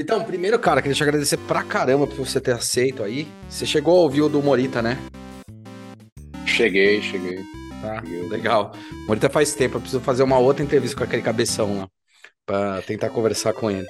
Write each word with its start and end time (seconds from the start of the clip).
Então, 0.00 0.24
primeiro, 0.24 0.58
cara, 0.58 0.80
queria 0.80 0.94
te 0.94 1.02
agradecer 1.02 1.36
pra 1.36 1.62
caramba 1.62 2.06
por 2.06 2.16
você 2.16 2.40
ter 2.40 2.52
aceito 2.52 3.02
aí. 3.02 3.28
Você 3.50 3.66
chegou 3.66 3.98
a 3.98 4.00
ouvir 4.00 4.22
o 4.22 4.30
do 4.30 4.42
Morita, 4.42 4.80
né? 4.80 4.96
Cheguei, 6.46 7.02
cheguei. 7.02 7.38
Tá, 7.82 8.02
legal. 8.30 8.72
Morita 9.06 9.28
faz 9.28 9.54
tempo, 9.54 9.76
eu 9.76 9.80
preciso 9.80 10.02
fazer 10.02 10.22
uma 10.22 10.38
outra 10.38 10.64
entrevista 10.64 10.96
com 10.96 11.04
aquele 11.04 11.20
cabeção 11.20 11.80
lá, 11.80 11.88
pra 12.46 12.80
tentar 12.80 13.10
conversar 13.10 13.52
com 13.52 13.70
ele. 13.70 13.86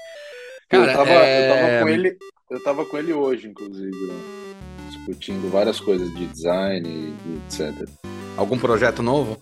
Cara, 0.68 0.90
eu 0.90 0.96
tava, 0.96 1.10
é... 1.10 1.46
eu 1.46 1.54
tava 1.54 1.84
com 1.84 1.88
ele, 1.88 2.17
eu 2.51 2.63
tava 2.65 2.85
com 2.87 2.99
ele 2.99 3.13
hoje, 3.13 3.47
inclusive, 3.47 4.06
né? 4.06 4.15
discutindo 4.88 5.49
várias 5.49 5.79
coisas 5.79 6.13
de 6.13 6.27
design 6.27 6.88
e 6.88 7.37
etc. 7.47 7.88
Algum 8.37 8.58
projeto 8.58 9.01
novo? 9.01 9.38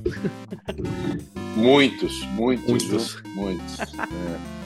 muitos, 1.57 2.23
muitos, 2.27 2.69
muitos, 2.69 3.23
muitos. 3.35 3.81
É. 3.81 4.58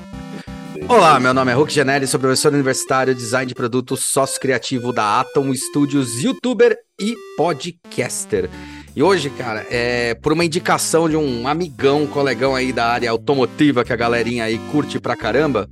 Olá, 0.88 1.20
meu 1.20 1.34
nome 1.34 1.52
é 1.52 1.54
Hulk 1.54 1.72
Janelli, 1.72 2.06
sou 2.06 2.18
professor 2.18 2.52
universitário, 2.52 3.14
design 3.14 3.46
de 3.46 3.54
produto, 3.54 3.96
sócio 3.96 4.40
criativo 4.40 4.92
da 4.92 5.20
Atom 5.20 5.54
Studios, 5.54 6.22
youtuber 6.22 6.76
e 6.98 7.14
podcaster. 7.36 8.48
E 8.96 9.02
hoje, 9.02 9.28
cara, 9.30 9.66
é 9.70 10.14
por 10.14 10.32
uma 10.32 10.44
indicação 10.44 11.08
de 11.08 11.16
um 11.16 11.46
amigão, 11.46 12.06
colegão 12.06 12.54
aí 12.54 12.72
da 12.72 12.86
área 12.86 13.10
automotiva 13.10 13.84
que 13.84 13.92
a 13.92 13.96
galerinha 13.96 14.44
aí 14.44 14.58
curte 14.70 14.98
pra 14.98 15.16
caramba. 15.16 15.68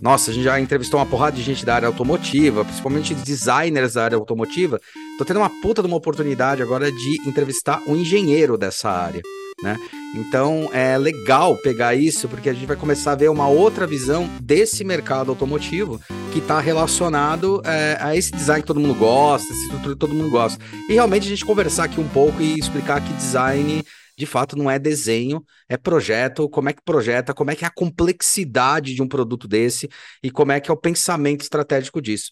Nossa, 0.00 0.30
a 0.30 0.34
gente 0.34 0.44
já 0.44 0.60
entrevistou 0.60 1.00
uma 1.00 1.06
porrada 1.06 1.36
de 1.36 1.42
gente 1.42 1.64
da 1.64 1.74
área 1.74 1.88
automotiva, 1.88 2.64
principalmente 2.64 3.14
designers 3.14 3.94
da 3.94 4.04
área 4.04 4.16
automotiva. 4.16 4.80
Tô 5.18 5.24
tendo 5.24 5.40
uma 5.40 5.50
puta 5.62 5.82
de 5.82 5.88
uma 5.88 5.96
oportunidade 5.96 6.62
agora 6.62 6.90
de 6.92 7.28
entrevistar 7.28 7.82
um 7.86 7.96
engenheiro 7.96 8.58
dessa 8.58 8.90
área 8.90 9.22
né? 9.62 9.78
Então 10.14 10.68
é 10.72 10.98
legal 10.98 11.56
pegar 11.56 11.94
isso 11.94 12.28
porque 12.28 12.48
a 12.48 12.52
gente 12.52 12.66
vai 12.66 12.76
começar 12.76 13.12
a 13.12 13.16
ver 13.16 13.30
uma 13.30 13.48
outra 13.48 13.86
visão 13.86 14.28
desse 14.40 14.84
mercado 14.84 15.30
automotivo 15.30 16.00
que 16.32 16.38
está 16.38 16.60
relacionado 16.60 17.62
é, 17.64 17.96
a 18.00 18.14
esse 18.14 18.32
design 18.32 18.62
que 18.62 18.66
todo 18.66 18.80
mundo 18.80 18.94
gosta, 18.94 19.50
essa 19.50 19.62
estrutura 19.62 19.94
que 19.94 20.00
todo 20.00 20.14
mundo 20.14 20.30
gosta. 20.30 20.62
E 20.88 20.92
realmente 20.92 21.26
a 21.26 21.30
gente 21.30 21.44
conversar 21.44 21.84
aqui 21.84 22.00
um 22.00 22.08
pouco 22.08 22.40
e 22.40 22.58
explicar 22.58 23.02
que 23.02 23.12
design 23.14 23.82
de 24.18 24.24
fato 24.24 24.56
não 24.56 24.70
é 24.70 24.78
desenho, 24.78 25.44
é 25.68 25.76
projeto, 25.76 26.48
como 26.48 26.70
é 26.70 26.72
que 26.72 26.82
projeta, 26.82 27.34
como 27.34 27.50
é 27.50 27.54
que 27.54 27.64
é 27.64 27.68
a 27.68 27.74
complexidade 27.74 28.94
de 28.94 29.02
um 29.02 29.08
produto 29.08 29.46
desse 29.46 29.90
e 30.22 30.30
como 30.30 30.52
é 30.52 30.60
que 30.60 30.70
é 30.70 30.74
o 30.74 30.76
pensamento 30.76 31.42
estratégico 31.42 32.00
disso. 32.00 32.30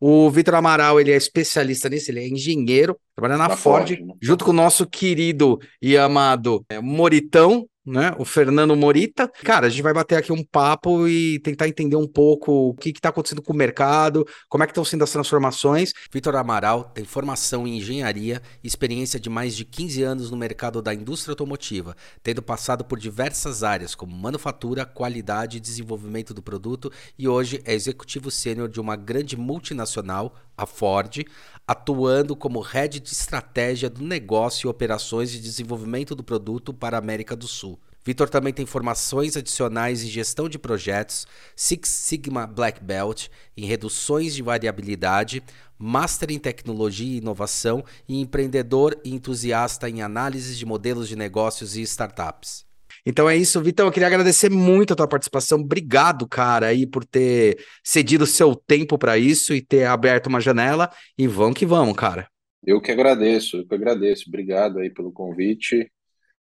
O 0.00 0.30
Vitor 0.30 0.54
Amaral, 0.54 1.00
ele 1.00 1.12
é 1.12 1.16
especialista 1.16 1.88
nisso, 1.88 2.10
ele 2.10 2.20
é 2.20 2.28
engenheiro, 2.28 2.98
trabalha 3.14 3.38
na, 3.38 3.56
Ford, 3.56 3.88
Ford 3.88 4.00
né? 4.00 4.14
junto 4.20 4.44
com 4.44 4.50
o 4.50 4.54
nosso 4.54 4.86
querido 4.86 5.58
e 5.80 5.96
amado 5.96 6.64
é, 6.68 6.80
Moritão, 6.80 7.66
né? 7.84 8.14
O 8.18 8.24
Fernando 8.24 8.76
Morita. 8.76 9.28
Cara, 9.42 9.66
a 9.66 9.70
gente 9.70 9.82
vai 9.82 9.92
bater 9.92 10.16
aqui 10.16 10.32
um 10.32 10.44
papo 10.44 11.08
e 11.08 11.40
tentar 11.40 11.68
entender 11.68 11.96
um 11.96 12.06
pouco 12.06 12.70
o 12.70 12.74
que 12.74 12.90
está 12.90 13.08
acontecendo 13.08 13.42
com 13.42 13.52
o 13.52 13.56
mercado, 13.56 14.26
como 14.48 14.62
é 14.62 14.66
que 14.66 14.70
estão 14.70 14.84
sendo 14.84 15.04
as 15.04 15.10
transformações. 15.10 15.92
Vitor 16.12 16.36
Amaral 16.36 16.84
tem 16.84 17.04
formação 17.04 17.66
em 17.66 17.78
engenharia 17.78 18.40
e 18.62 18.66
experiência 18.66 19.18
de 19.18 19.28
mais 19.28 19.56
de 19.56 19.64
15 19.64 20.02
anos 20.02 20.30
no 20.30 20.36
mercado 20.36 20.80
da 20.80 20.94
indústria 20.94 21.32
automotiva, 21.32 21.96
tendo 22.22 22.42
passado 22.42 22.84
por 22.84 22.98
diversas 22.98 23.62
áreas 23.62 23.94
como 23.94 24.16
manufatura, 24.16 24.86
qualidade 24.86 25.56
e 25.56 25.60
desenvolvimento 25.60 26.32
do 26.32 26.42
produto 26.42 26.90
e 27.18 27.26
hoje 27.26 27.60
é 27.64 27.74
executivo 27.74 28.30
sênior 28.30 28.68
de 28.68 28.80
uma 28.80 28.96
grande 28.96 29.36
multinacional, 29.36 30.34
a 30.56 30.66
Ford, 30.66 31.24
atuando 31.66 32.34
como 32.34 32.60
head 32.60 33.00
de 33.00 33.10
estratégia 33.10 33.88
do 33.88 34.02
negócio 34.02 34.66
e 34.66 34.70
operações 34.70 35.30
de 35.30 35.40
desenvolvimento 35.40 36.14
do 36.14 36.24
produto 36.24 36.72
para 36.74 36.96
a 36.96 36.98
América 36.98 37.36
do 37.36 37.46
Sul. 37.46 37.78
Vitor 38.04 38.28
também 38.28 38.52
tem 38.52 38.66
formações 38.66 39.36
adicionais 39.36 40.02
em 40.02 40.08
gestão 40.08 40.48
de 40.48 40.58
projetos, 40.58 41.24
Six 41.54 41.88
Sigma 41.88 42.46
Black 42.48 42.82
Belt 42.82 43.28
em 43.56 43.64
reduções 43.64 44.34
de 44.34 44.42
variabilidade, 44.42 45.42
Master 45.78 46.30
em 46.30 46.38
tecnologia 46.38 47.14
e 47.14 47.18
inovação 47.18 47.84
e 48.08 48.20
empreendedor 48.20 48.98
e 49.04 49.14
entusiasta 49.14 49.88
em 49.88 50.02
análises 50.02 50.58
de 50.58 50.66
modelos 50.66 51.08
de 51.08 51.16
negócios 51.16 51.76
e 51.76 51.82
startups. 51.82 52.64
Então 53.04 53.28
é 53.28 53.36
isso, 53.36 53.60
Vitão. 53.60 53.86
Eu 53.86 53.92
queria 53.92 54.06
agradecer 54.06 54.50
muito 54.50 54.92
a 54.92 54.96
tua 54.96 55.08
participação. 55.08 55.60
Obrigado, 55.60 56.26
cara, 56.28 56.66
aí 56.66 56.86
por 56.86 57.04
ter 57.04 57.58
cedido 57.82 58.24
o 58.24 58.26
seu 58.26 58.54
tempo 58.54 58.96
para 58.96 59.18
isso 59.18 59.52
e 59.54 59.60
ter 59.60 59.84
aberto 59.84 60.28
uma 60.28 60.40
janela. 60.40 60.90
E 61.18 61.26
vamos 61.26 61.58
que 61.58 61.66
vamos, 61.66 61.96
cara. 61.96 62.28
Eu 62.64 62.80
que 62.80 62.92
agradeço, 62.92 63.56
eu 63.56 63.66
que 63.66 63.74
agradeço. 63.74 64.24
Obrigado 64.28 64.78
aí 64.78 64.88
pelo 64.88 65.12
convite. 65.12 65.90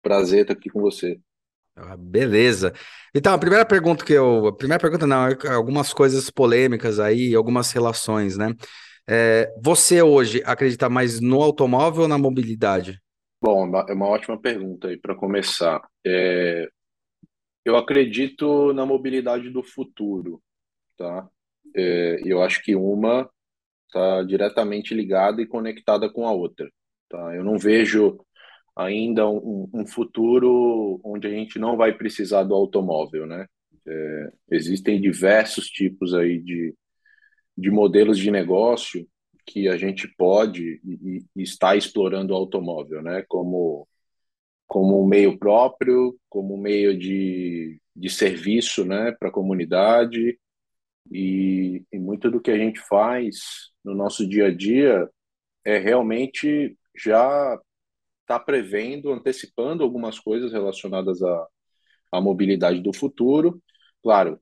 Prazer 0.03 0.43
estar 0.43 0.55
aqui 0.55 0.69
com 0.69 0.81
você. 0.81 1.19
Ah, 1.77 1.97
beleza. 1.97 2.73
Então, 3.15 3.33
a 3.33 3.39
primeira 3.39 3.65
pergunta 3.65 4.05
que 4.05 4.13
eu. 4.13 4.49
A 4.49 4.57
primeira 4.57 4.81
pergunta 4.81 5.07
não, 5.07 5.29
é 5.29 5.37
algumas 5.51 5.93
coisas 5.93 6.29
polêmicas 6.29 6.99
aí, 6.99 7.35
algumas 7.35 7.71
relações, 7.71 8.37
né? 8.37 8.53
É, 9.09 9.51
você 9.63 10.03
hoje 10.03 10.43
acredita 10.45 10.89
mais 10.89 11.21
no 11.21 11.41
automóvel 11.41 12.03
ou 12.03 12.09
na 12.09 12.19
mobilidade? 12.19 13.01
Bom, 13.41 13.71
é 13.89 13.93
uma 13.93 14.09
ótima 14.09 14.41
pergunta 14.41 14.89
aí 14.89 14.97
para 14.99 15.15
começar. 15.15 15.81
É, 16.05 16.69
eu 17.65 17.77
acredito 17.77 18.73
na 18.73 18.85
mobilidade 18.85 19.51
do 19.51 19.63
futuro, 19.63 20.43
tá? 20.97 21.29
É, 21.77 22.21
eu 22.25 22.43
acho 22.43 22.63
que 22.63 22.75
uma 22.75 23.31
está 23.87 24.23
diretamente 24.25 24.95
ligada 24.95 25.41
e 25.43 25.47
conectada 25.47 26.11
com 26.11 26.27
a 26.27 26.33
outra, 26.33 26.71
tá? 27.09 27.35
Eu 27.35 27.45
não 27.45 27.59
vejo 27.59 28.19
ainda 28.77 29.29
um, 29.29 29.69
um 29.75 29.87
futuro 29.87 31.01
onde 31.05 31.27
a 31.27 31.31
gente 31.31 31.59
não 31.59 31.77
vai 31.77 31.97
precisar 31.97 32.45
do 32.45 32.55
automóvel, 32.55 33.27
né? 33.27 33.47
É, 33.87 34.33
existem 34.51 35.01
diversos 35.01 35.67
tipos 35.69 36.15
aí 36.15 36.41
de, 36.41 36.75
de 37.57 37.71
modelos 37.71 38.19
de 38.19 38.31
negócio 38.31 39.07
que 39.49 39.69
a 39.69 39.77
gente 39.79 40.07
pode 40.17 40.81
e, 40.85 41.25
e 41.35 41.43
está 41.43 41.75
explorando 41.75 42.35
o 42.35 42.37
automóvel, 42.37 43.03
né? 43.03 43.25
Como 43.29 43.89
como 44.69 45.03
um 45.03 45.07
meio 45.07 45.39
próprio, 45.39 46.15
como 46.29 46.55
um 46.55 46.61
meio 46.61 46.97
de, 46.97 47.81
de 47.97 48.11
serviço, 48.11 48.85
né, 48.85 49.13
para 49.19 49.31
a 49.31 49.33
comunidade 49.33 50.39
e, 51.11 51.83
e 51.91 51.99
muito 51.99 52.31
do 52.31 52.39
que 52.39 52.51
a 52.51 52.59
gente 52.59 52.79
faz 52.81 53.71
no 53.83 53.95
nosso 53.95 54.29
dia 54.29 54.49
a 54.49 54.55
dia 54.55 55.09
é 55.65 55.79
realmente 55.79 56.77
já 56.95 57.59
está 58.21 58.39
prevendo, 58.39 59.11
antecipando 59.11 59.83
algumas 59.83 60.19
coisas 60.19 60.53
relacionadas 60.53 61.23
à, 61.23 61.47
à 62.13 62.21
mobilidade 62.21 62.81
do 62.83 62.93
futuro, 62.93 63.63
claro, 64.03 64.39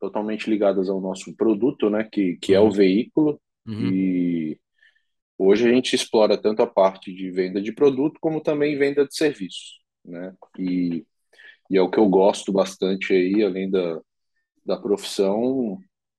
totalmente 0.00 0.50
ligadas 0.50 0.88
ao 0.88 1.00
nosso 1.00 1.36
produto, 1.36 1.88
né, 1.88 2.08
que, 2.10 2.36
que 2.42 2.52
é 2.52 2.58
o 2.58 2.64
uhum. 2.64 2.70
veículo, 2.72 3.40
Uhum. 3.66 3.92
E 3.92 4.60
hoje 5.38 5.68
a 5.68 5.72
gente 5.72 5.94
explora 5.94 6.36
tanto 6.36 6.62
a 6.62 6.66
parte 6.66 7.12
de 7.12 7.30
venda 7.30 7.60
de 7.60 7.72
produto 7.72 8.18
como 8.20 8.40
também 8.40 8.78
venda 8.78 9.06
de 9.06 9.14
serviços, 9.14 9.80
né? 10.04 10.34
E, 10.58 11.06
e 11.70 11.76
é 11.76 11.82
o 11.82 11.90
que 11.90 11.98
eu 11.98 12.08
gosto 12.08 12.52
bastante 12.52 13.12
aí, 13.12 13.42
além 13.42 13.70
da, 13.70 14.00
da 14.64 14.76
profissão, 14.76 15.78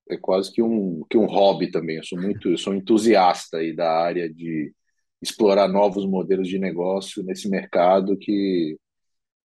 é 0.09 0.17
quase 0.17 0.51
que 0.51 0.61
um, 0.61 1.03
que 1.09 1.17
um 1.17 1.25
hobby 1.25 1.71
também. 1.71 1.97
Eu 1.97 2.03
sou 2.03 2.19
muito, 2.21 2.49
eu 2.49 2.57
sou 2.57 2.73
entusiasta 2.73 3.57
aí 3.57 3.75
da 3.75 3.89
área 3.91 4.31
de 4.31 4.73
explorar 5.21 5.67
novos 5.67 6.05
modelos 6.05 6.47
de 6.47 6.59
negócio 6.59 7.23
nesse 7.23 7.49
mercado 7.49 8.17
que 8.17 8.77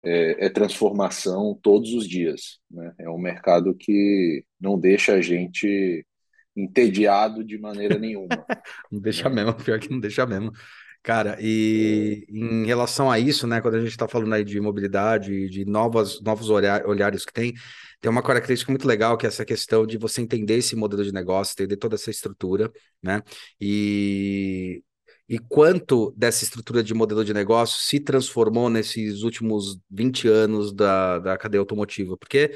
é, 0.03 0.47
é, 0.47 0.49
transformação 0.49 1.59
todos 1.63 1.93
os 1.93 2.09
dias. 2.09 2.59
Né? 2.71 2.95
É 2.99 3.11
um 3.11 3.19
mercado 3.19 3.75
que 3.75 4.45
não 4.61 4.79
deixa 4.79 5.15
a 5.15 5.21
gente 5.21 6.07
entediado 6.59 7.45
de 7.45 7.59
maneira 7.59 7.99
nenhuma. 7.99 8.29
não 8.91 9.01
deixa 9.01 9.29
mesmo, 9.29 9.55
pior 9.55 9.79
que 9.79 9.91
não 9.91 10.01
deixa 10.01 10.27
mesmo. 10.27 10.53
Cara, 11.03 11.39
e 11.41 12.27
em 12.29 12.67
relação 12.67 13.11
a 13.11 13.19
isso, 13.19 13.47
né, 13.47 13.61
quando 13.61 13.77
a 13.77 13.81
gente 13.81 13.91
está 13.91 14.07
falando 14.09 14.35
aí 14.35 14.45
de 14.45 14.61
mobilidade, 14.61 15.49
de 15.49 15.65
novas, 15.65 16.21
novos 16.21 16.51
olhares 16.51 17.25
que 17.25 17.33
tem, 17.33 17.55
tem 18.01 18.11
uma 18.11 18.23
característica 18.23 18.71
muito 18.71 18.87
legal 18.87 19.17
que 19.17 19.25
é 19.25 19.29
essa 19.29 19.45
questão 19.45 19.87
de 19.87 19.97
você 19.97 20.21
entender 20.21 20.57
esse 20.57 20.77
modelo 20.77 21.05
de 21.05 21.13
negócio, 21.13 21.55
entender 21.55 21.77
toda 21.77 21.95
essa 21.95 22.11
estrutura, 22.11 22.71
né, 23.03 23.23
e, 23.61 24.83
e 25.29 25.39
quanto 25.39 26.13
dessa 26.17 26.45
estrutura 26.45 26.83
de 26.83 26.93
modelo 26.93 27.25
de 27.25 27.33
negócio 27.33 27.81
se 27.81 28.01
transformou 28.01 28.69
nesses 28.69 29.23
últimos 29.23 29.79
20 29.91 30.29
anos 30.29 30.73
da, 30.75 31.21
da 31.21 31.39
cadeia 31.39 31.61
automotiva, 31.61 32.17
porque 32.19 32.53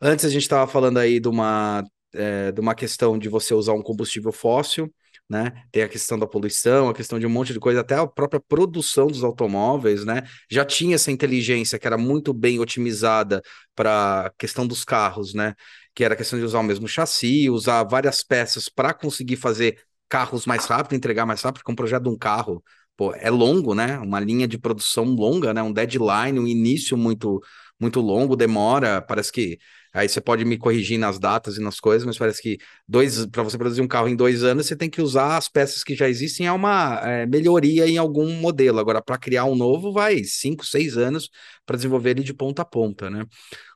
antes 0.00 0.24
a 0.24 0.28
gente 0.30 0.42
estava 0.42 0.66
falando 0.66 0.98
aí 0.98 1.20
de 1.20 1.28
uma 1.28 1.84
é, 2.14 2.52
de 2.52 2.60
uma 2.60 2.74
questão 2.74 3.18
de 3.18 3.28
você 3.28 3.54
usar 3.54 3.72
um 3.72 3.82
combustível 3.82 4.32
fóssil, 4.32 4.92
né? 5.28 5.64
Tem 5.70 5.82
a 5.82 5.88
questão 5.88 6.18
da 6.18 6.26
poluição, 6.26 6.88
a 6.88 6.94
questão 6.94 7.18
de 7.18 7.26
um 7.26 7.30
monte 7.30 7.52
de 7.52 7.60
coisa, 7.60 7.80
até 7.80 7.94
a 7.94 8.06
própria 8.06 8.40
produção 8.40 9.06
dos 9.06 9.24
automóveis, 9.24 10.04
né? 10.04 10.22
Já 10.50 10.64
tinha 10.64 10.94
essa 10.94 11.10
inteligência 11.10 11.78
que 11.78 11.86
era 11.86 11.96
muito 11.96 12.32
bem 12.34 12.58
otimizada 12.60 13.42
para 13.74 14.26
a 14.26 14.30
questão 14.38 14.66
dos 14.66 14.84
carros, 14.84 15.32
né? 15.34 15.54
Que 15.94 16.04
era 16.04 16.14
a 16.14 16.16
questão 16.16 16.38
de 16.38 16.44
usar 16.44 16.60
o 16.60 16.62
mesmo 16.62 16.86
chassi, 16.88 17.48
usar 17.50 17.82
várias 17.84 18.22
peças 18.22 18.68
para 18.68 18.92
conseguir 18.92 19.36
fazer 19.36 19.78
carros 20.08 20.44
mais 20.44 20.66
rápido, 20.66 20.94
entregar 20.94 21.24
mais 21.24 21.40
rápido, 21.42 21.60
porque 21.60 21.72
um 21.72 21.76
projeto 21.76 22.02
de 22.04 22.10
um 22.10 22.18
carro, 22.18 22.62
pô, 22.96 23.14
é 23.14 23.30
longo, 23.30 23.74
né? 23.74 23.98
Uma 23.98 24.20
linha 24.20 24.46
de 24.46 24.58
produção 24.58 25.04
longa, 25.04 25.54
né? 25.54 25.62
Um 25.62 25.72
deadline, 25.72 26.38
um 26.38 26.46
início 26.46 26.96
muito 26.96 27.40
muito 27.80 28.00
longo, 28.00 28.36
demora, 28.36 29.02
parece 29.02 29.32
que 29.32 29.58
Aí 29.92 30.08
você 30.08 30.20
pode 30.20 30.44
me 30.44 30.56
corrigir 30.56 30.98
nas 30.98 31.18
datas 31.18 31.56
e 31.56 31.60
nas 31.60 31.78
coisas, 31.78 32.06
mas 32.06 32.16
parece 32.16 32.40
que 32.40 32.58
dois 32.88 33.26
para 33.26 33.42
você 33.42 33.58
produzir 33.58 33.82
um 33.82 33.88
carro 33.88 34.08
em 34.08 34.16
dois 34.16 34.42
anos, 34.42 34.66
você 34.66 34.76
tem 34.76 34.88
que 34.88 35.02
usar 35.02 35.36
as 35.36 35.48
peças 35.48 35.84
que 35.84 35.94
já 35.94 36.08
existem, 36.08 36.46
é 36.46 36.52
uma 36.52 37.00
é, 37.04 37.26
melhoria 37.26 37.86
em 37.86 37.98
algum 37.98 38.32
modelo. 38.34 38.78
Agora, 38.78 39.02
para 39.02 39.18
criar 39.18 39.44
um 39.44 39.54
novo, 39.54 39.92
vai 39.92 40.24
cinco, 40.24 40.64
seis 40.64 40.96
anos 40.96 41.28
para 41.66 41.76
desenvolver 41.76 42.10
ele 42.10 42.22
de 42.22 42.34
ponta 42.34 42.62
a 42.62 42.64
ponta, 42.64 43.10
né? 43.10 43.24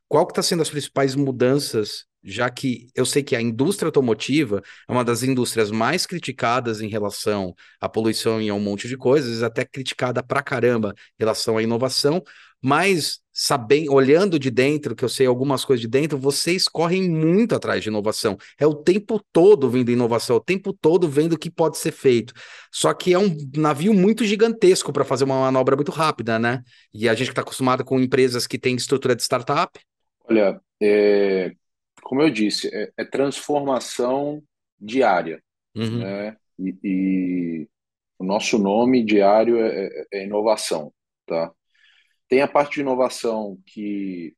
Qual 0.08 0.26
que 0.26 0.32
está 0.32 0.42
sendo 0.42 0.62
as 0.62 0.70
principais 0.70 1.14
mudanças 1.14 2.06
já 2.26 2.50
que 2.50 2.88
eu 2.94 3.06
sei 3.06 3.22
que 3.22 3.36
a 3.36 3.40
indústria 3.40 3.86
automotiva 3.86 4.60
é 4.88 4.92
uma 4.92 5.04
das 5.04 5.22
indústrias 5.22 5.70
mais 5.70 6.06
criticadas 6.06 6.80
em 6.80 6.88
relação 6.88 7.54
à 7.80 7.88
poluição 7.88 8.42
e 8.42 8.48
a 8.48 8.54
um 8.54 8.60
monte 8.60 8.88
de 8.88 8.96
coisas, 8.96 9.44
até 9.44 9.64
criticada 9.64 10.22
pra 10.22 10.42
caramba 10.42 10.92
em 10.98 11.22
relação 11.22 11.56
à 11.56 11.62
inovação, 11.62 12.22
mas 12.62 13.20
sabendo, 13.32 13.92
olhando 13.92 14.38
de 14.38 14.50
dentro, 14.50 14.96
que 14.96 15.04
eu 15.04 15.08
sei 15.08 15.26
algumas 15.26 15.64
coisas 15.64 15.82
de 15.82 15.88
dentro, 15.88 16.16
vocês 16.16 16.66
correm 16.66 17.08
muito 17.08 17.54
atrás 17.54 17.82
de 17.82 17.90
inovação. 17.90 18.38
É 18.58 18.66
o 18.66 18.74
tempo 18.74 19.22
todo 19.30 19.68
vendo 19.68 19.90
inovação, 19.90 20.36
é 20.36 20.38
o 20.38 20.42
tempo 20.42 20.72
todo 20.72 21.06
vendo 21.06 21.34
o 21.34 21.38
que 21.38 21.50
pode 21.50 21.76
ser 21.76 21.92
feito. 21.92 22.32
Só 22.72 22.94
que 22.94 23.12
é 23.12 23.18
um 23.18 23.36
navio 23.54 23.92
muito 23.92 24.24
gigantesco 24.24 24.92
para 24.92 25.04
fazer 25.04 25.24
uma 25.24 25.40
manobra 25.40 25.76
muito 25.76 25.92
rápida, 25.92 26.38
né? 26.38 26.62
E 26.94 27.08
a 27.08 27.14
gente 27.14 27.26
que 27.26 27.32
está 27.32 27.42
acostumado 27.42 27.84
com 27.84 28.00
empresas 28.00 28.46
que 28.46 28.58
têm 28.58 28.74
estrutura 28.74 29.14
de 29.14 29.22
startup. 29.22 29.78
Olha, 30.28 30.58
é, 30.80 31.52
como 32.02 32.22
eu 32.22 32.30
disse, 32.30 32.70
é, 32.72 32.90
é 32.96 33.04
transformação 33.04 34.42
diária, 34.80 35.42
uhum. 35.74 35.98
né? 35.98 36.36
E, 36.58 36.74
e, 36.82 37.68
o 38.18 38.24
nosso 38.24 38.58
nome 38.58 39.04
diário 39.04 39.58
é, 39.58 39.86
é, 39.86 40.06
é, 40.12 40.24
inovação, 40.24 40.90
tá? 41.26 41.52
Tem 42.28 42.40
a 42.42 42.48
parte 42.48 42.74
de 42.74 42.80
inovação 42.80 43.58
que 43.66 44.34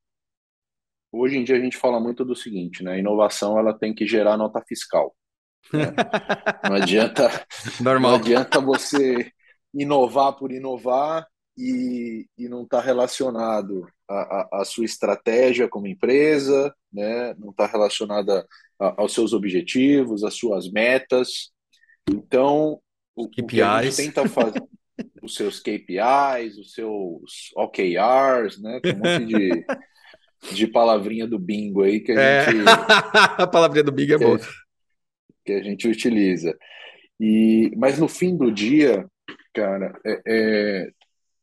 hoje 1.13 1.39
em 1.39 1.45
dia 1.45 1.57
a 1.57 1.61
gente 1.61 1.77
fala 1.77 1.99
muito 2.01 2.25
do 2.25 2.37
seguinte, 2.37 2.83
né? 2.83 2.93
A 2.93 2.99
inovação 2.99 3.59
ela 3.59 3.77
tem 3.77 3.95
que 3.95 4.07
gerar 4.07 4.37
nota 4.37 4.63
fiscal. 4.67 5.15
Né? 5.73 5.85
Não 6.69 6.77
adianta, 6.77 7.47
Normal. 7.81 8.13
não 8.13 8.19
adianta 8.19 8.61
você 8.61 9.33
inovar 9.75 10.35
por 10.35 10.53
inovar 10.53 11.27
e, 11.57 12.27
e 12.39 12.49
não 12.49 12.63
estar 12.63 12.79
tá 12.79 12.85
relacionado 12.85 13.87
à, 14.09 14.63
sua 14.65 14.85
estratégia 14.85 15.69
como 15.69 15.89
empresa, 15.89 16.75
né? 16.93 17.35
não 17.35 17.51
está 17.51 17.67
relacionada 17.67 18.47
aos 18.79 19.13
seus 19.13 19.33
objetivos, 19.33 20.23
às 20.23 20.35
suas 20.35 20.71
metas. 20.71 21.51
Então, 22.09 22.81
o, 23.15 23.25
o 23.25 23.29
que 23.29 23.61
a 23.61 23.83
gente 23.83 23.97
tenta 23.97 24.29
fazer, 24.29 24.63
os 25.23 25.35
seus 25.35 25.61
KPIs, 25.61 26.59
os 26.59 26.73
seus 26.73 27.53
OKRs, 27.57 28.61
né? 28.61 28.81
com 28.81 28.89
um 28.91 28.97
monte 28.97 29.27
de, 29.27 29.67
de 30.55 30.67
palavrinha 30.67 31.27
do 31.27 31.39
bingo 31.39 31.83
aí 31.83 32.01
que 32.01 32.13
a 32.13 32.21
é. 32.21 32.45
gente... 32.45 32.65
a 33.39 33.47
palavrinha 33.47 33.85
do 33.85 33.93
bingo 33.93 34.15
é 34.15 34.19
boa. 34.19 34.41
Que 35.45 35.53
a 35.53 35.63
gente 35.63 35.89
utiliza. 35.89 36.57
E, 37.21 37.73
mas 37.77 37.99
no 37.99 38.09
fim 38.09 38.37
do 38.37 38.51
dia, 38.53 39.07
cara, 39.53 39.99
é, 40.05 40.23
é, 40.27 40.91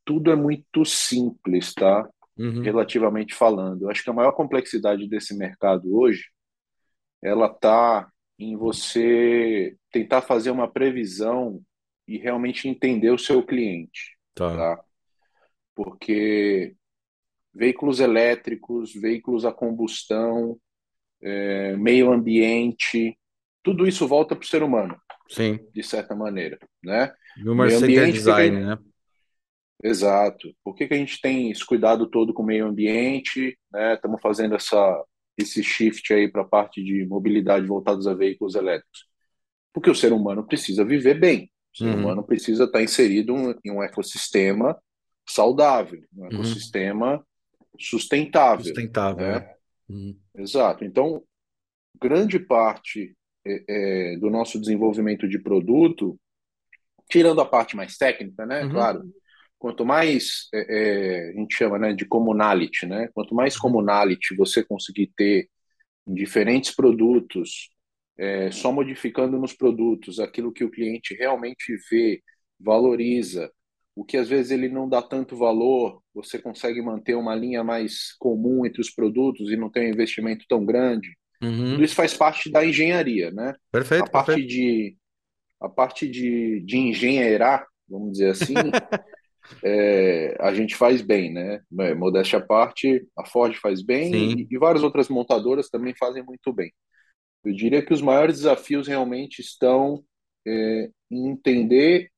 tudo 0.05 0.31
é 0.31 0.35
muito 0.35 0.85
simples, 0.85 1.73
tá? 1.73 2.07
Uhum. 2.37 2.61
Relativamente 2.61 3.33
falando. 3.33 3.83
Eu 3.83 3.89
acho 3.89 4.03
que 4.03 4.09
a 4.09 4.13
maior 4.13 4.31
complexidade 4.31 5.07
desse 5.07 5.35
mercado 5.35 5.97
hoje, 5.97 6.25
ela 7.21 7.49
tá 7.49 8.09
em 8.37 8.55
você 8.57 9.75
tentar 9.91 10.21
fazer 10.21 10.51
uma 10.51 10.67
previsão 10.67 11.61
e 12.07 12.17
realmente 12.17 12.67
entender 12.67 13.11
o 13.11 13.17
seu 13.17 13.43
cliente, 13.43 14.17
tá? 14.33 14.55
tá? 14.55 14.83
Porque 15.73 16.75
veículos 17.53 17.99
elétricos, 17.99 18.93
veículos 18.93 19.45
a 19.45 19.51
combustão, 19.51 20.57
é, 21.21 21.75
meio 21.77 22.11
ambiente, 22.11 23.17
tudo 23.63 23.87
isso 23.87 24.07
volta 24.07 24.35
para 24.35 24.43
o 24.43 24.47
ser 24.47 24.61
humano. 24.61 24.99
Sim. 25.29 25.59
De 25.73 25.81
certa 25.81 26.15
maneira, 26.15 26.59
né? 26.83 27.13
E 27.37 27.49
o 27.49 27.55
meio 27.55 27.77
ambiente 27.77 28.13
design, 28.13 28.63
né? 28.63 28.77
Exato. 29.83 30.55
Por 30.63 30.75
que, 30.75 30.87
que 30.87 30.93
a 30.93 30.97
gente 30.97 31.19
tem 31.19 31.51
esse 31.51 31.65
cuidado 31.65 32.07
todo 32.07 32.33
com 32.33 32.43
o 32.43 32.45
meio 32.45 32.65
ambiente? 32.65 33.57
Né? 33.71 33.95
Estamos 33.95 34.21
fazendo 34.21 34.55
essa, 34.55 35.03
esse 35.37 35.63
shift 35.63 36.13
aí 36.13 36.31
para 36.31 36.43
a 36.43 36.47
parte 36.47 36.83
de 36.83 37.05
mobilidade 37.05 37.67
voltados 37.67 38.07
a 38.07 38.13
veículos 38.13 38.55
elétricos. 38.55 39.05
Porque 39.73 39.89
o 39.89 39.95
ser 39.95 40.13
humano 40.13 40.45
precisa 40.45 40.85
viver 40.85 41.19
bem. 41.19 41.51
O 41.75 41.77
ser 41.77 41.85
uhum. 41.85 41.99
humano 41.99 42.23
precisa 42.23 42.63
estar 42.63 42.81
inserido 42.81 43.35
em 43.63 43.71
um 43.71 43.83
ecossistema 43.83 44.81
saudável, 45.27 46.01
um 46.15 46.21
uhum. 46.21 46.27
ecossistema 46.27 47.15
uhum. 47.17 47.23
sustentável. 47.77 48.63
Sustentável. 48.63 49.27
Né? 49.27 49.37
É. 49.37 49.55
Uhum. 49.91 50.17
Exato. 50.35 50.85
Então, 50.85 51.21
grande 52.01 52.39
parte 52.39 53.15
é, 53.45 53.63
é, 53.67 54.17
do 54.17 54.29
nosso 54.29 54.59
desenvolvimento 54.59 55.27
de 55.27 55.37
produto, 55.37 56.17
tirando 57.09 57.41
a 57.41 57.45
parte 57.45 57.75
mais 57.75 57.97
técnica, 57.97 58.45
né? 58.45 58.63
Uhum. 58.63 58.71
Claro, 58.71 59.03
quanto 59.59 59.85
mais 59.85 60.47
é, 60.53 60.59
é, 60.69 61.29
a 61.29 61.33
gente 61.33 61.55
chama 61.55 61.77
né, 61.77 61.93
de 61.93 62.05
commonality, 62.05 62.85
né? 62.85 63.09
Quanto 63.13 63.35
mais 63.35 63.57
commonality 63.57 64.35
você 64.35 64.63
conseguir 64.63 65.11
ter 65.15 65.49
em 66.07 66.13
diferentes 66.13 66.73
produtos, 66.73 67.69
é, 68.17 68.51
só 68.51 68.71
modificando 68.71 69.37
nos 69.37 69.53
produtos 69.53 70.19
aquilo 70.19 70.51
que 70.51 70.63
o 70.63 70.71
cliente 70.71 71.13
realmente 71.13 71.75
vê, 71.89 72.21
valoriza, 72.59 73.51
o 73.95 74.03
que 74.03 74.17
às 74.17 74.27
vezes 74.27 74.51
ele 74.51 74.67
não 74.67 74.89
dá 74.89 75.01
tanto 75.01 75.37
valor, 75.37 76.01
você 76.13 76.37
consegue 76.37 76.81
manter 76.81 77.15
uma 77.15 77.33
linha 77.33 77.63
mais 77.63 78.13
comum 78.19 78.65
entre 78.65 78.81
os 78.81 78.89
produtos 78.89 79.51
e 79.51 79.55
não 79.55 79.69
tem 79.69 79.87
um 79.87 79.93
investimento 79.93 80.45
tão 80.49 80.65
grande. 80.65 81.15
Uhum. 81.41 81.71
Tudo 81.71 81.83
isso 81.83 81.95
faz 81.95 82.13
parte 82.13 82.51
da 82.51 82.65
engenharia, 82.65 83.31
né? 83.31 83.53
Perfeito. 83.71 84.03
A 84.03 84.09
parte 84.09 84.27
perfeito. 84.27 84.49
de 84.49 84.97
a 85.61 85.69
parte 85.69 86.07
de, 86.07 86.61
de 86.65 86.77
engenheirar, 86.77 87.65
vamos 87.87 88.13
dizer 88.13 88.31
assim, 88.31 88.53
é, 89.63 90.35
a 90.39 90.53
gente 90.53 90.75
faz 90.75 91.01
bem, 91.01 91.33
né? 91.33 91.61
É, 91.79 91.93
modéstia 91.93 92.39
à 92.39 92.41
parte, 92.41 93.05
a 93.17 93.25
Ford 93.25 93.55
faz 93.55 93.81
bem 93.81 94.13
e, 94.13 94.47
e, 94.49 94.57
várias 94.57 94.83
outras 94.83 95.07
montadoras 95.07 95.69
também 95.69 95.95
fazem 95.95 96.23
muito 96.23 96.53
bem. 96.53 96.71
Eu 97.45 97.53
diria 97.53 97.85
que 97.85 97.93
os 97.93 98.01
maiores 98.01 98.37
desafios 98.37 98.87
realmente 98.87 99.39
estão 99.39 100.03
é, 100.45 100.89
em 101.11 101.29
entender 101.29 102.11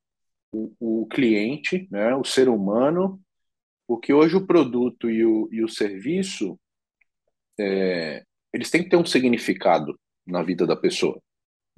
o, 0.52 0.74
o, 0.80 1.08
cliente, 1.08 1.88
né, 1.92 2.16
o 2.16 2.24
ser 2.24 2.50
humano, 2.50 3.22
porque 3.88 4.14
hoje 4.14 4.36
o 4.36 4.46
produto 4.46 5.10
e 5.10 5.26
o, 5.26 5.50
e 5.52 5.64
o 5.64 5.70
serviço 5.70 6.60
é, 7.60 8.24
eles 8.54 8.70
têm 8.72 8.84
que 8.84 8.90
ter 8.90 8.98
um 8.98 9.06
significado 9.06 10.00
na 10.26 10.44
vida 10.44 10.66
da 10.66 10.76
pessoa, 10.76 11.22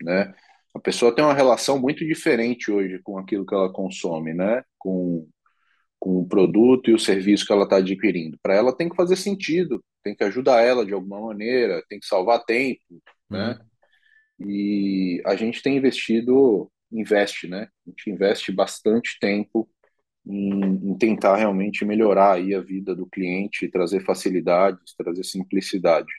né? 0.02 0.34
A 0.74 0.80
pessoa 0.80 1.14
tem 1.14 1.26
uma 1.26 1.34
relação 1.34 1.80
muito 1.80 2.06
diferente 2.06 2.72
hoje 2.72 3.00
com 3.04 3.18
aquilo 3.18 3.46
que 3.46 3.54
ela 3.54 3.72
consome, 3.72 4.34
né? 4.34 4.64
Com 4.78 5.28
com 6.00 6.22
o 6.22 6.28
produto 6.28 6.90
e 6.90 6.94
o 6.94 7.00
serviço 7.00 7.46
que 7.46 7.52
ela 7.52 7.66
está 7.66 7.78
adquirindo. 7.78 8.38
Para 8.42 8.56
ela 8.56 8.76
tem 8.76 8.90
que 8.90 8.96
fazer 8.96 9.18
sentido, 9.18 9.84
tem 10.04 10.16
que 10.16 10.24
ajudar 10.24 10.62
ela 10.62 10.86
de 10.86 10.94
alguma 10.94 11.20
maneira, 11.20 11.84
tem 11.90 12.00
que 12.00 12.06
salvar 12.08 12.44
tempo, 12.46 12.80
né? 13.30 13.60
Uhum. 14.40 14.50
E 14.50 15.22
a 15.26 15.36
gente 15.36 15.62
tem 15.62 15.78
investido, 15.78 16.72
investe, 16.92 17.48
né? 17.48 17.68
A 17.86 17.90
gente 17.90 18.10
investe 18.10 18.52
bastante 18.52 19.18
tempo 19.20 19.70
em, 20.26 20.92
em, 20.92 20.98
tentar 20.98 21.36
realmente 21.36 21.84
melhorar 21.84 22.34
aí 22.34 22.54
a 22.54 22.62
vida 22.62 22.96
do 22.96 23.06
cliente, 23.06 23.70
trazer 23.70 24.02
facilidades, 24.02 24.94
trazer 24.96 25.24
simplicidade. 25.24 26.12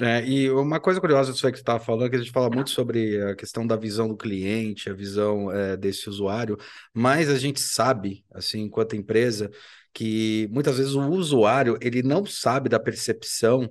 É, 0.00 0.24
e 0.24 0.48
uma 0.50 0.78
coisa 0.78 1.00
curiosa 1.00 1.32
disso 1.32 1.44
aí 1.44 1.52
que 1.52 1.58
você 1.58 1.62
estava 1.62 1.80
falando, 1.80 2.06
é 2.06 2.10
que 2.10 2.14
a 2.14 2.18
gente 2.20 2.30
fala 2.30 2.48
muito 2.48 2.70
sobre 2.70 3.20
a 3.20 3.34
questão 3.34 3.66
da 3.66 3.74
visão 3.74 4.06
do 4.06 4.16
cliente, 4.16 4.88
a 4.88 4.94
visão 4.94 5.50
é, 5.50 5.76
desse 5.76 6.08
usuário, 6.08 6.56
mas 6.94 7.28
a 7.28 7.36
gente 7.36 7.60
sabe, 7.60 8.24
assim, 8.32 8.60
enquanto 8.60 8.94
empresa, 8.94 9.50
que 9.92 10.48
muitas 10.52 10.78
vezes 10.78 10.94
o 10.94 11.08
usuário 11.10 11.76
ele 11.80 12.00
não 12.04 12.24
sabe 12.24 12.68
da 12.68 12.78
percepção 12.78 13.68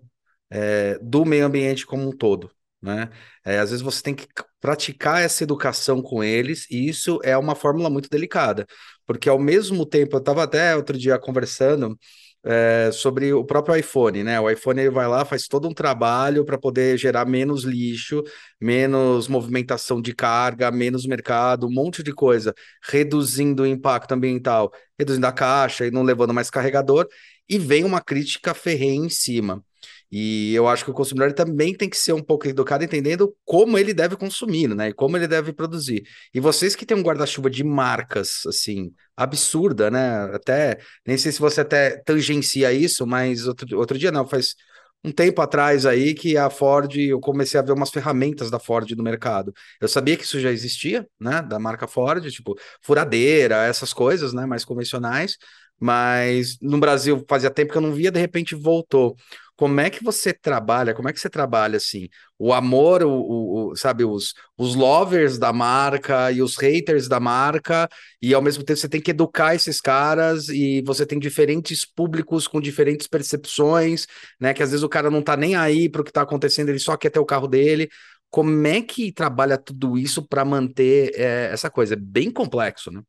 é, 0.49 0.97
do 1.01 1.25
meio 1.25 1.45
ambiente 1.45 1.85
como 1.85 2.07
um 2.07 2.11
todo. 2.11 2.51
Né? 2.81 3.09
É, 3.43 3.59
às 3.59 3.71
vezes 3.71 3.83
você 3.83 4.01
tem 4.03 4.13
que 4.15 4.27
praticar 4.61 5.21
essa 5.21 5.43
educação 5.43 6.01
com 6.01 6.23
eles, 6.23 6.69
e 6.69 6.87
isso 6.87 7.19
é 7.23 7.37
uma 7.37 7.55
fórmula 7.55 7.89
muito 7.89 8.09
delicada, 8.09 8.65
porque 9.05 9.29
ao 9.29 9.39
mesmo 9.39 9.85
tempo, 9.85 10.15
eu 10.15 10.19
estava 10.19 10.43
até 10.43 10.75
outro 10.75 10.97
dia 10.97 11.17
conversando 11.17 11.97
é, 12.43 12.91
sobre 12.93 13.33
o 13.33 13.43
próprio 13.43 13.75
iPhone, 13.75 14.23
né? 14.23 14.39
O 14.39 14.49
iPhone 14.49 14.79
ele 14.79 14.89
vai 14.89 15.07
lá, 15.07 15.25
faz 15.25 15.47
todo 15.47 15.67
um 15.67 15.73
trabalho 15.73 16.45
para 16.45 16.57
poder 16.57 16.97
gerar 16.97 17.25
menos 17.25 17.63
lixo, 17.63 18.23
menos 18.59 19.27
movimentação 19.27 20.01
de 20.01 20.13
carga, 20.13 20.71
menos 20.71 21.05
mercado, 21.05 21.67
um 21.67 21.71
monte 21.71 22.01
de 22.03 22.13
coisa, 22.13 22.53
reduzindo 22.83 23.63
o 23.63 23.67
impacto 23.67 24.13
ambiental, 24.13 24.71
reduzindo 24.97 25.27
a 25.27 25.31
caixa 25.31 25.85
e 25.85 25.91
não 25.91 26.03
levando 26.03 26.33
mais 26.33 26.49
carregador, 26.49 27.07
e 27.49 27.57
vem 27.59 27.83
uma 27.83 28.01
crítica 28.01 28.53
ferrenha 28.53 29.05
em 29.05 29.09
cima. 29.09 29.63
E 30.11 30.53
eu 30.53 30.67
acho 30.67 30.85
que 30.85 30.91
o 30.91 30.93
consumidor 30.93 31.33
também 31.33 31.73
tem 31.75 31.89
que 31.89 31.97
ser 31.97 32.13
um 32.13 32.23
pouco 32.23 32.47
educado, 32.47 32.83
entendendo 32.83 33.35
como 33.43 33.77
ele 33.77 33.93
deve 33.93 34.15
consumir, 34.15 34.69
né? 34.73 34.89
E 34.89 34.93
como 34.93 35.17
ele 35.17 35.27
deve 35.27 35.51
produzir. 35.53 36.03
E 36.33 36.39
vocês 36.39 36.75
que 36.75 36.85
têm 36.85 36.97
um 36.97 37.01
guarda-chuva 37.03 37.49
de 37.49 37.63
marcas, 37.63 38.45
assim, 38.47 38.93
absurda, 39.15 39.91
né? 39.91 40.23
Até, 40.33 40.79
nem 41.05 41.17
sei 41.17 41.31
se 41.31 41.39
você 41.39 41.61
até 41.61 41.97
tangencia 42.05 42.71
isso, 42.71 43.05
mas 43.05 43.47
outro, 43.47 43.77
outro 43.77 43.97
dia 43.97 44.11
não, 44.11 44.25
faz 44.27 44.55
um 45.03 45.11
tempo 45.11 45.41
atrás 45.41 45.85
aí 45.85 46.13
que 46.13 46.37
a 46.37 46.49
Ford, 46.49 46.95
eu 46.97 47.19
comecei 47.19 47.59
a 47.59 47.63
ver 47.63 47.71
umas 47.71 47.89
ferramentas 47.89 48.49
da 48.49 48.59
Ford 48.59 48.89
no 48.91 49.03
mercado. 49.03 49.53
Eu 49.79 49.87
sabia 49.87 50.17
que 50.17 50.23
isso 50.23 50.39
já 50.39 50.51
existia, 50.51 51.07
né, 51.19 51.41
da 51.41 51.59
marca 51.59 51.87
Ford, 51.87 52.25
tipo 52.31 52.55
furadeira, 52.81 53.65
essas 53.65 53.93
coisas, 53.93 54.33
né, 54.33 54.45
mais 54.45 54.65
convencionais, 54.65 55.37
mas 55.79 56.57
no 56.61 56.79
Brasil 56.79 57.23
fazia 57.29 57.49
tempo 57.51 57.71
que 57.71 57.77
eu 57.77 57.81
não 57.81 57.93
via, 57.93 58.11
de 58.11 58.19
repente 58.19 58.55
voltou. 58.55 59.15
Como 59.57 59.81
é 59.81 59.89
que 59.89 60.03
você 60.03 60.31
trabalha? 60.31 60.93
Como 60.93 61.09
é 61.09 61.13
que 61.13 61.19
você 61.19 61.29
trabalha 61.29 61.77
assim? 61.77 62.07
O 62.37 62.53
amor, 62.53 63.01
o, 63.01 63.09
o, 63.09 63.71
o, 63.71 63.75
sabe, 63.75 64.05
os, 64.05 64.35
os 64.55 64.75
lovers 64.75 65.39
da 65.39 65.51
marca 65.51 66.31
e 66.31 66.43
os 66.43 66.55
haters 66.57 67.07
da 67.07 67.19
marca, 67.19 67.89
e 68.21 68.35
ao 68.35 68.41
mesmo 68.41 68.63
tempo 68.63 68.79
você 68.79 68.87
tem 68.87 69.01
que 69.01 69.09
educar 69.11 69.55
esses 69.55 69.81
caras, 69.81 70.47
e 70.49 70.83
você 70.83 71.07
tem 71.07 71.17
diferentes 71.17 71.83
públicos 71.85 72.47
com 72.47 72.61
diferentes 72.61 73.07
percepções, 73.07 74.05
né? 74.39 74.53
Que 74.53 74.61
às 74.61 74.69
vezes 74.69 74.83
o 74.83 74.89
cara 74.89 75.09
não 75.09 75.23
tá 75.23 75.35
nem 75.35 75.55
aí 75.55 75.89
para 75.89 76.01
o 76.01 76.03
que 76.03 76.11
tá 76.11 76.21
acontecendo, 76.21 76.69
ele 76.69 76.79
só 76.79 76.95
quer 76.95 77.09
ter 77.09 77.19
o 77.19 77.25
carro 77.25 77.47
dele. 77.47 77.89
Como 78.29 78.67
é 78.67 78.81
que 78.81 79.11
trabalha 79.11 79.57
tudo 79.57 79.97
isso 79.97 80.27
para 80.27 80.45
manter 80.45 81.13
é, 81.15 81.49
essa 81.51 81.69
coisa? 81.69 81.95
É 81.95 81.97
bem 81.97 82.29
complexo, 82.31 82.91
né? 82.91 83.01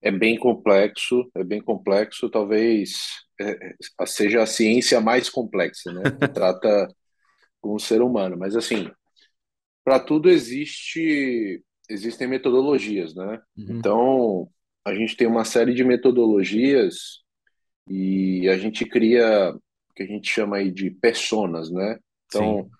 É 0.00 0.10
bem 0.10 0.38
complexo, 0.38 1.28
é 1.34 1.42
bem 1.42 1.60
complexo, 1.60 2.30
talvez 2.30 3.26
é, 3.40 3.74
é, 4.00 4.06
seja 4.06 4.42
a 4.42 4.46
ciência 4.46 5.00
mais 5.00 5.28
complexa, 5.28 5.92
né? 5.92 6.02
Que 6.20 6.28
trata 6.28 6.88
com 7.60 7.74
o 7.74 7.80
ser 7.80 8.00
humano. 8.02 8.36
Mas 8.36 8.56
assim, 8.56 8.90
para 9.84 9.98
tudo 9.98 10.30
existe 10.30 11.62
existem 11.88 12.28
metodologias, 12.28 13.14
né? 13.14 13.40
Uhum. 13.56 13.66
Então 13.70 14.48
a 14.84 14.94
gente 14.94 15.16
tem 15.16 15.26
uma 15.26 15.44
série 15.44 15.74
de 15.74 15.84
metodologias 15.84 17.22
e 17.88 18.48
a 18.48 18.56
gente 18.56 18.84
cria 18.84 19.52
o 19.54 19.94
que 19.94 20.02
a 20.02 20.06
gente 20.06 20.30
chama 20.30 20.58
aí 20.58 20.70
de 20.70 20.90
personas, 20.90 21.70
né? 21.70 21.98
Então 22.26 22.64
Sim. 22.64 22.77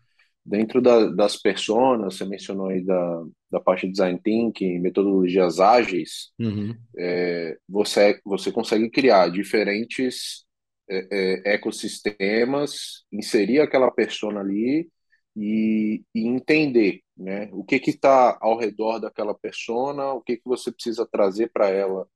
Dentro 0.49 0.81
da, 0.81 1.07
das 1.11 1.37
personas, 1.37 2.17
você 2.17 2.25
mencionou 2.25 2.69
aí 2.69 2.83
da, 2.83 3.25
da 3.51 3.61
parte 3.61 3.87
de 3.87 3.93
design 3.93 4.19
thinking, 4.23 4.79
metodologias 4.79 5.61
ágeis, 5.61 6.31
uhum. 6.39 6.75
é, 6.97 7.57
você 7.69 8.19
você 8.25 8.51
consegue 8.51 8.89
criar 8.91 9.29
diferentes 9.31 10.47
é, 10.89 11.09
é, 11.11 11.55
ecossistemas, 11.55 13.05
inserir 13.13 13.61
aquela 13.61 13.91
persona 13.91 14.41
ali 14.41 14.89
e, 15.37 16.03
e 16.15 16.27
entender 16.27 17.01
né, 17.17 17.49
o 17.53 17.63
que 17.63 17.77
está 17.77 18.39
ao 18.41 18.59
redor 18.59 18.99
daquela 18.99 19.35
persona, 19.35 20.13
o 20.13 20.23
que, 20.23 20.37
que 20.37 20.45
você 20.47 20.73
precisa 20.73 21.07
trazer 21.07 21.51
para 21.53 21.69
ela 21.69 22.07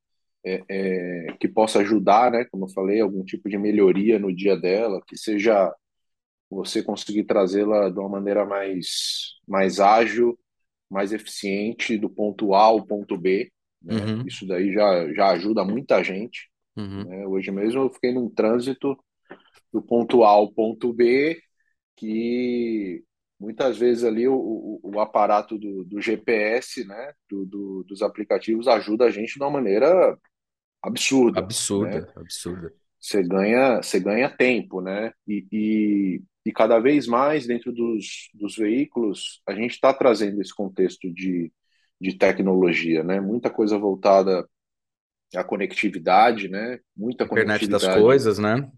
é, 0.45 0.63
é, 0.69 1.27
que 1.39 1.47
possa 1.47 1.79
ajudar, 1.79 2.31
né, 2.31 2.45
como 2.51 2.65
eu 2.65 2.69
falei, 2.69 2.99
algum 2.99 3.23
tipo 3.23 3.47
de 3.47 3.57
melhoria 3.57 4.17
no 4.19 4.33
dia 4.35 4.57
dela, 4.57 5.01
que 5.07 5.17
seja 5.17 5.73
você 6.53 6.83
conseguir 6.83 7.23
trazê-la 7.23 7.89
de 7.89 7.99
uma 7.99 8.09
maneira 8.09 8.45
mais, 8.45 9.35
mais 9.47 9.79
ágil, 9.79 10.37
mais 10.89 11.11
eficiente 11.11 11.97
do 11.97 12.09
ponto 12.09 12.53
A 12.53 12.63
ao 12.63 12.85
ponto 12.85 13.17
B. 13.17 13.51
Né? 13.81 13.95
Uhum. 13.95 14.27
Isso 14.27 14.47
daí 14.47 14.71
já, 14.71 15.13
já 15.13 15.29
ajuda 15.31 15.65
muita 15.65 16.03
gente. 16.03 16.49
Uhum. 16.75 17.03
Né? 17.03 17.27
Hoje 17.27 17.51
mesmo 17.51 17.81
eu 17.81 17.89
fiquei 17.89 18.13
num 18.13 18.29
trânsito 18.29 18.97
do 19.71 19.81
ponto 19.81 20.23
A 20.23 20.29
ao 20.29 20.51
ponto 20.51 20.93
B, 20.93 21.41
que 21.95 23.03
muitas 23.39 23.77
vezes 23.77 24.03
ali 24.03 24.27
o, 24.27 24.35
o, 24.35 24.79
o 24.83 24.99
aparato 24.99 25.57
do, 25.57 25.83
do, 25.83 26.01
GPS, 26.01 26.85
né, 26.85 27.13
do, 27.29 27.45
do, 27.45 27.83
dos 27.87 28.01
aplicativos 28.01 28.67
ajuda 28.67 29.05
a 29.05 29.11
gente 29.11 29.33
de 29.33 29.39
uma 29.43 29.49
maneira 29.49 30.17
absurda. 30.81 31.39
Absurda, 31.39 32.01
né? 32.01 32.13
absurda. 32.15 32.73
Você 33.03 33.21
ganha, 33.21 33.81
você 33.81 33.99
ganha 33.99 34.29
tempo, 34.29 34.79
né? 34.79 35.11
E, 35.27 35.45
e, 35.51 36.21
e 36.45 36.53
cada 36.53 36.79
vez 36.79 37.05
mais 37.05 37.45
dentro 37.45 37.73
dos, 37.73 38.29
dos 38.33 38.55
veículos 38.55 39.41
a 39.45 39.53
gente 39.53 39.71
está 39.71 39.93
trazendo 39.93 40.41
esse 40.41 40.55
contexto 40.55 41.13
de, 41.13 41.51
de 41.99 42.17
tecnologia, 42.17 43.03
né? 43.03 43.19
Muita 43.19 43.49
coisa 43.49 43.77
voltada 43.77 44.47
a 45.35 45.43
conectividade, 45.43 46.47
né? 46.47 46.79
Muita 46.95 47.25
Internet 47.25 47.67
das 47.67 47.85
coisas, 47.85 48.39
né? 48.39 48.71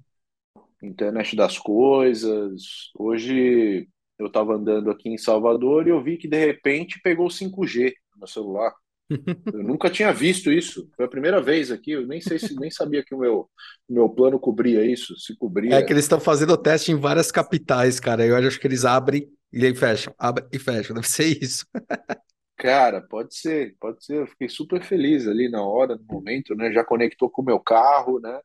Internet 0.81 1.35
das 1.35 1.59
coisas. 1.59 2.63
Hoje 2.97 3.87
eu 4.17 4.25
estava 4.25 4.55
andando 4.55 4.89
aqui 4.89 5.07
em 5.09 5.19
Salvador 5.19 5.85
e 5.85 5.91
eu 5.91 6.01
vi 6.01 6.17
que 6.17 6.27
de 6.27 6.43
repente 6.43 6.99
pegou 7.03 7.29
5G 7.29 7.93
no 8.15 8.21
meu 8.21 8.27
celular. 8.27 8.73
Eu 9.09 9.63
nunca 9.63 9.89
tinha 9.89 10.11
visto 10.11 10.51
isso. 10.51 10.89
Foi 10.95 11.05
a 11.05 11.09
primeira 11.09 11.41
vez 11.41 11.71
aqui. 11.71 11.91
Eu 11.91 12.07
nem 12.07 12.19
sei 12.19 12.39
se 12.39 12.55
nem 12.55 12.71
sabia 12.71 13.03
que 13.03 13.13
o 13.13 13.19
meu, 13.19 13.49
meu 13.87 14.09
plano 14.09 14.39
cobria 14.39 14.85
isso. 14.85 15.15
Se 15.17 15.35
cobria. 15.35 15.75
É 15.75 15.83
que 15.83 15.93
eles 15.93 16.05
estão 16.05 16.19
fazendo 16.19 16.53
o 16.53 16.57
teste 16.57 16.91
em 16.91 16.95
várias 16.95 17.31
capitais, 17.31 17.99
cara. 17.99 18.25
Eu 18.25 18.35
acho 18.35 18.59
que 18.59 18.67
eles 18.67 18.85
abrem 18.85 19.29
e 19.53 19.65
aí 19.65 19.75
fecham, 19.75 20.13
abrem 20.17 20.47
e 20.51 20.59
fecham. 20.59 20.95
Deve 20.95 21.07
ser 21.07 21.41
isso. 21.41 21.65
Cara, 22.57 23.01
pode 23.01 23.35
ser, 23.37 23.75
pode 23.79 24.03
ser. 24.03 24.21
Eu 24.21 24.27
fiquei 24.27 24.47
super 24.47 24.81
feliz 24.81 25.27
ali 25.27 25.49
na 25.49 25.61
hora, 25.61 25.97
no 25.97 26.05
momento, 26.05 26.55
né? 26.55 26.71
Já 26.71 26.85
conectou 26.85 27.29
com 27.29 27.41
o 27.41 27.45
meu 27.45 27.59
carro, 27.59 28.19
né? 28.19 28.39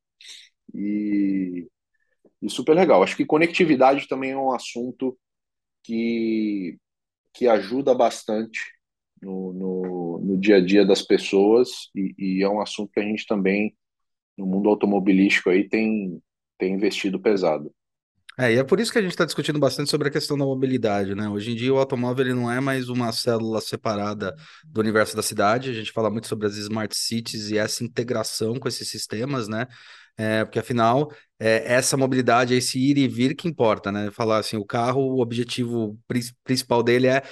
E, 0.75 1.69
e 2.43 2.51
super 2.51 2.75
legal. 2.75 3.03
Acho 3.03 3.17
que 3.17 3.25
conectividade 3.25 4.09
também 4.09 4.33
é 4.33 4.37
um 4.37 4.53
assunto 4.53 5.17
que, 5.85 6.77
que 7.33 7.47
ajuda 7.49 7.95
bastante 7.95 8.61
no, 9.21 9.53
no, 9.53 10.21
no 10.23 10.39
dia 10.39 10.57
a 10.57 10.61
dia 10.65 10.85
das 10.85 11.03
pessoas 11.03 11.69
e, 11.95 12.15
e 12.19 12.43
é 12.43 12.49
um 12.49 12.61
assunto 12.61 12.91
que 12.93 13.01
a 13.01 13.05
gente 13.05 13.27
também, 13.27 13.75
no 14.37 14.47
mundo 14.47 14.69
automobilístico 14.69 15.51
aí, 15.51 15.69
tem, 15.69 16.21
tem 16.59 16.75
investido 16.75 17.21
pesado. 17.21 17.73
É, 18.39 18.55
e 18.55 18.57
é 18.57 18.65
por 18.65 18.81
isso 18.81 18.91
que 18.91 18.99
a 18.99 19.03
gente 19.03 19.11
está 19.11 19.25
discutindo 19.25 19.59
bastante 19.59 19.91
sobre 19.91 20.09
a 20.09 20.11
questão 20.11 20.39
da 20.39 20.45
mobilidade, 20.45 21.15
né? 21.15 21.29
Hoje 21.29 21.53
em 21.53 21.55
dia 21.55 21.75
o 21.75 21.79
automóvel 21.79 22.25
ele 22.25 22.35
não 22.35 22.51
é 22.51 22.59
mais 22.61 22.89
uma 22.89 23.13
célula 23.13 23.61
separada 23.61 24.35
do 24.65 24.81
universo 24.81 25.15
da 25.15 25.23
cidade, 25.23 25.69
a 25.69 25.75
gente 25.75 25.93
fala 25.93 26.11
muito 26.11 26.27
sobre 26.27 26.47
as 26.47 26.57
smart 26.57 26.97
cities 26.97 27.51
e 27.51 27.59
essa 27.59 27.85
integração 27.85 28.59
com 28.59 28.67
esses 28.67 28.89
sistemas, 28.89 29.47
né? 29.47 29.67
É, 30.17 30.45
porque 30.45 30.59
afinal, 30.59 31.11
é 31.39 31.73
essa 31.75 31.97
mobilidade, 31.97 32.55
esse 32.55 32.79
ir 32.79 32.99
e 32.99 33.09
vir 33.09 33.35
que 33.35 33.49
importa, 33.49 33.91
né? 33.91 34.11
Falar 34.11 34.39
assim, 34.39 34.57
o 34.57 34.65
carro, 34.67 35.01
o 35.01 35.21
objetivo 35.21 35.99
principal 36.45 36.83
dele 36.83 37.07
é 37.07 37.23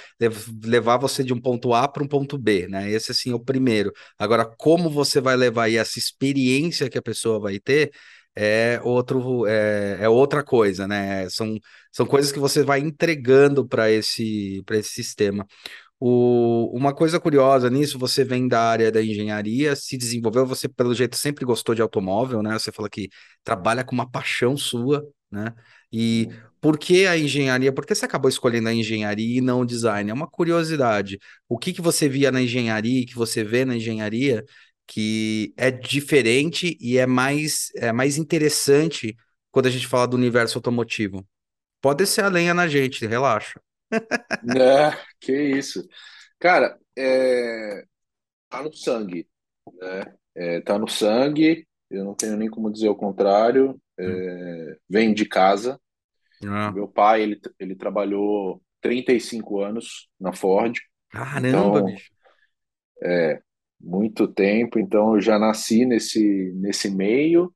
levar 0.63 0.97
você 0.97 1.23
de 1.23 1.33
um 1.33 1.39
ponto 1.41 1.73
A 1.73 1.87
para 1.87 2.03
um 2.03 2.07
ponto 2.07 2.37
B, 2.37 2.67
né? 2.67 2.89
Esse 2.89 3.11
assim 3.11 3.31
é 3.31 3.35
o 3.35 3.39
primeiro. 3.39 3.91
Agora, 4.17 4.45
como 4.57 4.89
você 4.89 5.21
vai 5.21 5.35
levar 5.35 5.63
aí 5.65 5.77
essa 5.77 5.99
experiência 5.99 6.89
que 6.89 6.97
a 6.97 7.01
pessoa 7.01 7.39
vai 7.39 7.59
ter, 7.59 7.91
é 8.35 8.79
outro 8.83 9.45
é, 9.47 9.97
é 10.01 10.09
outra 10.09 10.43
coisa, 10.43 10.87
né? 10.87 11.29
São, 11.29 11.57
são 11.91 12.05
coisas 12.05 12.31
que 12.31 12.39
você 12.39 12.63
vai 12.63 12.79
entregando 12.79 13.67
para 13.67 13.91
esse 13.91 14.61
para 14.65 14.77
esse 14.77 14.91
sistema. 14.93 15.45
O, 15.99 16.71
uma 16.75 16.93
coisa 16.93 17.19
curiosa 17.19 17.69
nisso, 17.69 17.99
você 17.99 18.23
vem 18.23 18.47
da 18.47 18.61
área 18.61 18.91
da 18.91 19.03
engenharia, 19.03 19.75
se 19.75 19.97
desenvolveu, 19.97 20.45
você 20.45 20.69
pelo 20.69 20.93
jeito 20.95 21.17
sempre 21.17 21.43
gostou 21.45 21.75
de 21.75 21.81
automóvel, 21.81 22.41
né? 22.41 22.57
Você 22.57 22.71
fala 22.71 22.89
que 22.89 23.09
trabalha 23.43 23.83
com 23.83 23.93
uma 23.93 24.09
paixão 24.09 24.55
sua, 24.55 25.05
né? 25.29 25.53
E 25.91 26.29
por 26.61 26.77
que 26.77 27.05
a 27.05 27.17
engenharia? 27.17 27.73
Por 27.73 27.85
que 27.85 27.93
você 27.95 28.05
acabou 28.05 28.29
escolhendo 28.29 28.69
a 28.69 28.73
engenharia 28.73 29.37
e 29.39 29.41
não 29.41 29.61
o 29.61 29.65
design? 29.65 30.09
É 30.09 30.13
uma 30.13 30.27
curiosidade. 30.27 31.19
O 31.47 31.57
que 31.57 31.73
que 31.73 31.81
você 31.81 32.07
via 32.07 32.31
na 32.31 32.41
engenharia, 32.41 33.05
que 33.05 33.15
você 33.15 33.43
vê 33.43 33.65
na 33.65 33.75
engenharia, 33.75 34.43
que 34.87 35.53
é 35.57 35.69
diferente 35.71 36.77
e 36.79 36.97
é 36.97 37.05
mais, 37.05 37.69
é 37.75 37.91
mais 37.91 38.17
interessante 38.17 39.15
quando 39.51 39.67
a 39.67 39.69
gente 39.69 39.87
fala 39.87 40.07
do 40.07 40.17
universo 40.17 40.57
automotivo. 40.57 41.27
Pode 41.81 42.05
ser 42.07 42.23
a 42.23 42.29
lenha 42.29 42.53
na 42.53 42.67
gente, 42.67 43.05
relaxa. 43.07 43.61
Né? 44.43 44.91
Que 45.19 45.33
isso. 45.33 45.87
Cara, 46.39 46.77
é... 46.97 47.83
tá 48.49 48.63
no 48.63 48.73
sangue, 48.73 49.27
né? 49.79 50.15
É, 50.35 50.61
tá 50.61 50.77
no 50.77 50.87
sangue, 50.87 51.67
eu 51.89 52.05
não 52.05 52.13
tenho 52.13 52.37
nem 52.37 52.49
como 52.49 52.71
dizer 52.71 52.89
o 52.89 52.95
contrário. 52.95 53.79
É... 53.99 54.77
Vem 54.89 55.13
de 55.13 55.25
casa. 55.25 55.79
Ah. 56.43 56.71
Meu 56.71 56.87
pai, 56.87 57.23
ele, 57.23 57.39
ele 57.59 57.75
trabalhou 57.75 58.61
35 58.81 59.61
anos 59.61 60.09
na 60.19 60.31
Ford. 60.31 60.79
Caramba, 61.09 61.47
então, 61.47 61.85
bicho. 61.85 62.11
É, 63.01 63.41
muito 63.79 64.27
tempo, 64.27 64.77
então 64.77 65.15
eu 65.15 65.21
já 65.21 65.39
nasci 65.39 65.85
nesse, 65.85 66.51
nesse 66.55 66.89
meio 66.89 67.53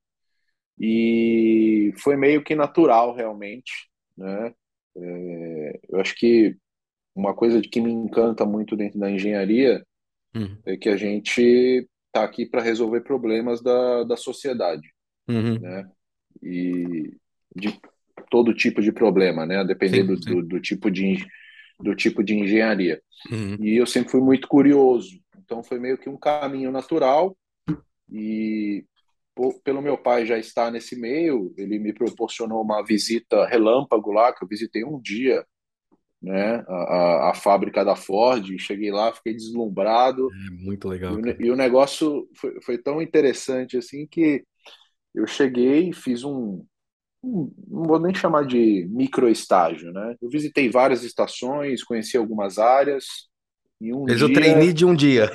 e 0.80 1.94
foi 1.98 2.16
meio 2.16 2.44
que 2.44 2.56
natural 2.56 3.13
realmente, 3.13 3.90
né? 4.18 4.54
É, 4.96 5.00
eu 5.89 6.00
acho 6.00 6.15
que 6.15 6.56
uma 7.15 7.34
coisa 7.34 7.62
que 7.62 7.82
me 7.82 7.92
encanta 7.92 8.46
muito 8.46 8.75
dentro 8.75 9.00
da 9.00 9.10
engenharia 9.10 9.86
uhum. 10.36 10.58
é 10.65 10.77
que 10.77 10.89
a 10.89 10.98
gente 10.98 11.88
está 12.08 12.24
aqui 12.24 12.46
para 12.46 12.62
resolver 12.62 13.01
problemas 13.01 13.62
da, 13.62 14.03
da 14.03 14.18
sociedade, 14.18 14.88
uhum. 15.27 15.60
né? 15.60 15.89
E 16.42 17.15
de 17.56 17.80
todo 18.30 18.53
tipo 18.53 18.82
de 18.82 18.92
problema, 18.92 19.46
né? 19.46 19.63
Dependendo. 19.63 20.15
Do, 20.15 20.42
do, 20.42 20.60
tipo 20.60 20.89
de 20.89 21.24
do 21.80 21.96
tipo 21.96 22.24
de 22.24 22.36
engenharia. 22.36 23.01
Uhum. 23.32 23.58
E 23.60 23.75
eu 23.75 23.86
sempre 23.86 24.12
fui 24.12 24.22
muito 24.22 24.48
curioso 24.48 25.24
então 25.53 25.63
foi 25.63 25.80
meio 25.80 25.98
que 25.98 26.10
um 26.10 26.18
caminho 26.18 26.72
natural 26.72 27.38
e 28.12 28.86
pelo 29.63 29.82
meu 29.82 29.98
pai 29.98 30.25
já 30.25 30.38
estar 30.38 30.72
nesse 30.72 30.96
meio, 30.96 31.53
ele 31.58 31.80
me 31.80 31.92
proporcionou 31.94 32.62
uma 32.62 32.84
visita 32.84 33.46
relâmpago 33.48 34.12
lá, 34.12 34.32
que 34.32 34.44
eu 34.44 34.48
visitei 34.48 34.84
um 34.84 35.00
dia, 35.01 35.46
né, 36.24 36.63
a, 36.70 37.32
a 37.32 37.34
fábrica 37.34 37.84
da 37.84 37.98
Ford, 37.98 38.58
cheguei 38.58 38.92
lá, 38.92 39.12
fiquei 39.12 39.34
deslumbrado. 39.34 40.30
É 40.48 40.50
muito 40.51 40.88
legal. 40.88 41.20
E 41.20 41.22
o, 41.22 41.42
e 41.48 41.51
o, 41.51 41.56
negócio 41.56 42.30
foi, 42.34 42.62
foi 42.62 42.77
tão 42.77 43.01
interessante 43.01 43.75
assim 43.75 44.08
que 44.08 44.42
eu 45.13 45.27
cheguei 45.27 45.89
e 45.89 45.94
fiz 45.94 46.24
um, 46.24 46.65
um, 47.22 47.53
não 47.68 47.84
vou 47.84 48.00
nem 48.00 48.15
chamar 48.15 48.48
de 48.48 48.88
micro 48.89 49.27
estágio, 49.27 49.92
né? 49.92 50.15
Eu 50.22 50.30
visitei 50.30 50.70
várias 50.70 51.03
estações, 51.03 51.84
conheci 51.84 52.15
algumas 52.15 52.58
áreas. 52.58 53.06
E 53.82 53.94
um 53.94 54.06
Fez 54.06 54.20
dia, 54.20 54.27
o 54.27 54.34
trainee 54.34 54.72
de 54.72 54.86
um 54.86 54.96
dia. 54.96 55.30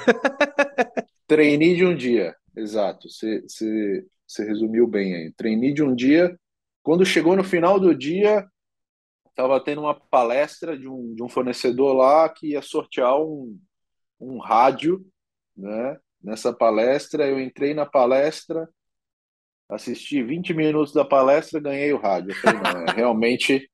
trainee 1.26 1.76
de 1.76 1.84
um 1.84 1.94
dia, 1.94 2.34
exato. 2.56 3.10
Você, 3.10 3.42
você, 3.42 4.06
você 4.26 4.42
resumiu 4.46 4.86
bem 4.86 5.14
aí. 5.14 5.32
Trainee 5.36 5.74
de 5.74 5.82
um 5.82 5.94
dia. 5.94 6.34
Quando 6.82 7.04
chegou 7.04 7.36
no 7.36 7.44
final 7.44 7.78
do 7.78 7.94
dia, 7.94 8.48
estava 9.38 9.62
tendo 9.62 9.82
uma 9.82 9.94
palestra 9.94 10.76
de 10.76 10.88
um, 10.88 11.14
de 11.14 11.22
um 11.22 11.28
fornecedor 11.28 11.94
lá 11.94 12.28
que 12.28 12.48
ia 12.48 12.60
sortear 12.60 13.16
um, 13.20 13.56
um 14.18 14.38
rádio, 14.38 15.06
né? 15.56 15.96
Nessa 16.20 16.52
palestra, 16.52 17.24
eu 17.28 17.38
entrei 17.38 17.72
na 17.72 17.86
palestra, 17.86 18.68
assisti 19.68 20.20
20 20.24 20.52
minutos 20.52 20.92
da 20.92 21.04
palestra, 21.04 21.60
ganhei 21.60 21.92
o 21.92 21.98
rádio. 21.98 22.32
Eu 22.32 22.36
falei, 22.36 22.60
não, 22.60 22.80
é, 22.82 22.96
realmente 22.96 23.70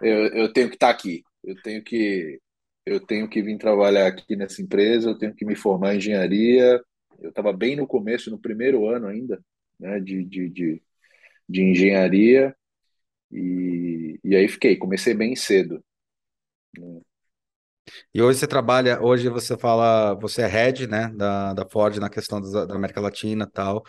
eu, 0.00 0.26
eu 0.28 0.52
tenho 0.54 0.70
que 0.70 0.76
estar 0.76 0.86
tá 0.86 0.92
aqui, 0.92 1.22
eu 1.44 1.54
tenho 1.62 1.84
que 1.84 2.40
eu 2.86 3.00
tenho 3.04 3.28
que 3.28 3.42
vir 3.42 3.58
trabalhar 3.58 4.06
aqui 4.06 4.36
nessa 4.36 4.62
empresa, 4.62 5.10
eu 5.10 5.18
tenho 5.18 5.34
que 5.34 5.44
me 5.44 5.56
formar 5.56 5.94
em 5.94 5.98
engenharia. 5.98 6.80
Eu 7.18 7.30
estava 7.30 7.52
bem 7.52 7.74
no 7.74 7.86
começo, 7.86 8.30
no 8.30 8.38
primeiro 8.38 8.88
ano 8.88 9.08
ainda, 9.08 9.44
né, 9.78 9.98
de, 9.98 10.24
de, 10.24 10.48
de, 10.48 10.82
de 11.48 11.62
engenharia. 11.62 12.56
E, 13.30 14.18
e 14.24 14.36
aí 14.36 14.48
fiquei, 14.48 14.76
comecei 14.76 15.14
bem 15.14 15.34
cedo. 15.36 15.82
Né? 16.78 17.00
E 18.12 18.20
hoje 18.20 18.38
você 18.38 18.46
trabalha, 18.46 19.00
hoje 19.00 19.28
você 19.28 19.56
fala, 19.56 20.14
você 20.14 20.42
é 20.42 20.46
head, 20.46 20.86
né, 20.86 21.08
da, 21.14 21.54
da 21.54 21.68
Ford 21.68 21.96
na 21.98 22.10
questão 22.10 22.40
da, 22.40 22.64
da 22.66 22.74
América 22.74 23.00
Latina 23.00 23.44
e 23.48 23.52
tal. 23.52 23.84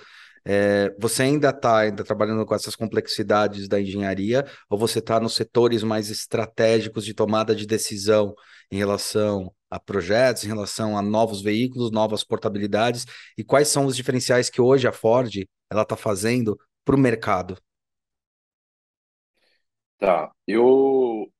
É, 0.45 0.95
você 0.97 1.23
ainda 1.23 1.49
está 1.49 1.79
ainda 1.79 2.03
trabalhando 2.03 2.45
com 2.45 2.55
essas 2.55 2.75
complexidades 2.75 3.67
da 3.67 3.81
engenharia 3.81 4.45
ou 4.69 4.77
você 4.77 4.99
está 4.99 5.19
nos 5.19 5.35
setores 5.35 5.83
mais 5.83 6.09
estratégicos 6.09 7.03
de 7.03 7.13
tomada 7.13 7.53
de 7.53 7.65
decisão 7.67 8.33
em 8.71 8.77
relação 8.77 9.53
a 9.69 9.77
projetos, 9.79 10.45
em 10.45 10.47
relação 10.47 10.97
a 10.97 11.01
novos 11.01 11.41
veículos, 11.41 11.91
novas 11.91 12.23
portabilidades 12.23 13.05
e 13.37 13.43
quais 13.43 13.67
são 13.67 13.85
os 13.85 13.95
diferenciais 13.95 14.49
que 14.49 14.61
hoje 14.61 14.87
a 14.87 14.93
Ford 14.93 15.45
ela 15.69 15.81
está 15.81 15.97
fazendo 15.97 16.57
para 16.85 16.95
o 16.95 16.99
mercado? 16.99 17.57
Tá, 19.97 20.31
eu 20.47 21.31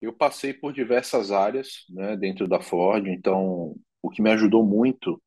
eu 0.00 0.12
passei 0.12 0.54
por 0.54 0.72
diversas 0.72 1.30
áreas, 1.30 1.84
né, 1.90 2.16
dentro 2.16 2.48
da 2.48 2.60
Ford. 2.60 3.06
Então, 3.06 3.76
o 4.02 4.10
que 4.10 4.22
me 4.22 4.30
ajudou 4.30 4.64
muito 4.64 5.22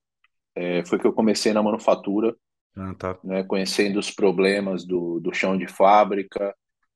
é, 0.55 0.84
foi 0.86 1.00
que 1.00 1.05
eu 1.05 1.13
comecei 1.13 1.53
na 1.53 1.62
manufatura, 1.63 2.36
ah, 2.75 2.93
tá. 2.96 3.20
né, 3.24 3.43
conhecendo 3.43 4.00
os 4.00 4.10
problemas 4.12 4.86
do, 4.86 5.20
do 5.20 5.34
chão 5.34 5.58
de 5.58 5.67
fábrica. 5.67 6.55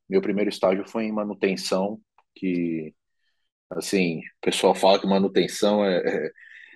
Meu 0.09 0.21
primeiro 0.21 0.50
estágio 0.50 0.88
foi 0.88 1.05
em 1.05 1.12
manutenção, 1.12 2.00
que 2.36 2.93
assim, 3.69 4.19
o 4.19 4.41
pessoal 4.41 4.74
fala 4.74 5.00
que 5.00 5.07
manutenção 5.07 5.83
é, 5.86 6.31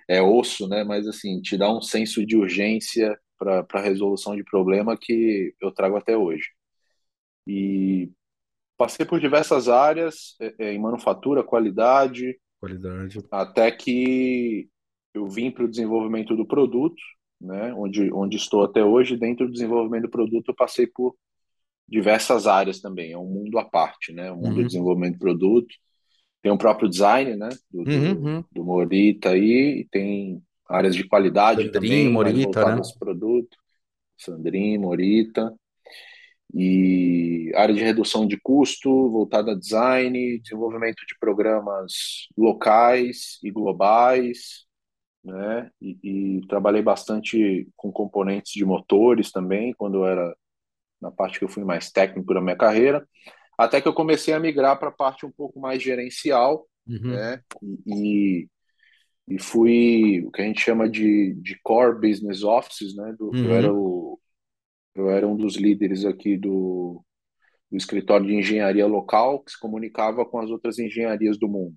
é, 0.10 0.18
é 0.18 0.22
osso, 0.22 0.68
né? 0.68 0.84
Mas 0.84 1.08
assim, 1.08 1.42
te 1.42 1.58
dá 1.58 1.72
um 1.72 1.82
senso 1.82 2.26
de 2.26 2.38
urgência 2.38 3.18
para 3.38 3.66
a 3.74 3.82
resolução 3.82 4.36
de 4.36 4.44
problema 4.44 4.98
que 5.00 5.56
eu 5.62 5.72
trago 5.72 5.98
até 5.98 6.16
hoje. 6.18 6.50
E 7.48 8.12
Passei 8.82 9.06
por 9.06 9.20
diversas 9.20 9.70
áreas, 9.70 10.36
é, 10.42 10.56
é, 10.58 10.74
em 10.74 10.80
manufatura, 10.80 11.44
qualidade, 11.44 12.36
qualidade, 12.60 13.20
até 13.30 13.70
que 13.70 14.68
eu 15.14 15.28
vim 15.28 15.52
para 15.52 15.66
o 15.66 15.70
desenvolvimento 15.70 16.36
do 16.36 16.48
produto, 16.48 17.00
né, 17.40 17.72
onde, 17.76 18.12
onde 18.12 18.38
estou 18.38 18.64
até 18.64 18.84
hoje. 18.84 19.16
Dentro 19.16 19.46
do 19.46 19.52
desenvolvimento 19.52 20.06
do 20.06 20.10
produto, 20.10 20.50
eu 20.50 20.56
passei 20.56 20.88
por 20.88 21.16
diversas 21.88 22.48
áreas 22.48 22.80
também. 22.80 23.12
É 23.12 23.18
um 23.20 23.28
mundo 23.28 23.60
à 23.60 23.66
parte, 23.66 24.12
né? 24.12 24.32
O 24.32 24.38
mundo 24.38 24.48
uhum. 24.48 24.56
do 24.56 24.66
desenvolvimento 24.66 25.14
do 25.14 25.20
produto. 25.20 25.76
Tem 26.42 26.52
o 26.52 26.58
próprio 26.58 26.90
design, 26.90 27.36
né? 27.36 27.50
Do, 27.70 27.80
uhum. 27.82 28.16
do, 28.16 28.26
uhum. 28.26 28.44
do 28.52 28.64
Morita 28.66 29.30
aí, 29.30 29.88
tem 29.92 30.42
áreas 30.68 30.96
de 30.96 31.04
qualidade 31.04 31.66
Sandrinho, 31.66 31.72
também, 31.72 32.10
Morita, 32.10 32.76
né? 32.78 32.82
produto. 32.98 33.56
Sandrinho, 34.18 34.82
Morita 34.82 35.56
e 36.54 37.52
área 37.56 37.74
de 37.74 37.82
redução 37.82 38.28
de 38.28 38.38
custo 38.38 39.10
voltada 39.10 39.52
a 39.52 39.58
design, 39.58 40.40
desenvolvimento 40.40 41.06
de 41.08 41.18
programas 41.20 42.28
locais 42.38 43.40
e 43.44 43.50
globais, 43.50 44.66
né? 45.24 45.70
E, 45.82 45.98
e, 46.04 46.48
trabalhei 46.48 46.82
bastante 46.82 47.68
com 47.76 47.92
componentes 47.92 48.52
de 48.54 48.66
motores 48.66 49.32
também, 49.32 49.74
quando 49.74 50.00
eu 50.00 50.06
era 50.06 50.36
na 51.02 51.12
parte 51.12 51.40
que 51.40 51.46
eu 51.46 51.50
fui 51.50 51.64
mais 51.64 51.92
técnico 51.92 52.34
da 52.34 52.42
minha 52.42 52.56
carreira, 52.56 53.08
até 53.58 53.80
que 53.80 53.88
eu 53.88 53.94
comecei 53.94 54.34
a 54.34 54.40
migrar 54.40 54.78
para 54.78 54.90
a 54.90 54.94
parte 54.94 55.26
um 55.26 55.32
pouco 55.32 55.60
mais 55.60 55.82
gerencial, 55.82 56.68
uhum. 56.88 57.12
né? 57.12 57.42
E, 57.86 58.48
e, 59.28 59.40
fui 59.40 60.24
o 60.26 60.32
que 60.32 60.42
a 60.42 60.46
gente 60.46 60.62
chama 60.62 60.90
de, 60.90 61.34
de 61.36 61.60
core 61.64 62.00
business 62.00 62.44
offices, 62.44 62.96
né? 62.96 63.16
Do, 63.18 63.28
uhum. 63.28 63.46
Eu 63.46 63.52
era 63.54 63.74
o 63.74 64.20
eu 64.96 65.10
era 65.10 65.28
um 65.28 65.36
dos 65.36 65.56
líderes 65.56 66.06
aqui 66.06 66.38
do, 66.38 67.04
do 67.70 67.78
escritório 67.78 68.28
de 68.28 68.36
engenharia 68.36 68.86
local 68.86 69.44
que 69.44 69.52
se 69.52 69.60
comunicava 69.60 70.26
com 70.26 70.40
as 70.40 70.50
outras 70.50 70.78
engenharias 70.80 71.38
do 71.38 71.48
mundo. 71.48 71.76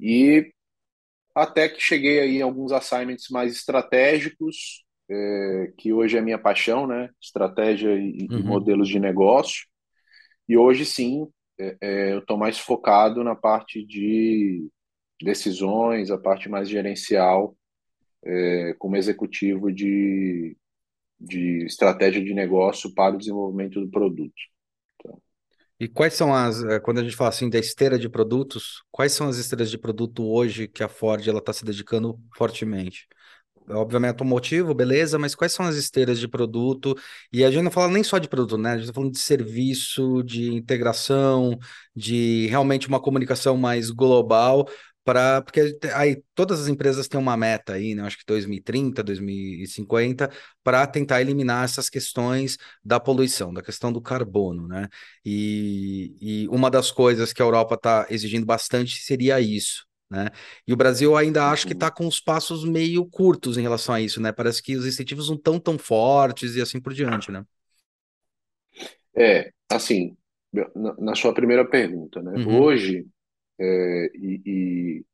E 0.00 0.52
até 1.34 1.68
que 1.68 1.80
cheguei 1.80 2.20
aí 2.20 2.38
em 2.38 2.42
alguns 2.42 2.72
assignments 2.72 3.28
mais 3.30 3.52
estratégicos, 3.52 4.84
é, 5.10 5.72
que 5.78 5.92
hoje 5.92 6.16
é 6.16 6.20
minha 6.20 6.38
paixão, 6.38 6.86
né? 6.86 7.10
Estratégia 7.20 7.94
e, 7.94 8.26
uhum. 8.30 8.38
e 8.38 8.42
modelos 8.42 8.88
de 8.88 8.98
negócio. 8.98 9.66
E 10.48 10.56
hoje 10.56 10.84
sim, 10.84 11.26
é, 11.58 11.76
é, 11.80 12.12
eu 12.12 12.18
estou 12.18 12.36
mais 12.36 12.58
focado 12.58 13.22
na 13.24 13.34
parte 13.34 13.84
de 13.84 14.68
decisões, 15.20 16.10
a 16.10 16.18
parte 16.18 16.48
mais 16.48 16.68
gerencial, 16.68 17.56
é, 18.24 18.74
como 18.78 18.96
executivo 18.96 19.72
de, 19.72 20.56
de 21.20 21.64
estratégia 21.64 22.22
de 22.22 22.34
negócio 22.34 22.92
para 22.94 23.14
o 23.14 23.18
desenvolvimento 23.18 23.80
do 23.80 23.90
produto. 23.90 24.32
Então, 24.96 25.20
e 25.80 25.88
quais 25.88 26.14
são 26.14 26.34
as, 26.34 26.62
eh, 26.64 26.80
quando 26.80 26.98
a 26.98 27.04
gente 27.04 27.16
fala 27.16 27.30
assim 27.30 27.48
da 27.48 27.58
esteira 27.58 27.98
de 27.98 28.08
produtos, 28.08 28.82
quais 28.90 29.12
são 29.12 29.28
as 29.28 29.36
esteiras 29.38 29.70
de 29.70 29.78
produto 29.78 30.26
hoje 30.26 30.66
que 30.66 30.82
a 30.82 30.88
Ford 30.88 31.26
ela 31.26 31.38
está 31.38 31.52
se 31.52 31.64
dedicando 31.64 32.18
fortemente? 32.36 33.06
Obviamente 33.70 34.10
automotivo, 34.12 34.74
beleza, 34.74 35.18
mas 35.18 35.34
quais 35.34 35.52
são 35.52 35.66
as 35.66 35.76
esteiras 35.76 36.18
de 36.18 36.26
produto? 36.26 36.96
E 37.32 37.44
a 37.44 37.50
gente 37.50 37.62
não 37.62 37.70
fala 37.70 37.92
nem 37.92 38.02
só 38.02 38.18
de 38.18 38.28
produto, 38.28 38.56
né? 38.56 38.70
A 38.70 38.74
gente 38.76 38.84
está 38.84 38.94
falando 38.94 39.12
de 39.12 39.18
serviço, 39.18 40.22
de 40.22 40.54
integração, 40.54 41.58
de 41.94 42.46
realmente 42.46 42.88
uma 42.88 42.98
comunicação 43.00 43.56
mais 43.58 43.90
global, 43.90 44.66
para 45.08 45.40
porque 45.40 45.78
aí 45.94 46.22
todas 46.34 46.60
as 46.60 46.68
empresas 46.68 47.08
têm 47.08 47.18
uma 47.18 47.34
meta 47.34 47.72
aí, 47.72 47.94
né? 47.94 48.02
Acho 48.02 48.18
que 48.18 48.26
2030, 48.26 49.02
2050, 49.02 50.30
para 50.62 50.86
tentar 50.86 51.22
eliminar 51.22 51.64
essas 51.64 51.88
questões 51.88 52.58
da 52.84 53.00
poluição, 53.00 53.50
da 53.50 53.62
questão 53.62 53.90
do 53.90 54.02
carbono, 54.02 54.68
né? 54.68 54.86
E, 55.24 56.14
e 56.20 56.48
uma 56.48 56.70
das 56.70 56.90
coisas 56.90 57.32
que 57.32 57.40
a 57.40 57.44
Europa 57.46 57.74
está 57.76 58.06
exigindo 58.10 58.44
bastante 58.44 59.00
seria 59.00 59.40
isso. 59.40 59.86
Né? 60.10 60.28
E 60.66 60.74
o 60.74 60.76
Brasil 60.76 61.16
ainda 61.16 61.50
acho 61.50 61.66
que 61.66 61.72
está 61.72 61.90
com 61.90 62.06
os 62.06 62.20
passos 62.20 62.62
meio 62.62 63.06
curtos 63.06 63.56
em 63.56 63.62
relação 63.62 63.94
a 63.94 64.02
isso, 64.02 64.20
né? 64.20 64.30
Parece 64.30 64.62
que 64.62 64.76
os 64.76 64.84
incentivos 64.84 65.30
não 65.30 65.36
estão 65.36 65.58
tão 65.58 65.78
fortes 65.78 66.54
e 66.54 66.60
assim 66.60 66.82
por 66.82 66.92
diante, 66.92 67.30
né? 67.30 67.42
É, 69.16 69.50
assim, 69.70 70.14
na, 70.52 70.94
na 70.98 71.14
sua 71.14 71.32
primeira 71.32 71.66
pergunta, 71.66 72.20
né? 72.20 72.44
Uhum. 72.44 72.60
Hoje 72.60 73.06
é, 73.58 74.10
e, 74.14 74.42
e, 74.44 75.04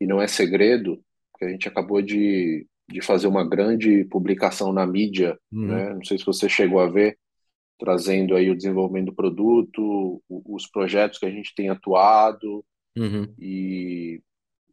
e, 0.00 0.06
não 0.06 0.20
é 0.20 0.26
segredo 0.26 1.02
que 1.38 1.44
a 1.44 1.48
gente 1.48 1.68
acabou 1.68 2.00
de, 2.00 2.66
de 2.88 3.00
fazer 3.00 3.26
uma 3.26 3.46
grande 3.46 4.04
publicação 4.04 4.72
na 4.72 4.86
mídia, 4.86 5.38
uhum. 5.52 5.66
né? 5.66 5.94
Não 5.94 6.04
sei 6.04 6.18
se 6.18 6.24
você 6.24 6.48
chegou 6.48 6.80
a 6.80 6.88
ver, 6.88 7.18
trazendo 7.78 8.36
aí 8.36 8.50
o 8.50 8.56
desenvolvimento 8.56 9.06
do 9.06 9.14
produto, 9.14 10.22
os 10.28 10.66
projetos 10.68 11.18
que 11.18 11.26
a 11.26 11.30
gente 11.30 11.54
tem 11.54 11.68
atuado 11.68 12.64
uhum. 12.96 13.32
e 13.38 14.22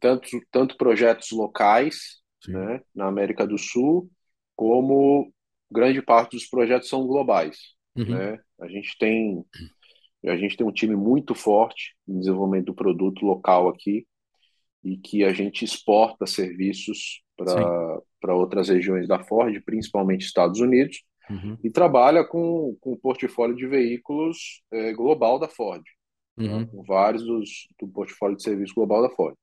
tanto, 0.00 0.28
tanto 0.50 0.76
projetos 0.76 1.30
locais, 1.32 2.20
né, 2.48 2.80
na 2.94 3.06
América 3.06 3.46
do 3.46 3.58
Sul, 3.58 4.10
como 4.56 5.32
grande 5.70 6.00
parte 6.00 6.36
dos 6.36 6.46
projetos 6.46 6.88
são 6.88 7.06
globais, 7.06 7.58
uhum. 7.96 8.10
né? 8.10 8.38
A 8.60 8.68
gente 8.68 8.96
tem 8.98 9.44
a 10.28 10.36
gente 10.36 10.56
tem 10.56 10.66
um 10.66 10.72
time 10.72 10.94
muito 10.94 11.34
forte 11.34 11.94
no 12.06 12.20
desenvolvimento 12.20 12.66
do 12.66 12.74
produto 12.74 13.24
local 13.24 13.68
aqui 13.68 14.06
e 14.84 14.96
que 14.96 15.24
a 15.24 15.32
gente 15.32 15.64
exporta 15.64 16.26
serviços 16.26 17.22
para 17.36 18.34
outras 18.34 18.68
regiões 18.68 19.08
da 19.08 19.22
Ford, 19.22 19.62
principalmente 19.64 20.26
Estados 20.26 20.60
Unidos, 20.60 21.02
uhum. 21.30 21.56
e 21.62 21.70
trabalha 21.70 22.24
com, 22.24 22.76
com 22.80 22.92
o 22.92 22.98
portfólio 22.98 23.56
de 23.56 23.66
veículos 23.66 24.62
é, 24.70 24.92
global 24.92 25.38
da 25.38 25.48
Ford, 25.48 25.82
né, 26.36 26.48
uhum. 26.48 26.60
né, 26.60 26.68
com 26.70 26.82
vários 26.82 27.24
dos, 27.24 27.68
do 27.80 27.88
portfólio 27.88 28.36
de 28.36 28.42
serviço 28.42 28.74
global 28.74 29.02
da 29.02 29.10
Ford. 29.10 29.36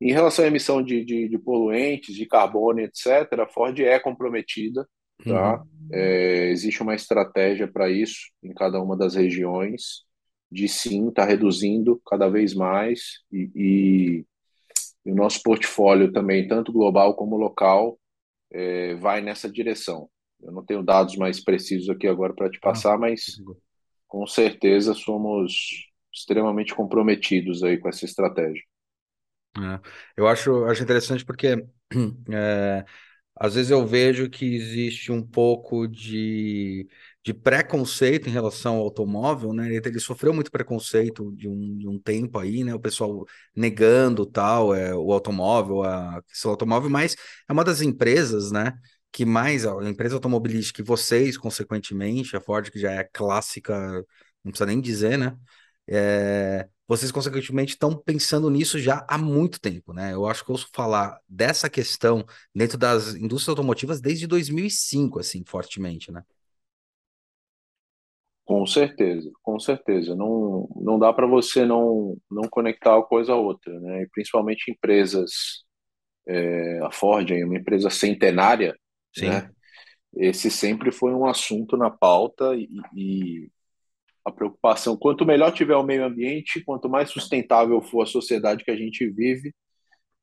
Em 0.00 0.12
relação 0.12 0.44
à 0.44 0.48
emissão 0.48 0.82
de, 0.82 1.04
de, 1.04 1.28
de 1.28 1.38
poluentes, 1.38 2.14
de 2.14 2.26
carbono, 2.26 2.80
etc., 2.80 3.40
a 3.40 3.46
Ford 3.46 3.78
é 3.80 3.98
comprometida, 3.98 4.86
tá? 5.24 5.60
Uhum. 5.62 5.66
É, 5.92 6.50
existe 6.50 6.82
uma 6.82 6.94
estratégia 6.94 7.68
para 7.68 7.88
isso 7.88 8.30
em 8.42 8.52
cada 8.52 8.80
uma 8.80 8.96
das 8.96 9.14
regiões, 9.14 10.04
de 10.50 10.68
sim 10.68 11.08
estar 11.08 11.22
tá 11.22 11.28
reduzindo 11.28 12.00
cada 12.06 12.28
vez 12.28 12.54
mais 12.54 13.20
e, 13.32 13.50
e, 13.54 14.26
e, 15.04 15.12
o 15.12 15.14
nosso 15.14 15.42
portfólio 15.42 16.12
também, 16.12 16.46
tanto 16.46 16.72
global 16.72 17.14
como 17.14 17.36
local, 17.36 17.98
é, 18.50 18.94
vai 18.96 19.20
nessa 19.20 19.50
direção. 19.50 20.08
Eu 20.40 20.52
não 20.52 20.64
tenho 20.64 20.82
dados 20.82 21.16
mais 21.16 21.42
precisos 21.42 21.88
aqui 21.88 22.06
agora 22.06 22.34
para 22.34 22.50
te 22.50 22.60
passar, 22.60 22.94
ah, 22.94 22.98
mas 22.98 23.40
com 24.06 24.26
certeza 24.26 24.94
somos 24.94 25.90
extremamente 26.12 26.74
comprometidos 26.74 27.62
aí 27.62 27.78
com 27.78 27.88
essa 27.88 28.04
estratégia. 28.04 28.62
É, 29.58 29.80
eu 30.16 30.28
acho, 30.28 30.64
acho 30.64 30.82
interessante 30.82 31.24
porque 31.24 31.48
é, 32.30 32.84
às 33.38 33.54
vezes 33.54 33.70
eu 33.70 33.86
vejo 33.86 34.30
que 34.30 34.54
existe 34.56 35.12
um 35.12 35.22
pouco 35.22 35.86
de, 35.86 36.88
de 37.24 37.34
preconceito 37.34 38.28
em 38.28 38.32
relação 38.32 38.76
ao 38.76 38.82
automóvel, 38.84 39.52
né? 39.52 39.66
Ele, 39.66 39.82
ele 39.88 40.00
sofreu 40.00 40.32
muito 40.32 40.50
preconceito 40.50 41.32
de 41.36 41.48
um, 41.48 41.76
de 41.78 41.88
um 41.88 41.98
tempo 41.98 42.38
aí, 42.38 42.64
né? 42.64 42.74
O 42.74 42.80
pessoal 42.80 43.24
negando 43.54 44.24
tal, 44.26 44.74
é, 44.74 44.94
o 44.94 45.12
automóvel, 45.12 45.82
a 45.82 46.22
questão 46.26 46.50
automóvel, 46.50 46.88
mas 46.90 47.14
é 47.48 47.52
uma 47.52 47.64
das 47.64 47.80
empresas, 47.82 48.50
né? 48.50 48.72
Que 49.12 49.24
mais, 49.24 49.66
a 49.66 49.72
empresa 49.88 50.14
automobilística, 50.16 50.82
que 50.82 50.88
vocês, 50.88 51.36
consequentemente, 51.38 52.36
a 52.36 52.40
Ford, 52.40 52.70
que 52.70 52.78
já 52.78 52.92
é 52.92 53.04
clássica, 53.04 53.74
não 54.44 54.50
precisa 54.52 54.66
nem 54.66 54.80
dizer, 54.80 55.18
né? 55.18 55.36
É, 55.88 56.68
vocês, 56.88 57.10
consequentemente, 57.10 57.72
estão 57.72 57.96
pensando 57.96 58.48
nisso 58.48 58.78
já 58.78 59.04
há 59.08 59.18
muito 59.18 59.60
tempo, 59.60 59.92
né? 59.92 60.14
Eu 60.14 60.26
acho 60.26 60.44
que 60.44 60.50
eu 60.50 60.54
ouço 60.54 60.68
falar 60.72 61.20
dessa 61.28 61.68
questão 61.68 62.24
dentro 62.54 62.78
das 62.78 63.14
indústrias 63.14 63.48
automotivas 63.50 64.00
desde 64.00 64.26
2005, 64.26 65.18
assim, 65.18 65.44
fortemente, 65.44 66.12
né? 66.12 66.22
Com 68.44 68.64
certeza, 68.64 69.28
com 69.42 69.58
certeza. 69.58 70.14
Não, 70.14 70.68
não 70.76 70.98
dá 70.98 71.12
para 71.12 71.26
você 71.26 71.64
não, 71.66 72.16
não 72.30 72.44
conectar 72.48 72.94
uma 72.96 73.04
coisa 73.04 73.32
a 73.32 73.36
outra, 73.36 73.78
né? 73.80 74.02
E 74.02 74.08
principalmente 74.08 74.70
empresas, 74.70 75.64
é, 76.28 76.80
a 76.84 76.90
Ford 76.92 77.28
é 77.30 77.44
uma 77.44 77.56
empresa 77.56 77.90
centenária, 77.90 78.76
Sim. 79.14 79.28
né? 79.30 79.50
Esse 80.16 80.50
sempre 80.50 80.92
foi 80.92 81.12
um 81.14 81.26
assunto 81.26 81.76
na 81.76 81.90
pauta 81.90 82.54
e, 82.54 82.68
e 82.94 83.50
a 84.26 84.32
preocupação. 84.32 84.96
Quanto 84.96 85.24
melhor 85.24 85.52
tiver 85.52 85.76
o 85.76 85.84
meio 85.84 86.04
ambiente, 86.04 86.64
quanto 86.64 86.88
mais 86.88 87.10
sustentável 87.10 87.80
for 87.80 88.02
a 88.02 88.06
sociedade 88.06 88.64
que 88.64 88.70
a 88.72 88.76
gente 88.76 89.08
vive, 89.08 89.54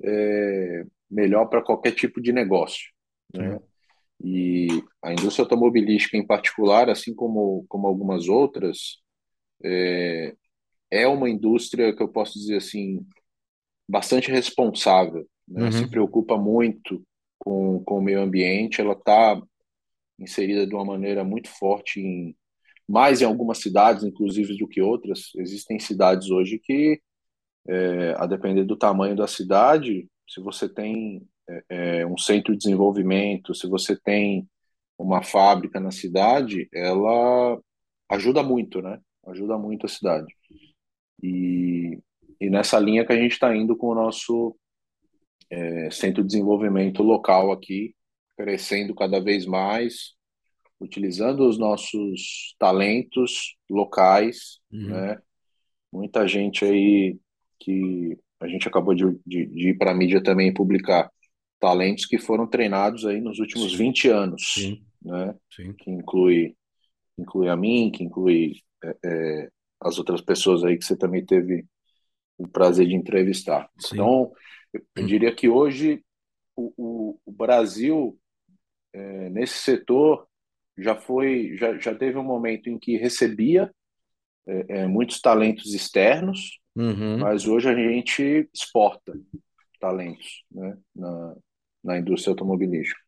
é 0.04 0.84
melhor 1.10 1.46
para 1.46 1.62
qualquer 1.62 1.94
tipo 1.94 2.22
de 2.22 2.34
negócio. 2.34 2.92
Né? 3.34 3.58
E 4.22 4.68
a 5.02 5.13
indústria 5.13 5.44
automobilística, 5.44 6.18
em 6.18 6.28
particular, 6.28 6.89
assim 6.89 7.16
como, 7.16 7.66
como 7.70 7.88
algumas 7.88 8.28
outras, 8.28 8.98
é, 9.63 10.36
é 10.92 11.08
uma 11.08 11.30
indústria 11.30 11.96
que 11.96 12.04
eu 12.04 12.10
posso 12.10 12.38
dizer 12.38 12.58
assim, 12.58 13.06
bastante 13.88 14.30
responsável. 14.30 15.26
Né? 15.48 15.63
Uhum. 15.63 15.72
Se 15.72 15.89
preocupa 15.89 16.38
muito 16.38 17.02
com, 17.39 17.82
com 17.86 18.00
o 18.00 18.02
meio 18.02 18.20
ambiente, 18.20 18.82
ela 18.82 18.94
está 18.94 19.42
inserida 20.20 20.68
de 20.68 20.76
uma 20.76 20.84
maneira 20.84 21.24
muito 21.24 21.48
forte 21.48 22.02
em 22.02 22.36
mais 22.88 23.22
em 23.22 23.26
algumas 23.26 23.60
cidades, 23.60 24.04
inclusive, 24.04 24.58
do 24.58 24.67
que 24.67 24.82
outras. 24.82 25.32
Existem 25.38 25.80
cidades 25.80 26.30
hoje 26.30 26.60
que, 26.60 27.02
é, 27.67 28.13
a 28.17 28.26
depender 28.26 28.63
do 28.63 28.78
tamanho 28.78 29.15
da 29.15 29.28
cidade, 29.28 30.08
se 30.28 30.41
você 30.41 30.67
tem 30.67 31.26
é, 31.50 31.63
é, 31.69 32.06
um 32.06 32.17
centro 32.17 32.54
de 32.54 32.60
desenvolvimento, 32.60 33.54
se 33.54 33.67
você 33.67 33.96
tem 33.96 34.48
uma 34.98 35.24
fábrica 35.24 35.80
na 35.80 35.91
cidade, 35.91 36.67
ela 36.74 37.60
ajuda 38.10 38.43
muito, 38.43 38.82
né? 38.82 39.00
Ajuda 39.28 39.58
muito 39.58 39.86
a 39.86 39.89
cidade. 39.89 40.34
E, 41.22 42.00
e 42.39 42.50
nessa 42.50 42.80
linha 42.80 43.06
que 43.06 43.13
a 43.13 43.17
gente 43.17 43.32
está 43.34 43.56
indo 43.56 43.76
com 43.76 43.88
o 43.88 43.96
nosso 43.96 44.56
é, 45.50 45.89
centro 45.91 46.22
de 46.22 46.28
desenvolvimento 46.28 47.04
local 47.04 47.52
aqui, 47.52 47.96
crescendo 48.38 48.96
cada 48.96 49.19
vez 49.19 49.46
mais, 49.46 50.12
utilizando 50.84 51.48
os 51.48 51.58
nossos 51.58 52.56
talentos 52.60 53.56
locais, 53.69 54.60
uhum. 54.72 54.89
né? 54.89 55.17
Muita 55.91 56.28
gente 56.28 56.65
aí 56.65 57.17
que 57.60 58.17
a 58.39 58.48
gente 58.48 58.67
acabou 58.67 58.93
de, 58.93 59.06
de, 59.26 59.46
de 59.46 59.69
ir 59.69 59.78
para 59.78 59.91
a 59.91 59.96
mídia 59.96 60.22
também 60.22 60.54
publicar 60.54 61.10
talentos 61.60 62.06
que 62.06 62.17
foram 62.17 62.46
treinados 62.46 63.06
aí 63.06 63.22
nos 63.22 63.39
últimos 63.39 63.72
Sim. 63.72 63.78
20 63.78 64.10
anos, 64.10 64.54
Sim. 64.54 64.86
né? 65.02 65.36
Sim. 65.56 65.74
Que 65.74 65.89
inclui 65.89 66.56
inclui 67.17 67.48
a 67.48 67.56
mim, 67.56 67.91
que 67.91 68.04
inclui 68.04 68.62
é, 68.84 68.98
é, 69.06 69.50
as 69.80 69.98
outras 69.98 70.22
pessoas 70.22 70.63
aí 70.63 70.78
que 70.78 70.84
você 70.84 70.98
também 70.98 71.24
teve 71.24 71.65
o 72.38 72.48
prazer 72.48 72.88
de 72.88 72.96
entrevistar. 72.96 73.69
Então, 73.78 74.32
eu 74.96 75.06
diria 75.06 75.34
que 75.34 75.48
hoje 75.48 76.04
o, 76.56 76.74
o, 76.76 77.19
o 77.26 77.32
Brasil 77.32 78.17
é, 78.91 79.30
nesse 79.30 79.60
setor 79.60 80.28
já 80.77 80.95
foi, 80.95 81.55
já, 81.55 81.77
já 81.77 81.93
teve 81.93 82.17
um 82.17 82.23
momento 82.23 82.69
em 82.69 82.77
que 82.77 82.97
recebia 82.97 83.71
é, 84.47 84.81
é, 84.81 84.88
muitos 84.88 85.21
talentos 85.21 85.73
externos, 85.73 86.59
uhum. 86.75 87.19
mas 87.19 87.47
hoje 87.47 87.69
a 87.69 87.75
gente 87.75 88.49
exporta 88.53 89.13
talentos 89.79 90.43
né, 90.51 90.77
na, 90.95 91.36
na 91.83 91.97
indústria 91.97 92.31
automobilística. 92.31 92.99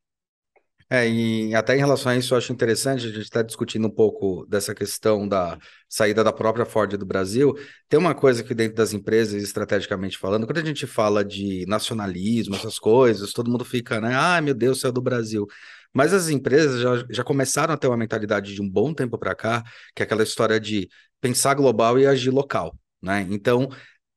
É, 0.87 1.09
e 1.09 1.55
até 1.55 1.75
em 1.75 1.79
relação 1.79 2.11
a 2.11 2.15
isso, 2.15 2.33
eu 2.33 2.37
acho 2.37 2.53
interessante, 2.53 3.07
a 3.07 3.09
gente 3.09 3.21
está 3.21 3.41
discutindo 3.41 3.87
um 3.87 3.91
pouco 3.91 4.45
dessa 4.45 4.75
questão 4.75 5.27
da 5.27 5.57
saída 5.89 6.23
da 6.23 6.31
própria 6.31 6.63
Ford 6.63 6.95
do 6.95 7.05
Brasil. 7.05 7.55
Tem 7.89 7.99
uma 7.99 8.13
coisa 8.13 8.43
que 8.43 8.53
dentro 8.53 8.75
das 8.75 8.93
empresas, 8.93 9.41
estrategicamente 9.41 10.15
falando, 10.15 10.45
quando 10.45 10.59
a 10.59 10.65
gente 10.65 10.85
fala 10.85 11.25
de 11.25 11.65
nacionalismo, 11.67 12.55
essas 12.55 12.77
coisas, 12.77 13.33
todo 13.33 13.49
mundo 13.49 13.65
fica, 13.65 13.99
né? 13.99 14.11
Ah, 14.13 14.39
meu 14.41 14.53
Deus, 14.53 14.79
saiu 14.79 14.93
do 14.93 15.01
Brasil. 15.01 15.47
Mas 15.95 16.13
as 16.13 16.27
empresas 16.27 16.81
já, 16.81 17.05
já 17.09 17.23
começaram 17.23 17.73
a 17.73 17.77
ter 17.77 17.87
uma 17.87 17.95
mentalidade 17.95 18.53
de 18.53 18.61
um 18.61 18.69
bom 18.69 18.93
tempo 18.93 19.17
para 19.17 19.33
cá, 19.33 19.63
que 19.95 20.03
é 20.03 20.05
aquela 20.05 20.23
história 20.23 20.59
de 20.59 20.89
pensar 21.21 21.53
global 21.53 21.97
e 21.97 22.05
agir 22.05 22.31
local. 22.31 22.77
Né? 23.01 23.25
Então, 23.29 23.69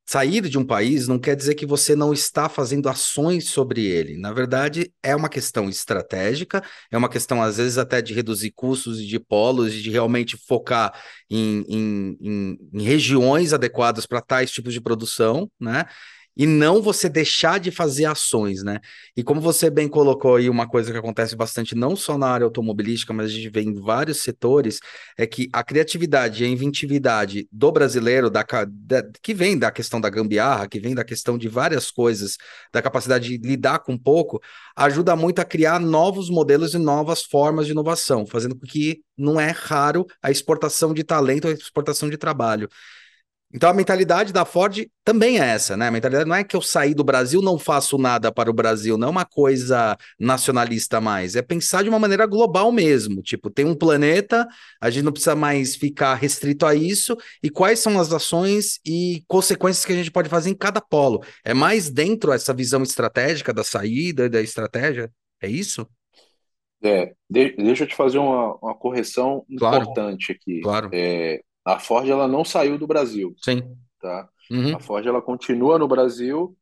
sair 0.05 0.41
de 0.49 0.59
um 0.59 0.64
país 0.64 1.07
não 1.07 1.19
quer 1.19 1.37
dizer 1.37 1.55
que 1.55 1.67
você 1.67 1.95
não 1.95 2.12
está 2.12 2.49
fazendo 2.49 2.88
ações 2.88 3.51
sobre 3.51 3.85
ele. 3.85 4.19
Na 4.19 4.33
verdade, 4.33 4.91
é 5.03 5.14
uma 5.14 5.29
questão 5.29 5.69
estratégica, 5.69 6.64
é 6.91 6.97
uma 6.97 7.09
questão, 7.11 7.43
às 7.43 7.59
vezes, 7.59 7.79
até 7.79 8.03
de 8.03 8.12
reduzir 8.12 8.51
custos 8.57 9.01
e 9.01 9.07
de 9.07 9.21
polos, 9.21 9.75
e 9.75 9.83
de 9.83 9.91
realmente 9.91 10.37
focar 10.49 10.93
em, 11.31 11.62
em, 11.69 12.19
em, 12.21 12.59
em 12.73 12.83
regiões 12.83 13.53
adequadas 13.53 14.07
para 14.07 14.21
tais 14.21 14.51
tipos 14.51 14.73
de 14.73 14.81
produção, 14.81 15.49
né? 15.61 15.85
E 16.38 16.46
não 16.46 16.81
você 16.81 17.09
deixar 17.09 17.59
de 17.59 17.72
fazer 17.72 18.05
ações, 18.05 18.62
né? 18.62 18.79
E 19.16 19.24
como 19.24 19.40
você 19.40 19.68
bem 19.68 19.88
colocou 19.88 20.37
aí, 20.37 20.48
uma 20.48 20.68
coisa 20.68 20.92
que 20.92 20.96
acontece 20.96 21.35
bastante 21.35 21.74
não 21.74 21.96
só 21.96 22.16
na 22.16 22.29
área 22.29 22.44
automobilística, 22.44 23.12
mas 23.12 23.27
a 23.27 23.29
gente 23.35 23.48
vê 23.51 23.62
em 23.62 23.74
vários 23.74 24.22
setores, 24.22 24.79
é 25.16 25.27
que 25.27 25.48
a 25.53 25.64
criatividade 25.64 26.44
e 26.44 26.46
a 26.46 26.48
inventividade 26.48 27.48
do 27.51 27.72
brasileiro, 27.72 28.31
da, 28.31 28.44
da, 28.68 29.03
que 29.20 29.35
vem 29.35 29.59
da 29.59 29.72
questão 29.72 30.01
da 30.01 30.09
gambiarra, 30.09 30.68
que 30.68 30.79
vem 30.79 30.94
da 30.94 31.05
questão 31.05 31.37
de 31.37 31.48
várias 31.48 31.90
coisas, 31.90 32.37
da 32.72 32.81
capacidade 32.81 33.37
de 33.37 33.48
lidar 33.48 33.81
com 33.81 33.98
pouco, 33.98 34.40
ajuda 34.77 35.16
muito 35.16 35.40
a 35.40 35.44
criar 35.44 35.81
novos 35.81 36.31
modelos 36.31 36.72
e 36.72 36.79
novas 36.79 37.22
formas 37.24 37.66
de 37.66 37.72
inovação, 37.72 38.24
fazendo 38.24 38.55
com 38.57 38.64
que 38.64 39.01
não 39.16 39.40
é 39.40 39.51
raro 39.51 40.07
a 40.22 40.31
exportação 40.31 40.94
de 40.94 41.03
talento, 41.03 41.48
a 41.48 41.51
exportação 41.51 42.09
de 42.09 42.16
trabalho. 42.16 42.68
Então 43.52 43.70
a 43.70 43.74
mentalidade 43.74 44.30
da 44.30 44.44
Ford 44.44 44.87
também 45.02 45.40
é 45.40 45.46
essa, 45.46 45.74
né? 45.74 45.88
A 45.88 45.90
mentalidade 45.90 46.28
não 46.28 46.37
é 46.37 46.44
que 46.44 46.54
eu 46.54 46.61
saí 46.61 46.92
do 46.92 47.02
Brasil, 47.02 47.40
não 47.40 47.58
faço 47.58 47.96
nada 47.96 48.30
para 48.30 48.50
o 48.50 48.52
Brasil, 48.52 48.98
não 48.98 49.08
é 49.08 49.11
uma 49.11 49.24
coisa 49.24 49.96
nacionalista 50.20 51.00
mais, 51.00 51.34
é 51.34 51.40
pensar 51.40 51.82
de 51.82 51.88
uma 51.88 51.98
maneira 51.98 52.26
global 52.26 52.70
mesmo. 52.70 53.22
Tipo, 53.22 53.48
tem 53.48 53.64
um 53.64 53.74
planeta, 53.74 54.46
a 54.78 54.90
gente 54.90 55.04
não 55.04 55.12
precisa 55.12 55.34
mais 55.34 55.74
ficar 55.74 56.14
restrito 56.14 56.66
a 56.66 56.74
isso, 56.74 57.16
e 57.42 57.48
quais 57.48 57.78
são 57.78 57.98
as 57.98 58.12
ações 58.12 58.80
e 58.84 59.22
consequências 59.26 59.87
que 59.87 59.92
a 59.92 59.96
gente 59.96 60.11
pode 60.11 60.28
fazer 60.28 60.50
em 60.50 60.54
cada 60.54 60.80
polo. 60.80 61.22
É 61.42 61.54
mais 61.54 61.88
dentro 61.88 62.32
essa 62.32 62.52
visão 62.52 62.82
estratégica 62.82 63.52
da 63.52 63.64
saída, 63.64 64.28
da 64.28 64.42
estratégia? 64.42 65.11
É 65.40 65.48
isso? 65.48 65.88
É, 66.82 67.12
de, 67.28 67.56
deixa 67.56 67.84
eu 67.84 67.88
te 67.88 67.96
fazer 67.96 68.18
uma, 68.18 68.54
uma 68.56 68.74
correção 68.74 69.44
claro, 69.58 69.82
importante 69.82 70.32
aqui. 70.32 70.61
Claro. 70.61 70.90
É, 70.92 71.40
a 71.74 71.78
Ford 71.78 72.09
ela 72.09 72.26
não 72.26 72.44
saiu 72.44 72.78
do 72.78 72.87
Brasil. 72.87 73.35
Sim. 73.42 73.62
Tá? 74.00 74.28
Uhum. 74.50 74.74
A 74.74 74.81
Ford 74.81 75.07
ela 75.07 75.20
continua 75.20 75.78
no 75.78 75.87
Brasil, 75.87 76.57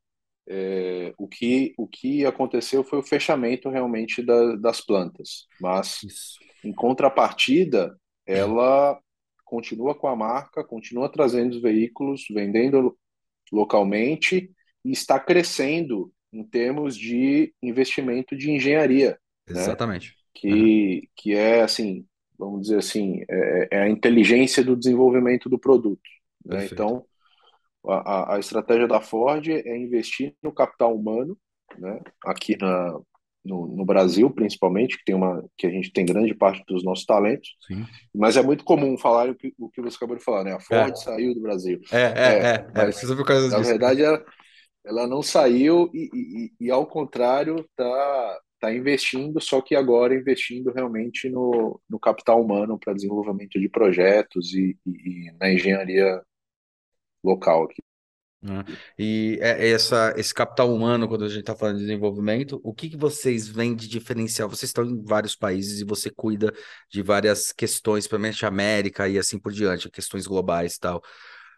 é, 0.49 1.15
o, 1.17 1.29
que, 1.29 1.75
o 1.77 1.87
que 1.87 2.27
aconteceu 2.27 2.83
foi 2.83 2.99
o 2.99 3.05
fechamento 3.05 3.69
realmente 3.69 4.23
da, 4.23 4.57
das 4.57 4.81
plantas. 4.81 5.47
Mas, 5.61 6.03
Isso. 6.03 6.39
em 6.65 6.73
contrapartida, 6.73 7.97
ela 8.27 8.99
continua 9.45 9.95
com 9.95 10.09
a 10.09 10.17
marca, 10.17 10.65
continua 10.65 11.09
trazendo 11.09 11.53
os 11.53 11.63
veículos, 11.63 12.25
vendendo 12.29 12.97
localmente 13.53 14.51
e 14.85 14.91
está 14.91 15.21
crescendo 15.21 16.13
em 16.33 16.43
termos 16.43 16.97
de 16.97 17.55
investimento 17.63 18.37
de 18.37 18.51
engenharia. 18.51 19.19
Né? 19.49 19.61
Exatamente. 19.61 20.09
Né? 20.09 20.15
Que, 20.35 20.51
uhum. 20.53 21.01
que 21.17 21.35
é, 21.35 21.63
assim, 21.63 22.05
vamos 22.39 22.63
dizer 22.63 22.79
assim, 22.79 23.23
é, 23.29 23.69
é, 23.71 23.83
a 23.83 23.89
inteligência 23.89 24.63
do 24.63 24.77
desenvolvimento 24.77 25.49
do 25.49 25.59
produto. 25.59 26.03
Né? 26.45 26.67
Então, 26.67 27.05
a, 27.87 28.35
a, 28.35 28.39
estratégia 28.39 28.87
da 28.87 29.01
Ford 29.01 29.49
é 29.49 29.77
investir 29.77 30.35
no 30.43 30.53
capital 30.53 30.95
humano, 30.95 31.37
né? 31.79 32.01
aqui 32.25 32.57
na, 32.61 32.99
no, 33.45 33.67
no, 33.69 33.85
Brasil, 33.85 34.29
principalmente, 34.31 34.99
que, 34.99 35.05
tem 35.05 35.15
uma, 35.15 35.45
que 35.57 35.67
a 35.67 35.71
gente 35.71 35.93
tem 35.93 36.05
grande 36.05 36.35
parte 36.35 36.65
dos 36.67 36.85
nossos 36.85 37.05
talentos. 37.05 37.57
Sim. 37.67 37.85
Mas 38.15 38.37
é 38.37 38.43
muito 38.43 38.65
comum 38.65 38.99
falar 38.99 39.31
o 39.31 39.35
que, 39.35 39.55
o 39.59 39.69
que 39.71 39.81
você 39.81 39.97
acabou 39.97 40.17
de 40.17 40.25
falar, 40.25 40.45
né? 40.45 40.53
A 40.53 40.61
Ford 40.61 40.93
é. 40.93 40.97
saiu 40.97 41.35
do 41.35 41.41
Brasil. 41.41 41.81
É, 41.93 42.03
é, 42.03 42.03
é. 42.03 42.55
é 42.55 42.67
mas, 42.75 43.03
é, 43.03 43.15
por 43.15 43.27
causa 43.27 43.49
na 43.49 43.59
disso. 43.59 43.71
verdade, 43.71 44.03
ela, 44.03 44.25
ela 44.85 45.07
não 45.07 45.23
saiu 45.23 45.91
e, 45.95 46.11
e, 46.13 46.67
e, 46.67 46.71
ao 46.71 46.87
contrário, 46.87 47.57
está 47.57 48.41
tá 48.59 48.73
investindo, 48.75 49.41
só 49.41 49.61
que 49.61 49.75
agora 49.75 50.15
investindo 50.15 50.73
realmente 50.73 51.29
no, 51.29 51.81
no 51.89 51.99
capital 51.99 52.43
humano 52.43 52.79
para 52.79 52.95
desenvolvimento 52.95 53.61
de 53.61 53.69
projetos 53.69 54.53
e, 54.55 54.77
e, 54.87 55.29
e 55.29 55.33
na 55.39 55.53
engenharia 55.53 56.23
local 57.23 57.65
aqui. 57.65 57.83
Né? 58.43 58.65
E 58.99 59.39
é, 59.41 59.67
é 59.67 59.71
essa, 59.71 60.15
esse 60.17 60.33
capital 60.33 60.73
humano, 60.73 61.09
quando 61.09 61.25
a 61.25 61.29
gente 61.29 61.41
está 61.41 61.57
falando 61.57 61.79
de 61.79 61.83
desenvolvimento, 61.83 62.61
o 62.63 62.73
que, 62.73 62.89
que 62.91 62.97
vocês 62.97 63.49
veem 63.49 63.75
de 63.75 63.89
diferencial? 63.89 64.49
Vocês 64.49 64.71
estão 64.71 64.85
em 64.85 65.03
vários 65.03 65.35
países 65.35 65.81
e 65.81 65.85
você 65.85 66.11
cuida 66.11 66.53
de 66.91 67.03
várias 67.03 67.53
questões, 67.53 68.07
principalmente 68.07 68.47
América 68.47 69.09
e 69.09 69.19
assim 69.19 69.39
por 69.39 69.53
diante, 69.53 69.91
questões 69.91 70.27
globais 70.27 70.77
e 70.77 70.81
tal. 70.81 71.03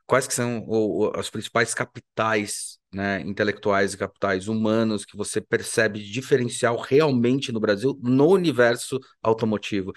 Quais 0.06 0.26
que 0.26 0.34
são 0.34 0.64
ou, 0.66 1.12
os 1.18 1.30
principais 1.30 1.74
capitais 1.74 2.77
né, 2.92 3.20
intelectuais 3.22 3.94
e 3.94 3.98
capitais 3.98 4.48
humanos 4.48 5.04
que 5.04 5.16
você 5.16 5.40
percebe 5.40 5.98
de 5.98 6.10
diferencial 6.10 6.76
realmente 6.76 7.52
no 7.52 7.60
Brasil, 7.60 7.98
no 8.02 8.28
universo 8.28 8.98
automotivo? 9.22 9.92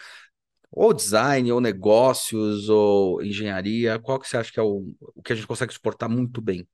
Ou 0.72 0.94
design, 0.94 1.52
ou 1.52 1.60
negócios, 1.60 2.70
ou 2.70 3.22
engenharia, 3.22 4.00
qual 4.00 4.20
que 4.20 4.28
você 4.28 4.38
acha 4.38 4.52
que 4.52 4.60
é 4.60 4.64
o, 4.64 4.94
o 5.16 5.22
que 5.22 5.34
a 5.34 5.36
gente 5.36 5.48
consegue 5.48 5.72
exportar 5.72 6.10
muito 6.10 6.42
bem? 6.42 6.68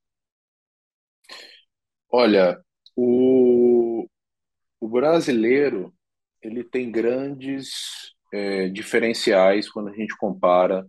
Olha, 2.10 2.60
o, 2.96 4.08
o 4.80 4.88
brasileiro 4.88 5.94
ele 6.42 6.64
tem 6.64 6.92
grandes 6.92 8.14
é, 8.34 8.70
diferenciais 8.70 9.70
quando 9.70 9.90
a 9.90 9.94
gente 9.94 10.16
compara 10.18 10.88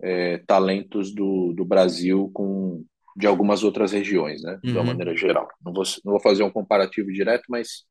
é, 0.00 0.38
talentos 0.38 1.14
do, 1.14 1.52
do 1.52 1.64
Brasil 1.64 2.30
com 2.34 2.84
de 3.16 3.26
algumas 3.26 3.62
outras 3.62 3.92
regiões, 3.92 4.42
né? 4.42 4.58
De 4.62 4.70
uma 4.72 4.80
uhum. 4.80 4.86
maneira 4.86 5.16
geral. 5.16 5.48
Não 5.64 5.72
vou, 5.72 5.84
não 6.04 6.12
vou 6.12 6.20
fazer 6.20 6.42
um 6.42 6.50
comparativo 6.50 7.12
direto, 7.12 7.44
mas 7.48 7.84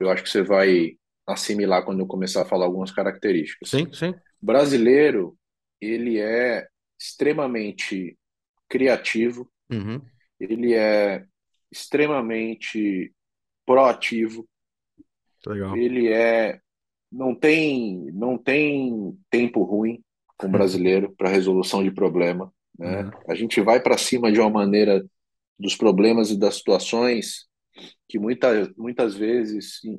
eu 0.00 0.10
acho 0.10 0.22
que 0.22 0.30
você 0.30 0.42
vai 0.42 0.96
assimilar 1.26 1.84
quando 1.84 2.00
eu 2.00 2.06
começar 2.06 2.42
a 2.42 2.46
falar 2.46 2.64
algumas 2.64 2.90
características. 2.90 3.70
Sim, 3.70 3.92
sim. 3.92 4.10
O 4.40 4.46
brasileiro, 4.46 5.36
ele 5.80 6.18
é 6.18 6.66
extremamente 6.98 8.16
criativo, 8.68 9.50
uhum. 9.70 10.00
ele 10.40 10.74
é 10.74 11.24
extremamente 11.70 13.12
proativo, 13.66 14.48
Legal. 15.46 15.76
ele 15.76 16.08
é 16.08 16.60
não 17.10 17.34
tem 17.34 18.10
não 18.12 18.38
tem 18.38 19.18
tempo 19.28 19.62
ruim 19.62 20.02
com 20.36 20.46
o 20.46 20.50
uhum. 20.50 20.52
brasileiro 20.52 21.14
para 21.16 21.28
resolução 21.28 21.82
de 21.82 21.90
problema, 21.90 22.52
né? 22.82 23.02
Uhum. 23.04 23.10
A 23.28 23.34
gente 23.34 23.60
vai 23.60 23.80
para 23.80 23.96
cima 23.96 24.32
de 24.32 24.40
uma 24.40 24.50
maneira 24.50 25.04
dos 25.58 25.76
problemas 25.76 26.30
e 26.30 26.38
das 26.38 26.56
situações 26.56 27.46
que 28.08 28.18
muita, 28.18 28.70
muitas 28.76 29.14
vezes 29.14 29.82
em, 29.84 29.98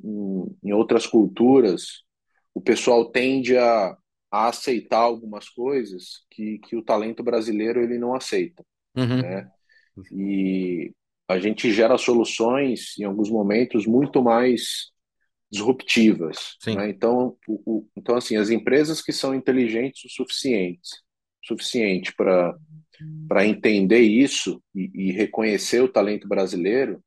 em 0.64 0.74
outras 0.74 1.08
culturas 1.08 2.04
o 2.54 2.62
pessoal 2.62 3.10
tende 3.10 3.58
a, 3.58 3.98
a 4.30 4.48
aceitar 4.50 5.00
algumas 5.00 5.50
coisas 5.50 6.26
que, 6.30 6.60
que 6.60 6.76
o 6.76 6.84
talento 6.84 7.24
brasileiro 7.24 7.82
ele 7.82 7.98
não 7.98 8.14
aceita, 8.14 8.64
uhum. 8.96 9.22
né? 9.22 9.50
E 10.12 10.92
a 11.28 11.40
gente 11.40 11.72
gera 11.72 11.98
soluções 11.98 12.98
em 13.00 13.06
alguns 13.06 13.30
momentos 13.30 13.88
muito 13.88 14.22
mais 14.22 14.92
disruptivas. 15.50 16.58
Né? 16.66 16.90
Então, 16.90 17.38
o, 17.48 17.62
o, 17.66 17.88
então 17.96 18.16
assim, 18.16 18.36
as 18.36 18.50
empresas 18.50 19.02
que 19.02 19.14
são 19.14 19.34
inteligentes 19.34 20.04
o 20.06 20.10
suficiente, 20.10 21.03
suficiente 21.44 22.14
para 22.16 23.46
entender 23.46 24.02
isso 24.02 24.62
e, 24.74 24.92
e, 24.94 25.12
reconhecer 25.12 25.82
o 25.82 25.88
talento 25.88 26.28
brasileiro, 26.28 27.04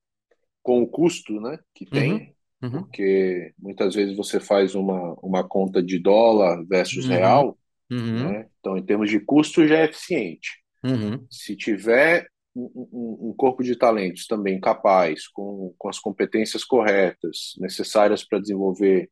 com 0.62 0.82
o 0.82 0.86
custo 0.86 1.40
né, 1.40 1.58
que 1.74 1.84
uhum, 1.84 1.90
tem, 1.90 2.34
uhum. 2.62 2.70
porque 2.70 3.52
muitas 3.58 3.94
vezes 3.94 4.16
você 4.16 4.40
faz 4.40 4.74
uma, 4.74 5.14
uma 5.22 5.46
conta 5.46 5.82
de 5.82 5.98
dólar 5.98 6.64
versus 6.66 7.04
uhum. 7.04 7.10
real, 7.10 7.58
uhum. 7.90 8.30
né? 8.30 8.46
então 8.58 8.76
em 8.76 8.84
termos 8.84 9.10
de 9.10 9.20
custo 9.20 9.66
já 9.66 9.78
é 9.78 9.84
eficiente. 9.84 10.62
Uhum. 10.84 11.24
Se 11.30 11.56
tiver 11.56 12.28
um, 12.54 12.70
um, 12.92 13.28
um, 13.28 13.34
corpo 13.36 13.62
de 13.62 13.76
talentos 13.76 14.26
também 14.26 14.60
capaz, 14.60 15.28
com, 15.28 15.74
com 15.76 15.88
as 15.88 15.98
competências 15.98 16.64
corretas, 16.64 17.54
necessárias 17.58 18.24
para 18.24 18.40
desenvolver 18.40 19.10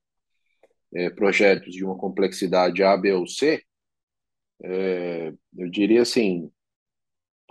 é, 0.95 1.11
projetos 1.11 1.73
de 1.73 1.85
uma 1.85 1.97
complexidade 1.97 2.83
A, 2.83 2.97
B 2.97 3.13
ou 3.13 3.27
C, 3.27 3.63
é, 4.63 5.33
eu 5.57 5.69
diria 5.69 6.03
assim, 6.03 6.51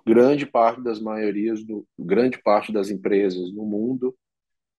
grande 0.05 0.45
parte 0.45 0.81
das 0.81 0.99
maiorias, 0.99 1.63
do, 1.63 1.85
grande 1.97 2.41
parte 2.41 2.71
das 2.71 2.89
empresas 2.89 3.53
no 3.53 3.65
mundo 3.65 4.15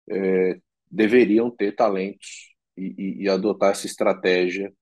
é, 0.08 0.58
deveriam 0.90 1.50
ter 1.50 1.74
talentos 1.74 2.54
e, 2.76 2.94
e, 2.98 3.22
e, 3.22 3.28
adotar 3.28 3.70
essa 3.70 3.86
estratégia 3.86 4.72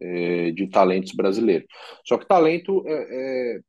é, 0.00 0.50
de 0.52 0.68
talentos 0.68 1.12
brasileiros. 1.12 1.66
Só 2.04 2.16
que 2.16 2.26
talento 2.26 2.84
é, 2.86 2.92
é, 3.10 3.60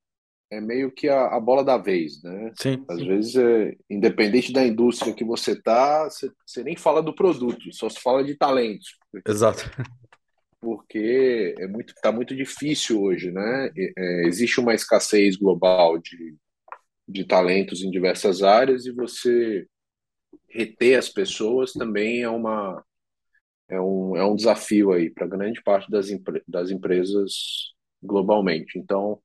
é 0.52 0.62
meio 0.62 0.92
que 0.92 1.10
a, 1.10 1.28
a, 1.28 1.40
bola 1.40 1.64
da 1.64 1.78
vez, 1.78 2.22
né? 2.22 2.52
Sim, 2.60 2.86
Às 2.88 3.00
sim. 3.00 3.08
vezes, 3.08 3.36
é, 3.36 3.76
independente 3.90 4.54
da 4.54 4.66
indústria 4.66 5.14
que 5.14 5.24
você 5.24 5.54
está, 5.54 6.04
você, 6.06 6.32
você 6.46 6.64
nem 6.64 6.76
fala 6.76 7.02
do 7.02 7.16
produto, 7.16 7.74
só 7.74 7.90
se 7.90 8.00
fala 8.00 8.24
de 8.24 8.36
talentos. 8.36 8.98
Exato 9.28 9.70
porque 10.64 11.56
é 11.60 11.68
muito 11.68 11.94
está 11.94 12.12
muito 12.12 12.34
difícil 12.36 13.02
hoje, 13.02 13.32
né? 13.32 13.70
É, 13.78 14.26
existe 14.28 14.60
uma 14.62 14.74
escassez 14.74 15.36
global 15.36 15.98
de, 16.00 16.38
de 17.08 17.26
talentos 17.26 17.84
em 17.84 17.92
diversas 17.92 18.42
áreas 18.42 18.86
e 18.86 18.92
você 18.92 19.68
reter 20.50 20.98
as 20.98 21.10
pessoas 21.10 21.74
também 21.74 22.22
é 22.24 22.30
uma 22.30 22.84
é 23.70 23.80
um, 23.82 24.16
é 24.16 24.26
um 24.26 24.36
desafio 24.36 24.94
aí 24.94 25.10
para 25.10 25.28
grande 25.28 25.62
parte 25.64 25.90
das, 25.92 26.08
das 26.48 26.72
empresas 26.72 27.74
globalmente. 28.02 28.80
Então 28.80 29.20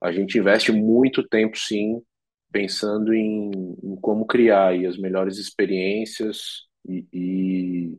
a 0.00 0.10
gente 0.10 0.38
investe 0.38 0.72
muito 0.72 1.26
tempo 1.28 1.56
sim 1.56 2.02
pensando 2.50 3.14
em, 3.14 3.50
em 3.82 3.96
como 3.96 4.26
criar 4.26 4.74
as 4.74 4.98
melhores 4.98 5.38
experiências 5.38 6.66
e 7.12 7.96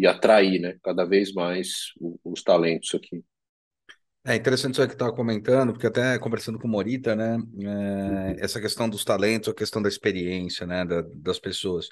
e 0.00 0.06
atrair, 0.06 0.58
né, 0.58 0.78
cada 0.82 1.04
vez 1.04 1.32
mais 1.34 1.92
os 2.24 2.42
talentos 2.42 2.94
aqui. 2.94 3.22
É 4.24 4.34
interessante 4.34 4.72
isso 4.72 4.86
que 4.86 4.94
estava 4.94 5.12
comentando, 5.12 5.72
porque 5.72 5.86
até 5.86 6.18
conversando 6.18 6.58
com 6.58 6.66
Morita, 6.66 7.14
né, 7.14 7.36
é, 8.38 8.44
essa 8.44 8.60
questão 8.60 8.88
dos 8.88 9.04
talentos, 9.04 9.50
a 9.50 9.54
questão 9.54 9.82
da 9.82 9.88
experiência, 9.90 10.66
né, 10.66 10.86
da, 10.86 11.02
das 11.16 11.38
pessoas. 11.38 11.88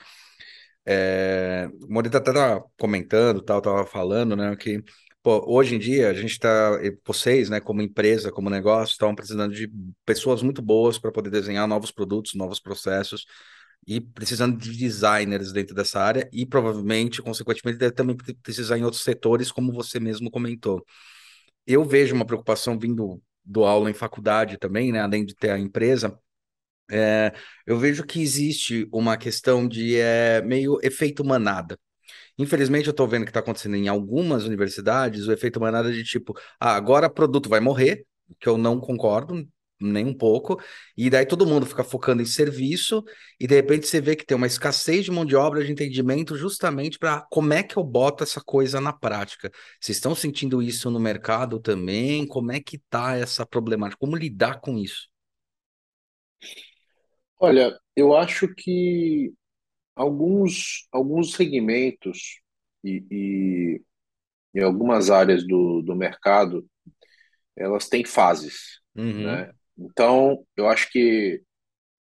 É, 0.86 1.68
Morita 1.86 2.16
até 2.16 2.30
estava 2.30 2.64
comentando, 2.78 3.42
tal, 3.42 3.58
estava 3.58 3.84
falando, 3.84 4.34
né, 4.34 4.56
que 4.56 4.82
pô, 5.22 5.44
hoje 5.46 5.74
em 5.74 5.78
dia 5.78 6.08
a 6.08 6.14
gente 6.14 6.32
está, 6.32 6.78
vocês, 7.06 7.50
né, 7.50 7.60
como 7.60 7.82
empresa, 7.82 8.32
como 8.32 8.48
negócio, 8.48 8.92
estão 8.92 9.14
precisando 9.14 9.54
de 9.54 9.70
pessoas 10.06 10.42
muito 10.42 10.62
boas 10.62 10.98
para 10.98 11.12
poder 11.12 11.28
desenhar 11.28 11.68
novos 11.68 11.90
produtos, 11.90 12.34
novos 12.34 12.58
processos, 12.58 13.26
e 13.86 14.00
precisando 14.00 14.56
de 14.58 14.76
designers 14.76 15.52
dentro 15.52 15.74
dessa 15.74 16.00
área 16.00 16.28
e 16.32 16.44
provavelmente, 16.46 17.22
consequentemente, 17.22 17.78
deve 17.78 17.92
também 17.92 18.16
precisar 18.42 18.78
em 18.78 18.84
outros 18.84 19.02
setores, 19.02 19.50
como 19.50 19.72
você 19.72 19.98
mesmo 19.98 20.30
comentou. 20.30 20.84
Eu 21.66 21.84
vejo 21.84 22.14
uma 22.14 22.26
preocupação 22.26 22.78
vindo 22.78 23.22
do 23.44 23.64
aula 23.64 23.90
em 23.90 23.94
faculdade 23.94 24.58
também, 24.58 24.92
né, 24.92 25.00
além 25.00 25.24
de 25.24 25.34
ter 25.34 25.50
a 25.50 25.58
empresa, 25.58 26.18
é, 26.90 27.32
eu 27.66 27.78
vejo 27.78 28.04
que 28.04 28.20
existe 28.20 28.88
uma 28.92 29.16
questão 29.16 29.68
de 29.68 29.96
é, 29.96 30.40
meio 30.42 30.78
efeito 30.82 31.24
manada. 31.24 31.78
Infelizmente, 32.38 32.86
eu 32.86 32.92
estou 32.92 33.08
vendo 33.08 33.24
que 33.24 33.30
está 33.30 33.40
acontecendo 33.40 33.76
em 33.76 33.88
algumas 33.88 34.44
universidades 34.44 35.26
o 35.26 35.32
efeito 35.32 35.60
manada 35.60 35.92
de 35.92 36.04
tipo, 36.04 36.34
ah, 36.60 36.74
agora 36.74 37.10
produto 37.10 37.48
vai 37.48 37.60
morrer, 37.60 38.06
que 38.40 38.48
eu 38.48 38.56
não 38.56 38.80
concordo, 38.80 39.46
nem 39.80 40.04
um 40.06 40.14
pouco, 40.14 40.60
e 40.96 41.08
daí 41.10 41.24
todo 41.26 41.46
mundo 41.46 41.66
fica 41.66 41.84
focando 41.84 42.22
em 42.22 42.24
serviço, 42.26 43.04
e 43.38 43.46
de 43.46 43.54
repente 43.54 43.86
você 43.86 44.00
vê 44.00 44.16
que 44.16 44.24
tem 44.26 44.36
uma 44.36 44.46
escassez 44.46 45.04
de 45.04 45.10
mão 45.10 45.24
de 45.24 45.36
obra 45.36 45.64
de 45.64 45.70
entendimento 45.72 46.36
justamente 46.36 46.98
para 46.98 47.22
como 47.30 47.52
é 47.52 47.62
que 47.62 47.76
eu 47.76 47.84
boto 47.84 48.24
essa 48.24 48.40
coisa 48.40 48.80
na 48.80 48.92
prática. 48.92 49.50
Vocês 49.80 49.96
estão 49.98 50.14
sentindo 50.14 50.62
isso 50.62 50.90
no 50.90 51.00
mercado 51.00 51.60
também? 51.60 52.26
Como 52.26 52.52
é 52.52 52.60
que 52.60 52.78
tá 52.90 53.16
essa 53.16 53.46
problemática? 53.46 53.98
Como 54.00 54.16
lidar 54.16 54.60
com 54.60 54.76
isso? 54.78 55.08
Olha, 57.38 57.78
eu 57.96 58.16
acho 58.16 58.52
que 58.54 59.32
alguns, 59.96 60.88
alguns 60.92 61.34
segmentos 61.34 62.40
e, 62.84 63.04
e, 63.10 63.82
e 64.54 64.60
algumas 64.62 65.10
áreas 65.10 65.46
do, 65.46 65.82
do 65.82 65.96
mercado, 65.96 66.66
elas 67.56 67.88
têm 67.88 68.04
fases, 68.04 68.80
Uhum, 68.96 69.46
né? 69.46 69.52
Então, 69.78 70.44
eu 70.56 70.68
acho 70.68 70.90
que 70.90 71.40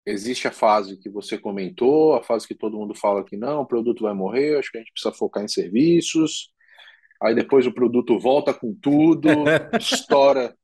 existe 0.06 0.46
a 0.46 0.52
fase 0.52 0.96
que 0.96 1.10
você 1.10 1.36
comentou, 1.36 2.14
a 2.14 2.22
fase 2.22 2.46
que 2.46 2.54
todo 2.54 2.78
mundo 2.78 2.94
fala 2.94 3.24
que 3.24 3.36
não, 3.36 3.62
o 3.62 3.66
produto 3.66 4.04
vai 4.04 4.14
morrer, 4.14 4.58
acho 4.58 4.70
que 4.70 4.78
a 4.78 4.80
gente 4.80 4.92
precisa 4.92 5.12
focar 5.12 5.42
em 5.44 5.48
serviços. 5.48 6.52
Aí 7.20 7.34
depois 7.34 7.66
o 7.66 7.72
produto 7.72 8.18
volta 8.18 8.54
com 8.54 8.74
tudo, 8.74 9.28
estoura, 9.80 10.56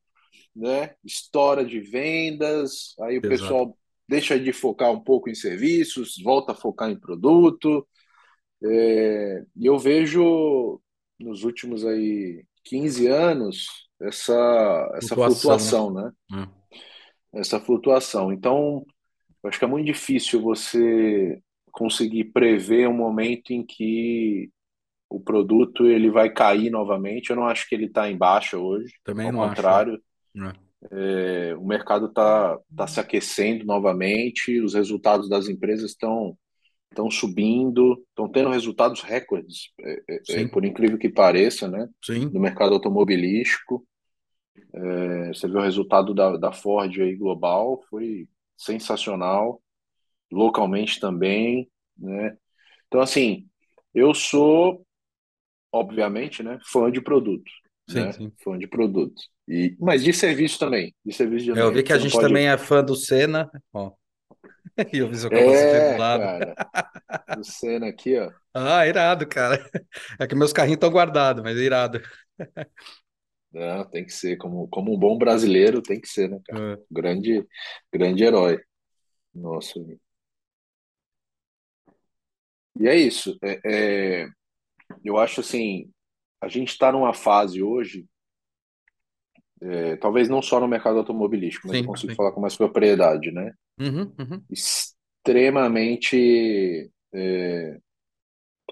né? 0.55 0.95
Estoura 1.05 1.65
de 1.65 1.81
vendas, 1.81 2.95
aí 3.01 3.19
o 3.19 3.27
exato. 3.27 3.29
pessoal 3.29 3.79
deixa 4.09 4.39
de 4.39 4.53
focar 4.53 4.93
um 4.93 5.01
pouco 5.01 5.29
em 5.29 5.35
serviços, 5.35 6.15
volta 6.23 6.53
a 6.53 6.55
focar 6.55 6.91
em 6.91 6.99
produto. 6.99 7.87
É, 8.65 9.43
e 9.57 9.67
eu 9.67 9.79
vejo 9.79 10.81
nos 11.19 11.43
últimos 11.43 11.85
aí 11.85 12.45
15 12.65 13.07
anos 13.09 13.67
essa, 14.01 14.93
essa 14.95 15.15
Flutuação, 15.15 15.93
né? 15.93 16.13
flutuação, 16.31 16.39
né? 16.39 16.49
É. 16.59 16.62
Essa 17.33 17.61
flutuação. 17.61 18.33
Então, 18.33 18.85
eu 19.43 19.49
acho 19.49 19.59
que 19.59 19.65
é 19.65 19.69
muito 19.69 19.87
difícil 19.87 20.41
você 20.43 21.41
conseguir 21.71 22.25
prever 22.27 22.89
um 22.89 22.93
momento 22.95 23.51
em 23.53 23.65
que 23.65 24.51
o 25.09 25.21
produto 25.21 25.87
ele 25.87 26.11
vai 26.11 26.31
cair 26.31 26.71
novamente. 26.71 27.31
Eu 27.31 27.37
não 27.37 27.47
acho 27.47 27.69
que 27.69 27.75
ele 27.75 27.87
está 27.87 28.11
em 28.11 28.17
baixa 28.17 28.59
hoje, 28.59 28.93
Também 29.05 29.27
ao 29.27 29.33
não 29.33 29.43
acho. 29.43 29.53
é. 29.53 29.57
contrário, 29.57 30.03
É. 30.37 31.51
é, 31.51 31.57
o 31.57 31.65
mercado 31.67 32.07
está 32.07 32.59
tá 32.77 32.87
se 32.87 33.01
aquecendo 33.01 33.65
novamente, 33.65 34.61
os 34.61 34.75
resultados 34.75 35.29
das 35.29 35.49
empresas 35.49 35.91
estão 35.91 36.37
estão 36.91 37.11
subindo, 37.11 38.05
estão 38.11 38.29
tendo 38.29 38.51
resultados 38.51 39.01
recordes, 39.01 39.71
é, 39.81 40.03
é, 40.11 40.43
é, 40.43 40.49
por 40.49 40.63
incrível 40.63 40.99
que 40.99 41.09
pareça, 41.09 41.67
né? 41.67 41.87
No 41.87 41.91
sim. 42.05 42.39
mercado 42.39 42.75
automobilístico. 42.75 43.87
É, 44.95 45.29
você 45.29 45.49
vê 45.49 45.57
o 45.59 45.63
resultado 45.63 46.15
da, 46.15 46.37
da 46.37 46.53
Ford 46.53 47.01
aí 47.01 47.15
global, 47.17 47.83
foi 47.91 48.29
sensacional, 48.57 49.63
localmente 50.33 51.01
também, 51.01 51.71
né? 51.99 52.37
Então, 52.89 53.01
assim, 53.03 53.49
eu 53.95 54.15
sou 54.15 54.87
obviamente, 55.73 56.43
né, 56.43 56.59
fã 56.67 56.91
de 56.91 57.01
produto, 57.03 57.51
Sim, 57.89 58.11
né? 58.11 58.13
sim. 58.13 58.33
Fã 58.45 58.59
de 58.59 58.67
produto. 58.69 59.21
E, 59.49 59.77
mas 59.81 60.05
de 60.05 60.13
serviço 60.13 60.59
também, 60.59 60.95
de 61.05 61.13
serviço 61.15 61.45
de 61.47 61.53
Eu 61.55 61.73
vi 61.73 61.83
ambiente. 61.83 61.83
que 61.83 61.93
a 61.93 61.99
Você 61.99 61.99
gente 61.99 62.19
pode. 62.19 62.19
também 62.19 62.49
é 62.49 62.57
fã 62.59 62.83
do 62.83 62.95
Senna, 62.97 63.51
ó, 63.73 63.93
e 64.93 64.99
eu 64.99 65.09
vi 65.09 65.17
seu 65.19 65.31
capacete 65.33 65.81
do 65.87 65.95
É, 65.95 66.01
lado. 66.01 66.33
cara, 66.35 66.57
o 67.33 67.45
Senna 67.45 67.89
aqui, 67.89 68.19
ó. 68.19 68.33
Ah, 68.55 68.87
irado, 68.87 69.27
cara. 69.27 69.65
É 70.21 70.27
que 70.27 70.35
meus 70.35 70.53
carrinhos 70.53 70.77
estão 70.77 70.91
guardados, 70.91 71.43
mas 71.43 71.57
é 71.57 71.61
irado. 71.61 72.01
Não, 73.53 73.85
tem 73.85 74.05
que 74.05 74.13
ser 74.13 74.37
como, 74.37 74.69
como 74.69 74.95
um 74.95 74.99
bom 74.99 75.19
brasileiro, 75.19 75.83
tem 75.83 76.01
que 76.01 76.09
ser, 76.09 76.31
né, 76.31 76.41
cara? 76.47 76.75
É. 76.75 76.79
Grande, 76.91 77.47
grande 77.93 78.25
herói. 78.25 78.61
Nossa. 79.35 79.79
E 82.79 82.89
é 82.89 82.97
isso. 82.97 83.37
É, 83.43 83.61
é, 83.65 84.29
eu 85.05 85.19
acho 85.19 85.41
assim, 85.41 85.91
a 86.41 86.49
gente 86.49 86.71
está 86.71 86.91
numa 86.91 87.13
fase 87.13 87.63
hoje, 87.63 88.07
é, 89.61 89.97
talvez 89.97 90.29
não 90.29 90.43
só 90.43 90.59
no 90.59 90.67
mercado 90.67 90.99
automobilístico, 90.99 91.69
mas 91.69 91.77
eu 91.77 91.83
Sim, 91.83 91.87
consigo 91.87 92.13
sim. 92.13 92.17
falar 92.17 92.33
com 92.33 92.41
mais 92.41 92.57
propriedade, 92.57 93.31
né? 93.31 93.53
Uhum, 93.79 94.13
uhum. 94.19 94.43
Extremamente 94.51 96.91
é, 97.15 97.79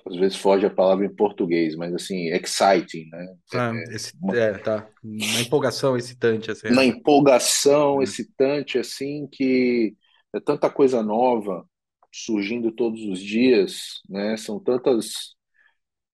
às 0.06 0.16
vezes 0.16 0.36
foge 0.38 0.66
a 0.66 0.70
palavra 0.70 1.06
em 1.06 1.14
português, 1.14 1.76
mas 1.76 1.94
assim, 1.94 2.28
exciting, 2.32 3.08
né? 3.10 3.26
Ah, 3.52 3.72
esse, 3.90 4.12
Uma, 4.20 4.36
é, 4.36 4.58
tá. 4.58 4.88
Uma 5.02 5.40
empolgação 5.40 5.96
excitante, 5.96 6.50
assim. 6.50 6.68
uma 6.68 6.84
É. 6.84 6.84
empolgação 6.84 8.00
É. 8.00 8.04
excitante, 8.04 8.78
assim, 8.78 9.26
que 9.30 9.96
é 10.34 10.40
tanta 10.40 10.70
coisa 10.70 11.02
nova 11.02 11.66
surgindo 12.12 12.72
todos 12.72 13.02
os 13.04 13.20
dias, 13.20 14.00
né? 14.08 14.36
São 14.36 14.58
tantas 14.60 15.34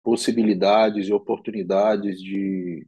possibilidades 0.03 1.09
e 1.09 1.13
oportunidades 1.13 2.21
de, 2.21 2.87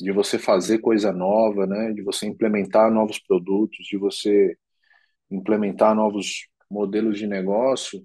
de 0.00 0.12
você 0.12 0.38
fazer 0.38 0.78
coisa 0.80 1.12
nova, 1.12 1.66
né? 1.66 1.92
De 1.92 2.02
você 2.02 2.26
implementar 2.26 2.90
novos 2.92 3.18
produtos, 3.20 3.86
de 3.86 3.98
você 3.98 4.56
implementar 5.30 5.94
novos 5.94 6.48
modelos 6.70 7.18
de 7.18 7.26
negócio 7.26 8.04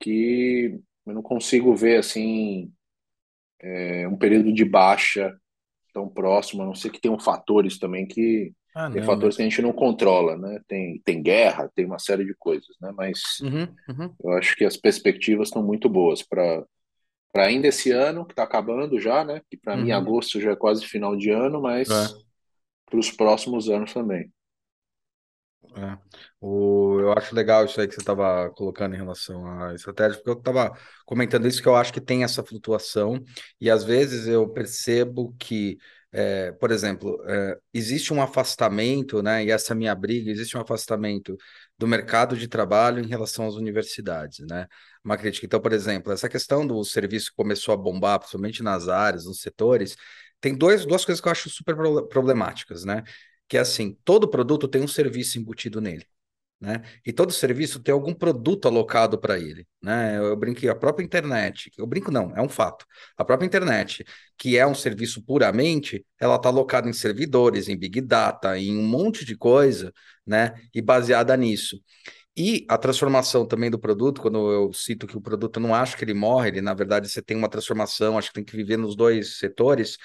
que 0.00 0.78
eu 1.06 1.14
não 1.14 1.22
consigo 1.22 1.74
ver 1.76 1.98
assim 1.98 2.72
é, 3.72 4.06
um 4.08 4.16
período 4.16 4.52
de 4.52 4.64
baixa 4.64 5.36
tão 5.94 6.08
próximo, 6.08 6.62
a 6.62 6.66
não 6.66 6.74
ser 6.74 6.90
que 6.90 7.00
tenham 7.00 7.18
fatores 7.18 7.78
também 7.78 8.06
que 8.06 8.54
Ah, 8.74 8.88
tem 8.90 9.02
não, 9.02 9.02
fatores 9.02 9.36
que 9.36 9.42
a 9.42 9.44
mas. 9.44 9.50
gente 9.50 9.62
não 9.62 9.72
controla, 9.72 10.36
né? 10.38 10.60
Tem, 10.68 11.00
tem 11.04 11.22
guerra, 11.22 11.70
tem 11.74 11.86
uma 11.86 11.98
série 11.98 12.24
de 12.24 12.34
coisas, 12.36 12.76
né? 12.80 12.92
Mas 12.96 13.20
Uhum, 13.40 13.78
uhum. 13.88 14.18
eu 14.22 14.32
acho 14.32 14.56
que 14.56 14.64
as 14.64 14.76
perspectivas 14.76 15.48
estão 15.48 15.62
muito 15.64 15.88
boas 15.88 16.22
para 16.22 16.64
para 17.32 17.46
ainda 17.46 17.68
esse 17.68 17.90
ano, 17.92 18.26
que 18.26 18.32
está 18.32 18.44
acabando 18.44 19.00
já, 19.00 19.24
né? 19.24 19.42
Que 19.50 19.56
para 19.58 19.76
mim 19.76 19.90
Uhum. 19.90 19.92
agosto 19.92 20.40
já 20.40 20.52
é 20.52 20.56
quase 20.56 20.86
final 20.86 21.16
de 21.16 21.30
ano, 21.30 21.62
É. 21.88 21.92
mas 21.92 22.16
para 22.86 22.98
os 23.00 23.10
próximos 23.12 23.70
anos 23.70 23.92
também. 23.94 24.32
É. 25.76 25.98
O, 26.40 26.98
eu 27.00 27.12
acho 27.12 27.34
legal 27.34 27.64
isso 27.66 27.78
aí 27.78 27.86
que 27.86 27.92
você 27.94 28.00
estava 28.00 28.48
colocando 28.50 28.94
em 28.94 28.96
relação 28.98 29.44
à 29.46 29.74
estratégia, 29.74 30.16
porque 30.16 30.30
eu 30.30 30.38
estava 30.38 30.72
comentando 31.04 31.46
isso, 31.46 31.60
que 31.60 31.68
eu 31.68 31.76
acho 31.76 31.92
que 31.92 32.00
tem 32.00 32.24
essa 32.24 32.42
flutuação, 32.42 33.22
e 33.60 33.70
às 33.70 33.84
vezes 33.84 34.26
eu 34.26 34.48
percebo 34.48 35.34
que, 35.38 35.76
é, 36.10 36.50
por 36.52 36.70
exemplo, 36.70 37.22
é, 37.28 37.58
existe 37.74 38.10
um 38.14 38.22
afastamento, 38.22 39.22
né, 39.22 39.44
e 39.44 39.50
essa 39.50 39.74
é 39.74 39.76
minha 39.76 39.94
briga, 39.94 40.30
existe 40.30 40.56
um 40.56 40.62
afastamento 40.62 41.36
do 41.78 41.86
mercado 41.86 42.38
de 42.38 42.48
trabalho 42.48 43.04
em 43.04 43.06
relação 43.06 43.46
às 43.46 43.54
universidades, 43.54 44.46
né? 44.48 44.66
Uma 45.04 45.18
crítica. 45.18 45.44
Então, 45.44 45.60
por 45.60 45.72
exemplo, 45.74 46.10
essa 46.10 46.26
questão 46.28 46.66
do 46.66 46.82
serviço 46.84 47.28
que 47.30 47.36
começou 47.36 47.74
a 47.74 47.76
bombar, 47.76 48.18
principalmente 48.18 48.62
nas 48.62 48.88
áreas, 48.88 49.26
nos 49.26 49.40
setores, 49.42 49.94
tem 50.40 50.56
dois, 50.56 50.86
duas 50.86 51.04
coisas 51.04 51.20
que 51.20 51.28
eu 51.28 51.32
acho 51.32 51.50
super 51.50 51.76
pro- 51.76 52.08
problemáticas, 52.08 52.82
né? 52.84 53.02
Que 53.48 53.56
é 53.56 53.60
assim, 53.60 53.96
todo 54.04 54.28
produto 54.28 54.68
tem 54.68 54.82
um 54.82 54.88
serviço 54.88 55.38
embutido 55.38 55.80
nele, 55.80 56.04
né? 56.60 56.82
E 57.04 57.12
todo 57.12 57.32
serviço 57.32 57.80
tem 57.80 57.92
algum 57.92 58.14
produto 58.14 58.66
alocado 58.66 59.18
para 59.18 59.38
ele, 59.38 59.66
né? 59.82 60.18
Eu 60.18 60.36
brinquei, 60.36 60.68
a 60.68 60.74
própria 60.74 61.04
internet, 61.04 61.70
eu 61.78 61.86
brinco 61.86 62.10
não, 62.10 62.34
é 62.36 62.42
um 62.42 62.48
fato. 62.48 62.86
A 63.16 63.24
própria 63.24 63.46
internet, 63.46 64.04
que 64.38 64.56
é 64.58 64.66
um 64.66 64.74
serviço 64.74 65.22
puramente, 65.22 66.04
ela 66.20 66.36
está 66.36 66.48
alocada 66.48 66.88
em 66.88 66.92
servidores, 66.92 67.68
em 67.68 67.76
Big 67.76 68.00
Data, 68.00 68.58
em 68.58 68.76
um 68.76 68.86
monte 68.86 69.24
de 69.24 69.36
coisa, 69.36 69.92
né? 70.26 70.54
E 70.74 70.82
baseada 70.82 71.36
nisso. 71.36 71.80
E 72.38 72.66
a 72.68 72.76
transformação 72.76 73.46
também 73.46 73.70
do 73.70 73.78
produto, 73.78 74.20
quando 74.20 74.52
eu 74.52 74.72
cito 74.72 75.06
que 75.06 75.16
o 75.16 75.20
produto 75.22 75.58
eu 75.58 75.62
não 75.62 75.74
acho 75.74 75.96
que 75.96 76.04
ele 76.04 76.12
morre, 76.12 76.48
ele 76.48 76.60
na 76.60 76.74
verdade 76.74 77.08
você 77.08 77.22
tem 77.22 77.36
uma 77.36 77.48
transformação, 77.48 78.18
acho 78.18 78.28
que 78.28 78.34
tem 78.34 78.44
que 78.44 78.56
viver 78.56 78.76
nos 78.76 78.94
dois 78.94 79.38
setores 79.38 79.96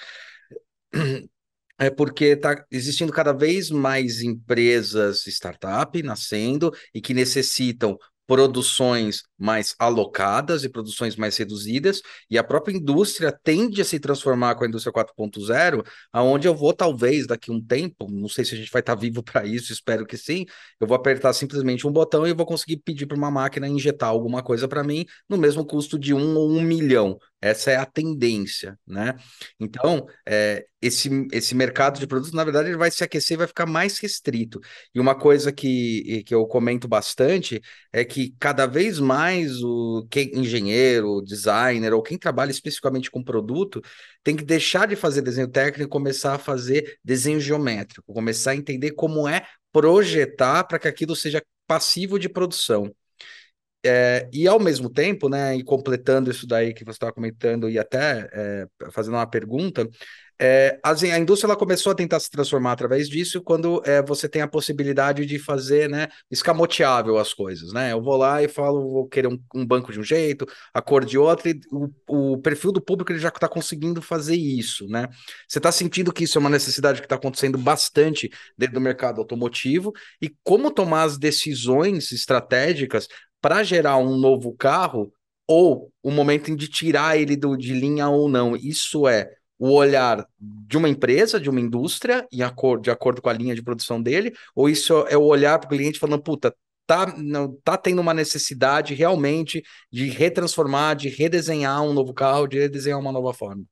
é 1.82 1.90
porque 1.90 2.26
está 2.26 2.64
existindo 2.70 3.12
cada 3.12 3.32
vez 3.32 3.68
mais 3.70 4.22
empresas 4.22 5.26
startup 5.26 6.00
nascendo 6.02 6.72
e 6.94 7.00
que 7.00 7.12
necessitam 7.12 7.98
produções 8.24 9.24
mais 9.36 9.74
alocadas 9.78 10.62
e 10.62 10.68
produções 10.68 11.16
mais 11.16 11.36
reduzidas, 11.36 12.00
e 12.30 12.38
a 12.38 12.44
própria 12.44 12.72
indústria 12.74 13.36
tende 13.42 13.82
a 13.82 13.84
se 13.84 13.98
transformar 13.98 14.54
com 14.54 14.64
a 14.64 14.68
indústria 14.68 14.92
4.0, 14.92 15.84
aonde 16.12 16.46
eu 16.46 16.54
vou, 16.54 16.72
talvez, 16.72 17.26
daqui 17.26 17.50
a 17.50 17.54
um 17.54 17.60
tempo, 17.60 18.08
não 18.08 18.28
sei 18.28 18.44
se 18.44 18.54
a 18.54 18.58
gente 18.58 18.70
vai 18.70 18.80
estar 18.80 18.94
vivo 18.94 19.20
para 19.24 19.44
isso, 19.44 19.72
espero 19.72 20.06
que 20.06 20.16
sim, 20.16 20.46
eu 20.80 20.86
vou 20.86 20.96
apertar 20.96 21.32
simplesmente 21.32 21.86
um 21.86 21.92
botão 21.92 22.26
e 22.26 22.32
vou 22.32 22.46
conseguir 22.46 22.76
pedir 22.78 23.06
para 23.06 23.18
uma 23.18 23.30
máquina 23.30 23.66
injetar 23.68 24.08
alguma 24.08 24.42
coisa 24.42 24.68
para 24.68 24.84
mim 24.84 25.04
no 25.28 25.36
mesmo 25.36 25.66
custo 25.66 25.98
de 25.98 26.14
um 26.14 26.36
ou 26.36 26.48
um 26.48 26.62
milhão. 26.62 27.18
Essa 27.42 27.72
é 27.72 27.76
a 27.76 27.84
tendência, 27.84 28.78
né? 28.86 29.16
Então, 29.58 30.06
é, 30.26 30.64
esse, 30.80 31.10
esse 31.32 31.56
mercado 31.56 31.98
de 31.98 32.06
produtos, 32.06 32.32
na 32.32 32.44
verdade, 32.44 32.68
ele 32.68 32.76
vai 32.76 32.88
se 32.90 33.02
aquecer 33.02 33.34
e 33.34 33.38
vai 33.38 33.48
ficar 33.48 33.66
mais 33.66 33.98
restrito. 33.98 34.60
E 34.94 35.00
uma 35.00 35.14
coisa 35.16 35.50
que, 35.52 36.22
que 36.24 36.32
eu 36.32 36.46
comento 36.46 36.86
bastante 36.86 37.60
é 37.92 38.04
que 38.04 38.34
cada 38.38 38.64
vez 38.66 39.00
mais 39.00 39.60
o 39.60 40.06
quem, 40.08 40.30
engenheiro, 40.38 41.20
designer 41.20 41.92
ou 41.92 42.02
quem 42.02 42.16
trabalha 42.16 42.52
especificamente 42.52 43.10
com 43.10 43.22
produto 43.24 43.82
tem 44.22 44.36
que 44.36 44.44
deixar 44.44 44.86
de 44.86 44.94
fazer 44.94 45.22
desenho 45.22 45.48
técnico 45.48 45.88
e 45.88 45.90
começar 45.90 46.34
a 46.34 46.38
fazer 46.38 46.98
desenho 47.04 47.40
geométrico, 47.40 48.12
começar 48.12 48.52
a 48.52 48.56
entender 48.56 48.92
como 48.92 49.26
é 49.26 49.44
projetar 49.72 50.64
para 50.64 50.78
que 50.78 50.86
aquilo 50.88 51.16
seja 51.16 51.42
passivo 51.66 52.18
de 52.18 52.28
produção. 52.28 52.94
É, 53.84 54.28
e 54.32 54.46
ao 54.46 54.60
mesmo 54.60 54.88
tempo, 54.88 55.28
né, 55.28 55.56
e 55.56 55.64
completando 55.64 56.30
isso 56.30 56.46
daí 56.46 56.72
que 56.72 56.84
você 56.84 56.92
estava 56.92 57.12
comentando 57.12 57.68
e 57.68 57.78
até 57.78 58.28
é, 58.32 58.66
fazendo 58.92 59.14
uma 59.14 59.26
pergunta, 59.26 59.88
é, 60.44 60.80
assim, 60.82 61.12
a 61.12 61.18
indústria 61.20 61.46
ela 61.48 61.56
começou 61.56 61.92
a 61.92 61.94
tentar 61.94 62.18
se 62.18 62.28
transformar 62.28 62.72
através 62.72 63.08
disso 63.08 63.40
quando 63.40 63.80
é, 63.84 64.02
você 64.02 64.28
tem 64.28 64.42
a 64.42 64.48
possibilidade 64.48 65.24
de 65.24 65.38
fazer 65.38 65.88
né, 65.88 66.08
escamoteável 66.28 67.16
as 67.16 67.32
coisas. 67.32 67.72
Né? 67.72 67.92
Eu 67.92 68.02
vou 68.02 68.16
lá 68.16 68.42
e 68.42 68.48
falo, 68.48 68.90
vou 68.90 69.08
querer 69.08 69.28
um, 69.28 69.38
um 69.54 69.64
banco 69.64 69.92
de 69.92 70.00
um 70.00 70.02
jeito, 70.02 70.44
a 70.74 70.82
cor 70.82 71.04
de 71.04 71.16
outro, 71.16 71.48
e 71.48 71.60
o, 71.70 72.32
o 72.32 72.38
perfil 72.38 72.72
do 72.72 72.80
público 72.80 73.12
ele 73.12 73.20
já 73.20 73.28
está 73.28 73.48
conseguindo 73.48 74.02
fazer 74.02 74.34
isso. 74.34 74.88
Né? 74.88 75.06
Você 75.46 75.58
está 75.58 75.70
sentindo 75.70 76.12
que 76.12 76.24
isso 76.24 76.38
é 76.38 76.40
uma 76.40 76.50
necessidade 76.50 77.00
que 77.00 77.06
está 77.06 77.14
acontecendo 77.14 77.56
bastante 77.56 78.28
dentro 78.58 78.74
do 78.74 78.80
mercado 78.80 79.20
automotivo, 79.20 79.92
e 80.20 80.28
como 80.42 80.72
tomar 80.72 81.04
as 81.04 81.18
decisões 81.18 82.10
estratégicas 82.10 83.06
para 83.42 83.62
gerar 83.64 83.98
um 83.98 84.16
novo 84.16 84.54
carro 84.56 85.12
ou 85.46 85.92
o 86.02 86.10
momento 86.10 86.56
de 86.56 86.68
tirar 86.68 87.18
ele 87.18 87.36
do, 87.36 87.56
de 87.56 87.74
linha 87.74 88.08
ou 88.08 88.28
não. 88.28 88.56
Isso 88.56 89.06
é 89.06 89.28
o 89.58 89.72
olhar 89.72 90.26
de 90.40 90.76
uma 90.78 90.88
empresa, 90.88 91.38
de 91.38 91.50
uma 91.50 91.60
indústria, 91.60 92.26
em 92.32 92.38
de 92.80 92.90
acordo 92.90 93.20
com 93.20 93.28
a 93.28 93.32
linha 93.32 93.54
de 93.54 93.62
produção 93.62 94.02
dele, 94.02 94.32
ou 94.54 94.68
isso 94.68 95.06
é 95.08 95.16
o 95.16 95.24
olhar 95.24 95.58
para 95.58 95.66
o 95.66 95.70
cliente 95.70 95.98
falando, 95.98 96.22
puta, 96.22 96.54
tá, 96.86 97.14
não, 97.18 97.54
tá 97.62 97.76
tendo 97.76 98.00
uma 98.00 98.14
necessidade 98.14 98.94
realmente 98.94 99.62
de 99.90 100.08
retransformar, 100.08 100.96
de 100.96 101.08
redesenhar 101.08 101.82
um 101.82 101.92
novo 101.92 102.14
carro, 102.14 102.46
de 102.46 102.58
redesenhar 102.58 102.98
uma 102.98 103.12
nova 103.12 103.34
forma? 103.34 103.64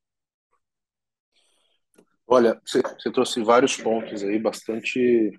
Olha, 2.27 2.61
você, 2.65 2.81
você 2.83 3.11
trouxe 3.11 3.43
vários 3.43 3.77
pontos 3.77 4.23
aí 4.23 4.39
bastante, 4.39 5.37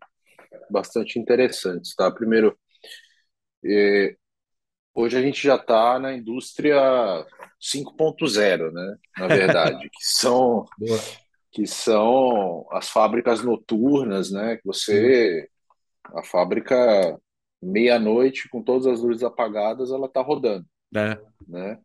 bastante 0.70 1.18
interessantes, 1.18 1.96
tá? 1.96 2.12
Primeiro, 2.12 2.58
é, 3.64 4.18
hoje 4.94 5.18
a 5.18 5.22
gente 5.22 5.42
já 5.42 5.56
está 5.56 6.00
na 6.00 6.14
indústria 6.14 7.26
5.0, 7.62 8.72
né? 8.72 8.98
Na 9.18 9.28
verdade, 9.28 9.90
que 9.94 10.04
são 10.04 10.66
que 11.52 11.68
são 11.68 12.66
as 12.72 12.90
fábricas 12.90 13.44
noturnas, 13.44 14.32
né? 14.32 14.56
Que 14.58 14.66
você 14.66 15.48
a 16.14 16.24
fábrica 16.24 17.20
meia-noite 17.62 18.50
com 18.50 18.64
todas 18.64 18.88
as 18.88 19.02
luzes 19.02 19.24
apagadas, 19.24 19.92
ela 19.92 20.08
está 20.08 20.22
rodando, 20.22 20.66
é. 20.96 21.20
né? 21.48 21.80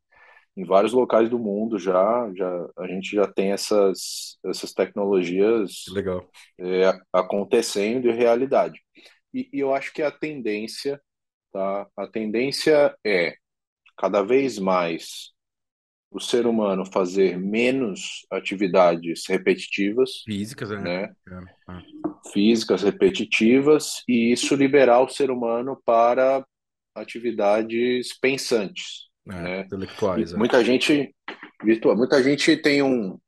Em 0.56 0.64
vários 0.64 0.94
locais 0.94 1.28
do 1.28 1.38
mundo 1.38 1.78
já, 1.78 2.30
já 2.34 2.68
a 2.78 2.86
gente 2.86 3.14
já 3.14 3.26
tem 3.26 3.52
essas 3.52 4.38
essas 4.46 4.72
tecnologias 4.72 5.84
Legal. 5.90 6.26
É, 6.58 6.98
acontecendo 7.12 8.08
em 8.08 8.16
realidade. 8.16 8.80
E, 9.34 9.50
e 9.52 9.60
eu 9.60 9.74
acho 9.74 9.92
que 9.92 10.00
a 10.00 10.10
tendência, 10.10 10.98
tá? 11.56 11.86
A 11.96 12.06
tendência 12.06 12.94
é 13.02 13.34
cada 13.96 14.22
vez 14.22 14.58
mais 14.58 15.32
o 16.10 16.20
ser 16.20 16.46
humano 16.46 16.84
fazer 16.84 17.38
menos 17.38 18.26
atividades 18.30 19.24
repetitivas, 19.26 20.22
físicas, 20.24 20.68
né? 20.70 20.80
né? 20.80 21.14
É, 21.28 21.72
é. 21.72 21.82
Físicas 22.30 22.82
repetitivas 22.82 24.02
e 24.06 24.32
isso 24.32 24.54
liberar 24.54 25.00
o 25.00 25.08
ser 25.08 25.30
humano 25.30 25.80
para 25.84 26.46
atividades 26.94 28.18
pensantes, 28.18 29.08
é, 29.26 29.32
né? 29.32 29.60
Intelectuais. 29.60 30.34
É. 30.34 30.36
Muita 30.36 30.62
gente 30.62 31.14
virtual, 31.64 31.96
muita 31.96 32.22
gente 32.22 32.54
tem 32.58 32.82
um 32.82 33.18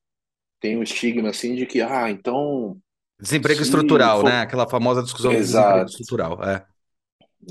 tem 0.60 0.76
um 0.76 0.82
estigma 0.82 1.30
assim 1.30 1.54
de 1.54 1.64
que 1.64 1.80
ah, 1.80 2.10
então 2.10 2.78
desemprego 3.18 3.62
estrutural, 3.62 4.20
for... 4.20 4.28
né? 4.28 4.40
Aquela 4.42 4.68
famosa 4.68 5.02
discussão 5.02 5.32
Exato. 5.32 5.78
do 5.80 5.84
desemprego 5.86 5.90
estrutural, 5.90 6.44
é. 6.44 6.66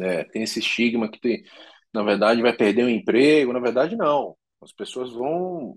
É, 0.01 0.23
tem 0.25 0.43
esse 0.43 0.59
estigma 0.59 1.09
que 1.09 1.19
tem, 1.19 1.43
na 1.93 2.03
verdade 2.03 2.41
vai 2.41 2.53
perder 2.53 2.83
o 2.83 2.89
emprego, 2.89 3.53
na 3.53 3.59
verdade 3.59 3.95
não 3.95 4.35
as 4.61 4.71
pessoas 4.71 5.13
vão 5.13 5.73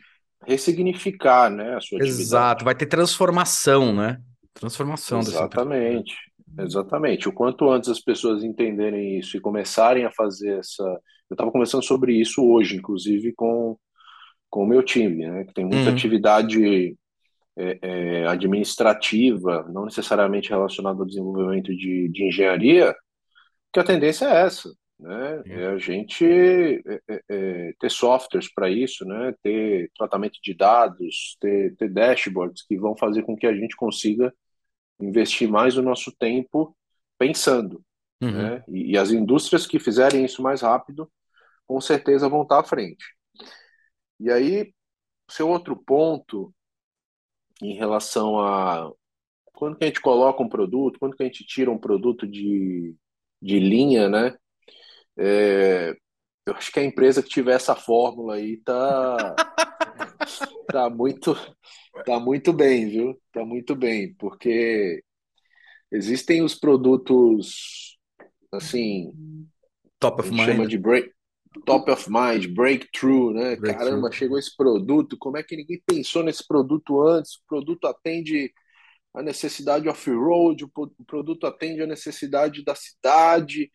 ressignificar, 0.46 1.50
né, 1.50 1.76
a 1.76 1.80
sua 1.80 1.98
atividade. 1.98 2.22
Exato, 2.22 2.64
vai 2.64 2.74
ter 2.74 2.86
transformação, 2.86 3.94
né? 3.94 4.18
Transformação 4.54 5.20
Exatamente. 5.20 6.14
Exatamente. 6.58 7.28
O 7.28 7.32
quanto 7.32 7.70
antes 7.70 7.88
as 7.88 8.00
pessoas 8.00 8.42
entenderem 8.42 9.18
isso 9.18 9.36
e 9.36 9.40
começarem 9.40 10.04
a 10.04 10.10
fazer 10.10 10.58
essa. 10.58 10.82
Eu 11.28 11.34
estava 11.34 11.52
conversando 11.52 11.84
sobre 11.84 12.12
isso 12.14 12.44
hoje, 12.44 12.76
inclusive, 12.76 13.32
com, 13.34 13.78
com 14.48 14.64
o 14.64 14.66
meu 14.66 14.82
time, 14.82 15.28
né? 15.28 15.44
Que 15.44 15.54
tem 15.54 15.64
muita 15.64 15.88
uhum. 15.88 15.94
atividade 15.94 16.96
é, 17.56 17.78
é, 17.80 18.26
administrativa, 18.26 19.64
não 19.72 19.84
necessariamente 19.84 20.50
relacionada 20.50 20.98
ao 20.98 21.06
desenvolvimento 21.06 21.74
de, 21.76 22.08
de 22.08 22.26
engenharia, 22.26 22.92
que 23.72 23.80
a 23.80 23.84
tendência 23.84 24.26
é 24.26 24.46
essa 24.46 24.70
né? 25.00 25.42
É 25.46 25.66
a 25.66 25.78
gente 25.78 26.24
é, 26.24 27.00
é, 27.08 27.22
é 27.28 27.72
ter 27.80 27.90
softwares 27.90 28.52
para 28.52 28.68
isso, 28.68 29.04
né? 29.04 29.34
Ter 29.42 29.90
tratamento 29.96 30.38
de 30.42 30.54
dados, 30.54 31.36
ter, 31.40 31.74
ter 31.76 31.88
dashboards 31.88 32.62
que 32.62 32.76
vão 32.76 32.96
fazer 32.96 33.22
com 33.22 33.36
que 33.36 33.46
a 33.46 33.54
gente 33.54 33.74
consiga 33.76 34.32
investir 35.00 35.48
mais 35.48 35.76
o 35.76 35.82
nosso 35.82 36.14
tempo 36.16 36.76
pensando, 37.18 37.82
uhum. 38.22 38.30
né? 38.30 38.64
E, 38.68 38.92
e, 38.92 38.98
as 38.98 39.10
indústrias 39.10 39.66
que 39.66 39.78
fizerem 39.78 40.24
isso 40.24 40.42
mais 40.42 40.60
rápido, 40.60 41.10
com 41.66 41.80
certeza 41.80 42.28
vão 42.28 42.42
estar 42.42 42.60
à 42.60 42.64
frente. 42.64 43.04
E 44.18 44.30
aí, 44.30 44.72
seu 45.30 45.48
outro 45.48 45.76
ponto 45.76 46.54
em 47.62 47.74
relação 47.74 48.38
a 48.38 48.92
quando 49.52 49.76
que 49.76 49.84
a 49.84 49.86
gente 49.86 50.00
coloca 50.00 50.42
um 50.42 50.48
produto, 50.48 50.98
quando 50.98 51.14
que 51.16 51.22
a 51.22 51.26
gente 51.26 51.44
tira 51.44 51.70
um 51.70 51.78
produto 51.78 52.26
de, 52.26 52.94
de 53.40 53.58
linha, 53.58 54.08
né? 54.08 54.34
É, 55.16 55.94
eu 56.46 56.54
acho 56.54 56.72
que 56.72 56.80
a 56.80 56.84
empresa 56.84 57.22
que 57.22 57.28
tiver 57.28 57.54
essa 57.54 57.74
fórmula 57.74 58.34
aí 58.34 58.56
tá, 58.58 59.36
tá 60.68 60.90
muito 60.90 61.36
tá 62.04 62.18
muito 62.18 62.52
bem, 62.52 62.88
viu? 62.88 63.20
Tá 63.32 63.44
muito 63.44 63.74
bem, 63.74 64.14
porque 64.14 65.02
existem 65.90 66.42
os 66.42 66.54
produtos 66.54 67.98
assim, 68.52 69.12
top 69.98 70.22
of 70.22 70.30
mind. 70.30 70.44
chama 70.44 70.66
de 70.66 70.78
break, 70.78 71.10
top 71.64 71.90
of 71.90 72.10
mind, 72.10 72.46
breakthrough, 72.46 73.32
né? 73.32 73.56
Breakthrough. 73.56 73.78
Caramba, 73.78 74.12
chegou 74.12 74.38
esse 74.38 74.56
produto, 74.56 75.16
como 75.18 75.36
é 75.36 75.42
que 75.42 75.56
ninguém 75.56 75.82
pensou 75.86 76.22
nesse 76.22 76.46
produto 76.46 77.00
antes? 77.06 77.34
O 77.34 77.46
produto 77.46 77.86
atende 77.86 78.52
a 79.14 79.22
necessidade 79.22 79.88
off-road, 79.88 80.64
o 80.64 81.04
produto 81.04 81.46
atende 81.46 81.82
a 81.82 81.86
necessidade 81.86 82.64
da 82.64 82.74
cidade, 82.74 83.70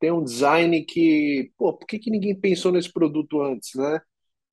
tem 0.00 0.10
um 0.10 0.24
design 0.24 0.84
que, 0.84 1.52
pô, 1.58 1.76
por 1.76 1.86
que, 1.86 1.98
que 1.98 2.10
ninguém 2.10 2.38
pensou 2.38 2.72
nesse 2.72 2.92
produto 2.92 3.42
antes, 3.42 3.74
né? 3.74 4.00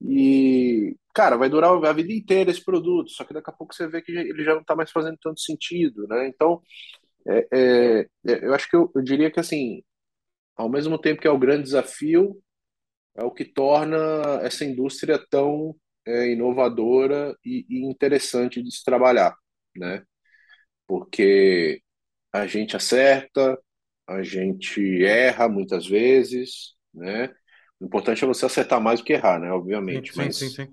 E, 0.02 0.96
cara, 1.14 1.38
vai 1.38 1.50
durar 1.50 1.72
a 1.72 1.94
vida 1.94 2.14
inteira 2.14 2.52
esse 2.52 2.64
produto, 2.64 3.10
só 3.12 3.24
que 3.24 3.34
daqui 3.34 3.50
a 3.50 3.54
pouco 3.54 3.74
você 3.74 3.88
vê 3.88 4.02
que 4.02 4.12
ele 4.12 4.44
já 4.44 4.54
não 4.54 4.62
está 4.62 4.76
mais 4.76 4.92
fazendo 4.92 5.18
tanto 5.22 5.40
sentido, 5.40 6.08
né? 6.08 6.28
Então, 6.28 6.62
é, 7.28 7.48
é, 7.52 8.08
é, 8.28 8.46
eu 8.46 8.54
acho 8.54 8.70
que 8.70 8.76
eu, 8.76 8.92
eu, 8.96 9.02
diria 9.02 9.32
que, 9.32 9.40
assim, 9.40 9.84
ao 10.56 10.70
mesmo 10.70 11.00
tempo 11.00 11.22
que 11.22 11.28
é 11.28 11.32
o 11.32 11.40
grande 11.40 11.64
desafio, 11.64 12.42
é 13.16 13.24
o 13.24 13.32
que 13.32 13.46
torna 13.46 13.98
essa 14.44 14.66
indústria 14.66 15.20
tão 15.30 15.76
é, 16.06 16.32
inovadora 16.32 17.36
e, 17.46 17.66
e 17.70 17.86
interessante 17.86 18.62
de 18.64 18.72
se 18.76 18.84
trabalhar, 18.84 19.36
né? 19.76 20.04
Porque 20.88 21.82
a 22.32 22.48
gente 22.48 22.76
acerta, 22.76 23.60
a 24.08 24.24
gente 24.24 25.04
erra 25.04 25.50
muitas 25.50 25.86
vezes, 25.86 26.74
né? 26.94 27.34
O 27.80 27.86
importante 27.86 28.24
é 28.24 28.28
você 28.28 28.46
acertar 28.46 28.82
mais 28.82 29.00
do 29.00 29.06
que 29.06 29.14
errar, 29.14 29.40
né? 29.40 29.52
Obviamente, 29.52 30.12
sim, 30.12 30.18
mas 30.18 30.36
sim, 30.38 30.50
sim, 30.50 30.68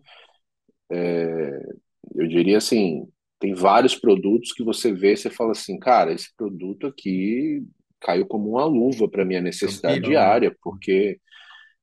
é, 0.91 1.61
eu 2.15 2.29
diria 2.29 2.59
assim, 2.59 3.07
tem 3.39 3.55
vários 3.55 3.95
produtos 3.95 4.53
que 4.53 4.63
você 4.63 4.93
vê, 4.93 5.17
você 5.17 5.31
fala 5.31 5.53
assim, 5.53 5.79
cara, 5.79 6.13
esse 6.13 6.35
produto 6.37 6.87
aqui 6.87 7.63
caiu 8.01 8.27
como 8.27 8.51
uma 8.51 8.65
luva 8.65 9.09
para 9.09 9.25
minha 9.25 9.41
necessidade 9.41 9.97
Campino, 9.97 10.09
diária, 10.11 10.51
né? 10.51 10.57
porque 10.63 11.19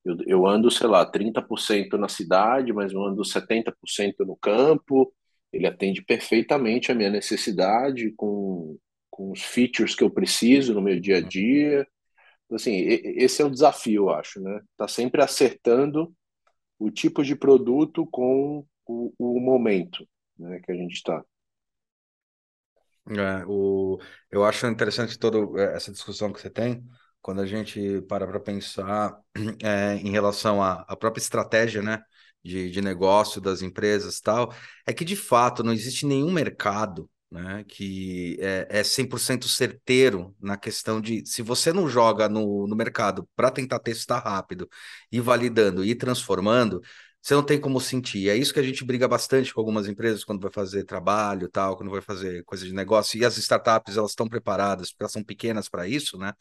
eu, 0.05 0.17
eu 0.25 0.47
ando, 0.47 0.71
sei 0.71 0.87
lá, 0.87 1.05
30% 1.05 1.97
na 1.97 2.07
cidade, 2.07 2.73
mas 2.73 2.93
eu 2.93 3.03
ando 3.03 3.23
70% 3.23 4.25
no 4.25 4.35
campo, 4.35 5.11
ele 5.51 5.67
atende 5.67 6.01
perfeitamente 6.03 6.91
a 6.91 6.95
minha 6.95 7.09
necessidade 7.09 8.11
com 8.17 8.77
com 9.11 9.31
os 9.31 9.43
features 9.43 9.93
que 9.93 10.03
eu 10.03 10.09
preciso 10.09 10.73
no 10.73 10.81
meu 10.81 10.99
dia 10.99 11.17
a 11.17 11.21
dia. 11.21 11.85
Assim, 12.51 12.77
esse 12.77 13.41
é 13.41 13.45
o 13.45 13.49
desafio, 13.51 14.03
eu 14.03 14.09
acho, 14.09 14.41
né? 14.41 14.61
Tá 14.77 14.87
sempre 14.87 15.21
acertando 15.21 16.13
o 16.79 16.89
tipo 16.89 17.23
de 17.23 17.35
produto 17.35 18.07
com 18.07 18.65
o, 18.87 19.13
o 19.19 19.39
momento 19.39 20.07
né, 20.37 20.59
que 20.63 20.71
a 20.71 20.75
gente 20.75 20.93
está. 20.93 21.23
É, 23.09 23.45
o, 23.47 23.99
eu 24.31 24.43
acho 24.43 24.65
interessante 24.67 25.17
toda 25.17 25.37
é, 25.61 25.75
essa 25.75 25.91
discussão 25.91 26.31
que 26.31 26.39
você 26.39 26.49
tem, 26.49 26.83
quando 27.21 27.41
a 27.41 27.45
gente 27.45 28.01
para 28.03 28.27
para 28.27 28.39
pensar 28.39 29.19
é, 29.63 29.95
em 29.95 30.11
relação 30.11 30.61
à, 30.61 30.85
à 30.87 30.95
própria 30.95 31.21
estratégia, 31.21 31.81
né, 31.81 32.01
de, 32.43 32.69
de 32.69 32.81
negócio 32.81 33.41
das 33.41 33.61
empresas 33.61 34.19
tal, 34.19 34.53
é 34.85 34.93
que 34.93 35.05
de 35.05 35.15
fato 35.15 35.63
não 35.63 35.73
existe 35.73 36.05
nenhum 36.05 36.31
mercado 36.31 37.09
né? 37.31 37.63
Que 37.67 38.37
é, 38.41 38.67
é 38.69 38.83
100% 38.83 39.47
certeiro 39.47 40.35
na 40.39 40.57
questão 40.57 40.99
de 40.99 41.25
se 41.25 41.41
você 41.41 41.71
não 41.71 41.87
joga 41.87 42.27
no, 42.27 42.67
no 42.67 42.75
mercado 42.75 43.27
para 43.35 43.49
tentar 43.49 43.79
testar 43.79 44.19
rápido 44.19 44.69
e 45.11 45.19
validando 45.21 45.83
e 45.85 45.95
transformando, 45.95 46.81
você 47.21 47.33
não 47.33 47.43
tem 47.43 47.59
como 47.59 47.79
sentir. 47.79 48.29
É 48.29 48.35
isso 48.35 48.53
que 48.53 48.59
a 48.59 48.63
gente 48.63 48.83
briga 48.83 49.07
bastante 49.07 49.53
com 49.53 49.61
algumas 49.61 49.87
empresas 49.87 50.23
quando 50.23 50.41
vai 50.41 50.51
fazer 50.51 50.83
trabalho, 50.83 51.47
tal, 51.49 51.77
quando 51.77 51.91
vai 51.91 52.01
fazer 52.01 52.43
coisa 52.43 52.65
de 52.65 52.73
negócio. 52.73 53.17
E 53.19 53.23
as 53.23 53.37
startups 53.37 53.95
elas 53.95 54.11
estão 54.11 54.27
preparadas 54.27 54.89
porque 54.91 55.03
elas 55.03 55.11
são 55.13 55.23
pequenas 55.23 55.69
para 55.69 55.87
isso, 55.87 56.17
né? 56.17 56.33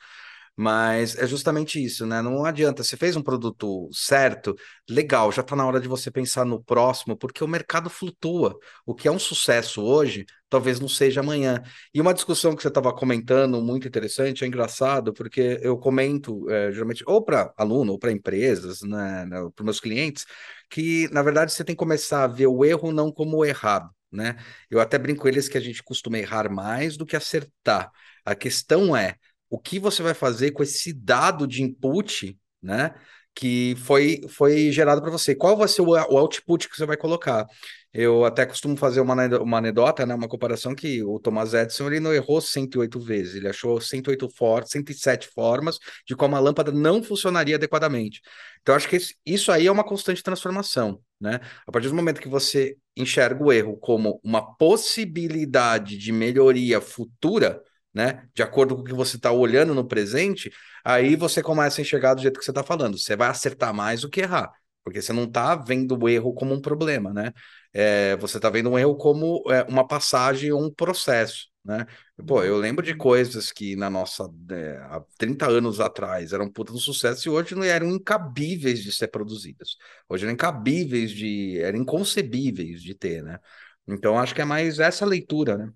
Mas 0.57 1.17
é 1.17 1.27
justamente 1.27 1.83
isso, 1.83 2.05
né? 2.05 2.21
Não 2.21 2.45
adianta, 2.45 2.85
você 2.85 2.97
fez 2.97 3.17
um 3.17 3.23
produto 3.23 3.89
certo, 3.93 4.55
legal, 4.89 5.33
já 5.33 5.41
está 5.41 5.57
na 5.57 5.67
hora 5.67 5.81
de 5.81 5.89
você 5.89 6.11
pensar 6.11 6.45
no 6.45 6.63
próximo, 6.63 7.17
porque 7.17 7.43
o 7.43 7.49
mercado 7.49 7.89
flutua. 7.89 8.59
O 8.85 8.95
que 8.95 9.09
é 9.09 9.11
um 9.11 9.19
sucesso 9.19 9.83
hoje, 9.83 10.27
talvez 10.51 10.79
não 10.79 10.89
seja 10.89 11.21
amanhã. 11.21 11.63
E 11.95 12.01
uma 12.01 12.13
discussão 12.13 12.55
que 12.55 12.61
você 12.63 12.69
estava 12.69 12.93
comentando, 12.93 13.61
muito 13.63 13.89
interessante, 13.89 14.45
é 14.45 14.47
engraçado, 14.47 15.15
porque 15.15 15.59
eu 15.63 15.79
comento, 15.79 16.49
é, 16.51 16.71
geralmente, 16.73 17.03
ou 17.07 17.23
para 17.25 17.53
aluno, 17.57 17.93
ou 17.93 17.99
para 17.99 18.13
empresas, 18.13 18.83
né, 18.83 19.25
né 19.25 19.39
para 19.55 19.65
meus 19.65 19.81
clientes, 19.81 20.27
que, 20.69 21.09
na 21.11 21.23
verdade, 21.23 21.53
você 21.53 21.65
tem 21.65 21.75
que 21.75 21.79
começar 21.79 22.25
a 22.25 22.27
ver 22.27 22.47
o 22.47 22.65
erro 22.65 22.93
não 22.93 23.11
como 23.11 23.45
errado. 23.45 23.91
Né? 24.13 24.37
Eu 24.69 24.81
até 24.81 24.99
brinco 24.99 25.23
com 25.23 25.29
eles 25.29 25.49
que 25.49 25.57
a 25.57 25.61
gente 25.61 25.83
costuma 25.83 26.19
errar 26.19 26.51
mais 26.51 26.97
do 26.97 27.07
que 27.07 27.15
acertar. 27.17 27.91
A 28.25 28.35
questão 28.35 28.97
é, 28.97 29.15
o 29.51 29.59
que 29.59 29.79
você 29.81 30.03
vai 30.03 30.15
fazer 30.15 30.53
com 30.53 30.63
esse 30.63 30.93
dado 30.93 31.47
de 31.47 31.63
input, 31.63 32.39
né? 32.63 32.95
Que 33.35 33.75
foi, 33.79 34.21
foi 34.29 34.71
gerado 34.73 35.01
para 35.03 35.11
você. 35.11 35.35
Qual 35.35 35.57
vai 35.57 35.69
ser 35.69 35.83
o, 35.83 35.89
o, 35.91 36.19
output 36.19 36.69
que 36.69 36.77
você 36.77 36.87
vai 36.87 36.97
colocar? 36.97 37.47
Eu 37.93 38.25
até 38.25 38.47
costumo 38.47 38.77
fazer 38.77 39.01
uma, 39.01 39.15
uma 39.39 39.59
anedota, 39.59 40.07
né? 40.07 40.15
Uma 40.15 40.29
comparação 40.29 40.75
que 40.75 41.03
o 41.03 41.19
Thomas 41.19 41.53
Edison 41.53 41.89
ele 41.89 41.99
não 42.01 42.15
errou 42.15 42.41
108 42.41 43.01
vezes, 43.01 43.35
ele 43.35 43.49
achou 43.49 43.81
108 43.81 44.29
for 44.37 44.65
107 44.65 45.29
formas 45.35 45.79
de 46.07 46.15
como 46.15 46.37
a 46.37 46.41
lâmpada 46.41 46.71
não 46.71 47.03
funcionaria 47.03 47.57
adequadamente. 47.57 48.21
Então, 48.63 48.75
acho 48.75 48.89
que 48.89 48.99
isso 49.27 49.51
aí 49.51 49.67
é 49.67 49.73
uma 49.73 49.85
constante 49.85 50.23
transformação, 50.23 51.01
né? 51.21 51.41
A 51.67 51.73
partir 51.73 51.89
do 51.89 51.95
momento 51.95 52.21
que 52.21 52.29
você 52.29 52.77
enxerga 52.97 53.43
o 53.43 53.53
erro 53.53 53.77
como 53.77 54.21
uma 54.23 54.55
possibilidade 54.57 55.97
de 55.97 56.13
melhoria 56.13 56.81
futura, 56.81 57.61
né? 57.95 58.29
De 58.35 58.43
acordo 58.43 58.77
com 58.77 58.83
o 58.83 58.85
que 58.85 58.95
você 58.95 59.17
está 59.17 59.33
olhando 59.33 59.75
no 59.75 59.87
presente, 59.87 60.51
aí 60.85 61.17
você 61.17 61.43
começa 61.43 61.81
a 61.81 61.83
enxergar 61.83 62.15
do 62.15 62.23
jeito 62.23 62.39
que 62.39 62.45
você 62.45 62.51
está 62.51 62.63
falando. 62.63 62.99
Você 62.99 63.17
vai 63.17 63.29
acertar 63.29 63.75
mais 63.75 64.03
do 64.03 64.11
que 64.11 64.21
errar, 64.21 64.51
porque 64.85 65.03
você 65.03 65.13
não 65.13 65.25
está 65.25 65.55
vendo 65.57 65.99
o 65.99 66.09
erro 66.09 66.33
como 66.35 66.55
um 66.55 66.61
problema, 66.61 67.13
né? 67.13 67.33
É, 67.73 68.17
você 68.17 68.39
está 68.39 68.51
vendo 68.51 68.71
um 68.71 68.79
erro 68.79 68.97
como 68.97 69.43
é, 69.51 69.63
uma 69.65 69.87
passagem 69.87 70.51
ou 70.53 70.63
um 70.63 70.73
processo, 70.73 71.49
né? 71.65 71.87
Pô, 72.27 72.43
eu 72.43 72.57
lembro 72.57 72.85
de 72.85 72.95
coisas 72.95 73.53
que 73.53 73.77
na 73.77 73.89
nossa, 73.89 74.29
é, 74.51 74.77
há 74.91 75.03
30 75.19 75.47
anos 75.49 75.81
atrás 75.81 76.33
eram 76.33 76.51
puta 76.51 76.73
de 76.73 76.81
sucesso 76.81 77.29
e 77.29 77.31
hoje 77.31 77.55
não 77.55 77.63
eram 77.65 77.89
incabíveis 77.89 78.83
de 78.83 78.93
ser 78.93 79.09
produzidas. 79.09 79.77
Hoje 80.09 80.25
eram 80.25 80.35
incabíveis 80.35 81.11
de, 81.13 81.59
eram 81.61 81.79
inconcebíveis 81.79 82.83
de 82.83 82.95
ter, 82.95 83.23
né? 83.23 83.39
Então 83.87 84.19
acho 84.19 84.35
que 84.35 84.41
é 84.43 84.45
mais 84.45 84.79
essa 84.79 85.05
leitura, 85.07 85.57
né? 85.57 85.73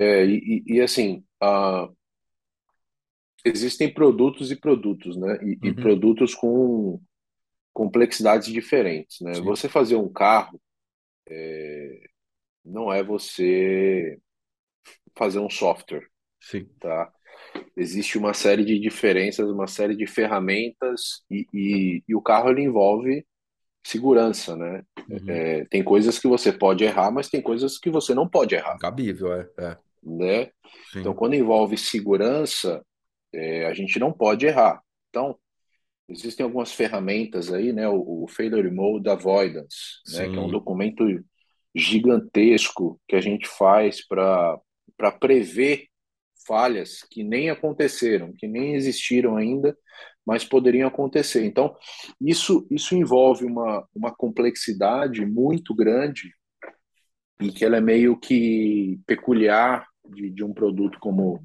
É, 0.00 0.24
e, 0.24 0.64
e, 0.66 0.80
assim, 0.80 1.22
existem 3.44 3.92
produtos 3.92 4.50
e 4.50 4.56
produtos, 4.56 5.14
né? 5.14 5.38
E, 5.42 5.58
e, 5.62 5.68
uhum. 5.68 5.74
produtos 5.74 6.34
com 6.34 6.98
complexidades 7.70 8.48
diferentes, 8.48 9.20
né? 9.20 9.34
Sim. 9.34 9.42
Você 9.42 9.68
fazer 9.68 9.96
um 9.96 10.10
carro 10.10 10.58
é, 11.28 12.00
não 12.64 12.90
é 12.90 13.04
você 13.04 14.18
fazer 15.14 15.38
um 15.38 15.50
software, 15.50 16.06
Sim. 16.40 16.66
tá? 16.80 17.12
Existe 17.76 18.16
uma 18.16 18.32
série 18.32 18.64
de 18.64 18.78
diferenças, 18.78 19.50
uma 19.50 19.66
série 19.66 19.94
de 19.94 20.06
ferramentas 20.06 21.22
e, 21.30 21.46
e, 21.52 22.02
e 22.08 22.14
o 22.14 22.22
carro 22.22 22.48
ele 22.48 22.62
envolve 22.62 23.26
segurança, 23.84 24.56
né? 24.56 24.82
Uhum. 25.10 25.28
É, 25.28 25.64
tem 25.66 25.84
coisas 25.84 26.18
que 26.18 26.26
você 26.26 26.50
pode 26.50 26.84
errar, 26.84 27.10
mas 27.10 27.28
tem 27.28 27.42
coisas 27.42 27.78
que 27.78 27.90
você 27.90 28.14
não 28.14 28.26
pode 28.26 28.54
errar. 28.54 28.78
Cabível, 28.78 29.34
é. 29.34 29.48
é 29.58 29.89
né? 30.02 30.46
Sim. 30.92 31.00
Então, 31.00 31.14
quando 31.14 31.34
envolve 31.34 31.76
segurança, 31.76 32.84
é, 33.32 33.66
a 33.66 33.74
gente 33.74 33.98
não 33.98 34.12
pode 34.12 34.46
errar. 34.46 34.82
Então, 35.08 35.36
existem 36.08 36.44
algumas 36.44 36.72
ferramentas 36.72 37.52
aí, 37.52 37.72
né? 37.72 37.88
O, 37.88 38.24
o 38.24 38.28
Failure 38.28 38.70
Mode 38.70 39.08
Avoidance, 39.08 40.00
né? 40.12 40.28
Que 40.28 40.36
é 40.36 40.40
um 40.40 40.50
documento 40.50 41.04
gigantesco 41.74 43.00
que 43.06 43.16
a 43.16 43.20
gente 43.20 43.46
faz 43.46 44.04
para 44.06 44.60
prever 45.20 45.86
falhas 46.46 47.04
que 47.08 47.22
nem 47.22 47.50
aconteceram, 47.50 48.34
que 48.36 48.48
nem 48.48 48.74
existiram 48.74 49.36
ainda, 49.36 49.76
mas 50.26 50.44
poderiam 50.44 50.88
acontecer. 50.88 51.44
Então, 51.44 51.76
isso, 52.20 52.66
isso 52.70 52.94
envolve 52.94 53.44
uma, 53.44 53.86
uma 53.94 54.14
complexidade 54.14 55.24
muito 55.24 55.74
grande 55.74 56.32
e 57.40 57.50
que 57.50 57.64
ela 57.64 57.76
é 57.76 57.80
meio 57.80 58.18
que 58.18 59.00
peculiar 59.06 59.86
de, 60.10 60.30
de 60.30 60.44
um 60.44 60.52
produto 60.52 60.98
como, 61.00 61.42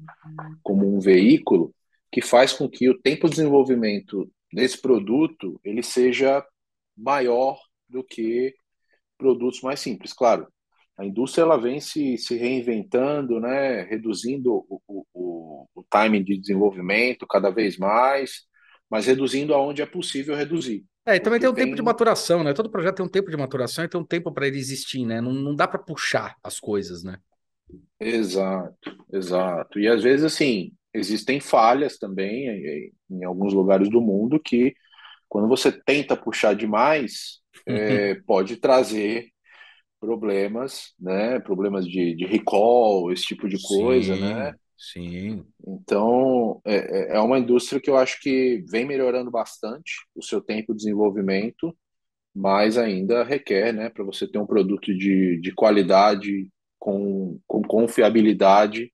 como 0.62 0.86
um 0.86 1.00
veículo, 1.00 1.74
que 2.10 2.20
faz 2.20 2.52
com 2.52 2.68
que 2.68 2.88
o 2.88 2.98
tempo 2.98 3.28
de 3.28 3.36
desenvolvimento 3.36 4.30
desse 4.52 4.80
produto 4.80 5.60
ele 5.64 5.82
seja 5.82 6.44
maior 6.96 7.58
do 7.88 8.02
que 8.02 8.54
produtos 9.18 9.60
mais 9.60 9.80
simples. 9.80 10.12
Claro, 10.12 10.46
a 10.96 11.04
indústria 11.04 11.42
ela 11.42 11.56
vem 11.56 11.80
se, 11.80 12.16
se 12.16 12.36
reinventando, 12.36 13.38
né, 13.38 13.82
reduzindo 13.82 14.64
o, 14.68 14.80
o, 14.86 15.66
o 15.74 15.84
timing 15.90 16.24
de 16.24 16.38
desenvolvimento 16.38 17.26
cada 17.26 17.50
vez 17.50 17.76
mais, 17.76 18.42
mas 18.88 19.06
reduzindo 19.06 19.52
aonde 19.52 19.82
é 19.82 19.86
possível 19.86 20.34
reduzir. 20.34 20.84
É, 21.04 21.16
e 21.16 21.20
também 21.20 21.38
tem 21.38 21.48
um 21.48 21.54
tem... 21.54 21.64
tempo 21.64 21.76
de 21.76 21.82
maturação, 21.82 22.42
né? 22.42 22.52
Todo 22.52 22.70
projeto 22.70 22.96
tem 22.96 23.06
um 23.06 23.08
tempo 23.08 23.30
de 23.30 23.36
maturação 23.36 23.84
e 23.84 23.88
tem 23.88 24.00
um 24.00 24.04
tempo 24.04 24.32
para 24.32 24.48
ele 24.48 24.58
existir, 24.58 25.04
né? 25.04 25.20
Não, 25.20 25.32
não 25.32 25.54
dá 25.54 25.68
para 25.68 25.78
puxar 25.78 26.34
as 26.42 26.58
coisas, 26.58 27.04
né? 27.04 27.18
Exato, 27.98 28.96
exato. 29.12 29.78
E 29.78 29.88
às 29.88 30.02
vezes, 30.02 30.24
assim, 30.24 30.72
existem 30.92 31.40
falhas 31.40 31.98
também 31.98 32.48
em, 32.48 32.92
em 33.10 33.24
alguns 33.24 33.52
lugares 33.52 33.88
do 33.88 34.00
mundo 34.00 34.40
que, 34.40 34.74
quando 35.28 35.48
você 35.48 35.72
tenta 35.72 36.16
puxar 36.16 36.54
demais, 36.54 37.40
é, 37.66 38.14
pode 38.26 38.56
trazer 38.56 39.28
problemas, 39.98 40.92
né? 41.00 41.40
Problemas 41.40 41.86
de, 41.86 42.14
de 42.14 42.26
recall, 42.26 43.10
esse 43.12 43.24
tipo 43.24 43.48
de 43.48 43.60
coisa, 43.60 44.14
sim, 44.14 44.20
né? 44.20 44.54
Sim. 44.76 45.44
Então, 45.66 46.60
é, 46.64 46.76
é, 46.76 47.16
é 47.16 47.20
uma 47.20 47.38
indústria 47.38 47.80
que 47.80 47.88
eu 47.88 47.96
acho 47.96 48.20
que 48.20 48.62
vem 48.68 48.84
melhorando 48.84 49.30
bastante 49.30 49.94
o 50.14 50.22
seu 50.22 50.40
tempo 50.40 50.72
de 50.72 50.78
desenvolvimento, 50.78 51.76
mas 52.34 52.76
ainda 52.76 53.24
requer, 53.24 53.72
né, 53.72 53.88
para 53.88 54.04
você 54.04 54.28
ter 54.28 54.38
um 54.38 54.46
produto 54.46 54.94
de, 54.94 55.40
de 55.40 55.52
qualidade 55.52 56.50
com, 56.78 57.38
com 57.46 57.62
confiabilidade 57.62 58.92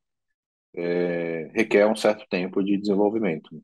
é, 0.74 1.50
requer 1.54 1.86
um 1.86 1.96
certo 1.96 2.26
tempo 2.28 2.62
de 2.62 2.78
desenvolvimento. 2.78 3.62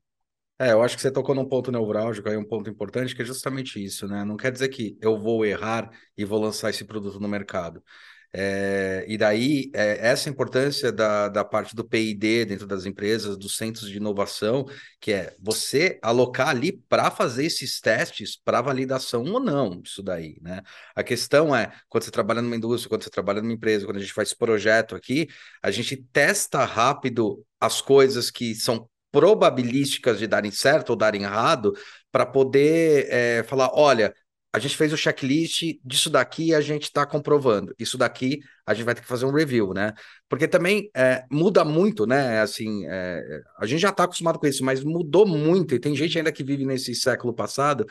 É, 0.60 0.72
eu 0.72 0.82
acho 0.82 0.96
que 0.96 1.02
você 1.02 1.10
tocou 1.10 1.34
num 1.34 1.48
ponto 1.48 1.70
neurálgico 1.70 2.28
aí, 2.28 2.36
um 2.36 2.44
ponto 2.44 2.68
importante, 2.68 3.14
que 3.14 3.22
é 3.22 3.24
justamente 3.24 3.82
isso, 3.82 4.08
né? 4.08 4.24
Não 4.24 4.36
quer 4.36 4.50
dizer 4.50 4.68
que 4.68 4.98
eu 5.00 5.16
vou 5.16 5.46
errar 5.46 5.88
e 6.16 6.24
vou 6.24 6.40
lançar 6.40 6.70
esse 6.70 6.84
produto 6.84 7.20
no 7.20 7.28
mercado. 7.28 7.82
É, 8.32 9.04
e 9.08 9.16
daí, 9.16 9.70
é, 9.74 10.08
essa 10.08 10.28
importância 10.28 10.92
da, 10.92 11.28
da 11.28 11.44
parte 11.44 11.74
do 11.74 11.84
PID 11.84 12.44
dentro 12.44 12.66
das 12.66 12.84
empresas, 12.84 13.38
dos 13.38 13.56
centros 13.56 13.88
de 13.88 13.96
inovação, 13.96 14.66
que 15.00 15.12
é 15.12 15.34
você 15.40 15.98
alocar 16.02 16.48
ali 16.48 16.72
para 16.72 17.10
fazer 17.10 17.46
esses 17.46 17.80
testes 17.80 18.36
para 18.36 18.60
validação 18.60 19.24
ou 19.24 19.40
não, 19.40 19.80
isso 19.82 20.02
daí, 20.02 20.36
né? 20.42 20.62
A 20.94 21.02
questão 21.02 21.54
é, 21.56 21.72
quando 21.88 22.04
você 22.04 22.10
trabalha 22.10 22.42
numa 22.42 22.56
indústria, 22.56 22.88
quando 22.88 23.04
você 23.04 23.10
trabalha 23.10 23.40
numa 23.40 23.52
empresa, 23.52 23.86
quando 23.86 23.96
a 23.96 24.00
gente 24.00 24.12
faz 24.12 24.34
projeto 24.34 24.94
aqui, 24.94 25.28
a 25.62 25.70
gente 25.70 25.96
testa 26.12 26.64
rápido 26.64 27.44
as 27.60 27.80
coisas 27.80 28.30
que 28.30 28.54
são 28.54 28.88
probabilísticas 29.10 30.18
de 30.18 30.26
darem 30.26 30.50
certo 30.50 30.90
ou 30.90 30.96
darem 30.96 31.22
errado, 31.22 31.72
para 32.12 32.26
poder 32.26 33.06
é, 33.10 33.42
falar: 33.44 33.70
olha, 33.72 34.14
a 34.58 34.60
gente 34.60 34.76
fez 34.76 34.92
o 34.92 34.96
checklist 34.96 35.78
disso 35.84 36.10
daqui 36.10 36.52
a 36.52 36.60
gente 36.60 36.84
está 36.84 37.06
comprovando. 37.06 37.72
Isso 37.78 37.96
daqui 37.96 38.40
a 38.66 38.74
gente 38.74 38.84
vai 38.84 38.94
ter 38.94 39.00
que 39.00 39.06
fazer 39.06 39.24
um 39.24 39.32
review, 39.32 39.72
né? 39.72 39.94
Porque 40.28 40.48
também 40.48 40.90
é, 40.94 41.24
muda 41.30 41.64
muito, 41.64 42.06
né? 42.06 42.40
Assim, 42.40 42.84
é, 42.86 43.40
a 43.58 43.66
gente 43.66 43.80
já 43.80 43.90
está 43.90 44.04
acostumado 44.04 44.38
com 44.38 44.46
isso, 44.46 44.64
mas 44.64 44.82
mudou 44.82 45.24
muito. 45.24 45.74
E 45.74 45.80
tem 45.80 45.94
gente 45.94 46.18
ainda 46.18 46.32
que 46.32 46.42
vive 46.42 46.66
nesse 46.66 46.94
século 46.94 47.32
passado 47.32 47.86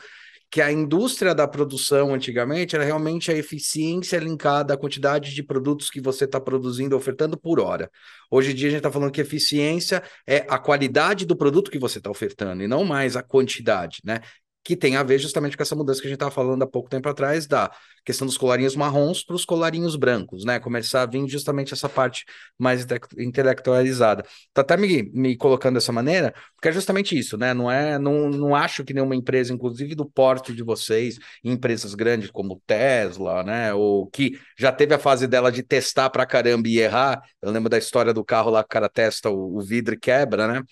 que 0.50 0.62
a 0.62 0.72
indústria 0.72 1.34
da 1.34 1.46
produção 1.46 2.14
antigamente 2.14 2.74
era 2.74 2.84
realmente 2.84 3.30
a 3.30 3.34
eficiência 3.34 4.18
linkada 4.18 4.74
à 4.74 4.78
quantidade 4.78 5.34
de 5.34 5.42
produtos 5.42 5.90
que 5.90 6.00
você 6.00 6.24
está 6.24 6.40
produzindo, 6.40 6.96
ofertando 6.96 7.36
por 7.36 7.60
hora. 7.60 7.90
Hoje 8.30 8.52
em 8.52 8.54
dia 8.54 8.68
a 8.68 8.70
gente 8.70 8.78
está 8.78 8.90
falando 8.90 9.12
que 9.12 9.20
eficiência 9.20 10.02
é 10.26 10.46
a 10.48 10.58
qualidade 10.58 11.26
do 11.26 11.36
produto 11.36 11.70
que 11.70 11.78
você 11.78 11.98
está 11.98 12.10
ofertando 12.10 12.62
e 12.62 12.68
não 12.68 12.82
mais 12.82 13.14
a 13.14 13.22
quantidade, 13.22 13.98
né? 14.02 14.20
Que 14.68 14.76
tem 14.76 14.96
a 14.96 15.02
ver 15.02 15.18
justamente 15.18 15.56
com 15.56 15.62
essa 15.62 15.74
mudança 15.74 15.98
que 15.98 16.06
a 16.06 16.10
gente 16.10 16.16
estava 16.16 16.30
falando 16.30 16.62
há 16.62 16.66
pouco 16.66 16.90
tempo 16.90 17.08
atrás, 17.08 17.46
da 17.46 17.70
questão 18.04 18.26
dos 18.26 18.36
colarinhos 18.36 18.76
marrons 18.76 19.24
para 19.24 19.34
os 19.34 19.42
colarinhos 19.42 19.96
brancos, 19.96 20.44
né? 20.44 20.60
Começar 20.60 21.00
a 21.00 21.06
vir 21.06 21.26
justamente 21.26 21.72
essa 21.72 21.88
parte 21.88 22.26
mais 22.58 22.86
intelectualizada. 23.16 24.26
Tá 24.52 24.60
até 24.60 24.76
me, 24.76 25.10
me 25.14 25.38
colocando 25.38 25.76
dessa 25.76 25.90
maneira, 25.90 26.34
porque 26.54 26.68
é 26.68 26.72
justamente 26.72 27.18
isso, 27.18 27.38
né? 27.38 27.54
Não 27.54 27.70
é, 27.70 27.98
não, 27.98 28.28
não 28.28 28.54
acho 28.54 28.84
que 28.84 28.92
nenhuma 28.92 29.16
empresa, 29.16 29.54
inclusive 29.54 29.94
do 29.94 30.04
porte 30.04 30.52
de 30.52 30.62
vocês, 30.62 31.18
empresas 31.42 31.94
grandes 31.94 32.30
como 32.30 32.60
Tesla, 32.66 33.42
né? 33.42 33.72
Ou 33.72 34.06
que 34.08 34.38
já 34.54 34.70
teve 34.70 34.94
a 34.94 34.98
fase 34.98 35.26
dela 35.26 35.50
de 35.50 35.62
testar 35.62 36.10
para 36.10 36.26
caramba 36.26 36.68
e 36.68 36.78
errar. 36.78 37.22
Eu 37.40 37.50
lembro 37.50 37.70
da 37.70 37.78
história 37.78 38.12
do 38.12 38.22
carro 38.22 38.50
lá 38.50 38.62
que 38.62 38.66
o 38.66 38.68
cara 38.68 38.90
testa 38.90 39.30
o, 39.30 39.56
o 39.56 39.62
vidro 39.62 39.94
e 39.94 39.98
quebra, 39.98 40.46
né? 40.46 40.62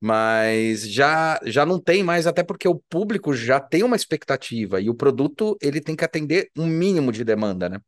Mas 0.00 0.88
já 0.88 1.40
já 1.44 1.66
não 1.66 1.80
tem 1.80 2.02
mais, 2.02 2.26
até 2.26 2.42
porque 2.42 2.68
o 2.68 2.80
público 2.88 3.34
já 3.34 3.58
tem 3.58 3.82
uma 3.82 3.96
expectativa 3.96 4.80
e 4.80 4.88
o 4.88 4.94
produto 4.94 5.56
ele 5.60 5.80
tem 5.80 5.96
que 5.96 6.04
atender 6.04 6.50
um 6.56 6.66
mínimo 6.66 7.10
de 7.10 7.24
demanda, 7.24 7.68
né? 7.68 7.80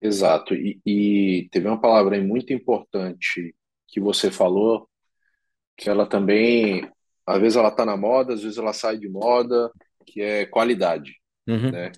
Exato. 0.00 0.54
E, 0.54 0.80
e 0.84 1.48
teve 1.52 1.68
uma 1.68 1.80
palavra 1.80 2.20
muito 2.20 2.52
importante 2.52 3.54
que 3.86 4.00
você 4.00 4.32
falou, 4.32 4.88
que 5.76 5.88
ela 5.88 6.06
também, 6.06 6.90
às 7.24 7.40
vezes 7.40 7.56
ela 7.56 7.68
está 7.68 7.86
na 7.86 7.96
moda, 7.96 8.34
às 8.34 8.42
vezes 8.42 8.58
ela 8.58 8.72
sai 8.72 8.98
de 8.98 9.08
moda, 9.08 9.70
que 10.04 10.20
é 10.20 10.44
qualidade, 10.44 11.20
uhum. 11.46 11.70
né? 11.70 11.92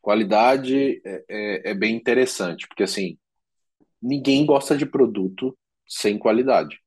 Qualidade 0.00 1.02
é, 1.04 1.24
é, 1.28 1.70
é 1.70 1.74
bem 1.74 1.94
interessante, 1.94 2.66
porque 2.66 2.84
assim, 2.84 3.18
ninguém 4.00 4.46
gosta 4.46 4.74
de 4.74 4.86
produto 4.86 5.56
sem 5.86 6.16
qualidade 6.16 6.80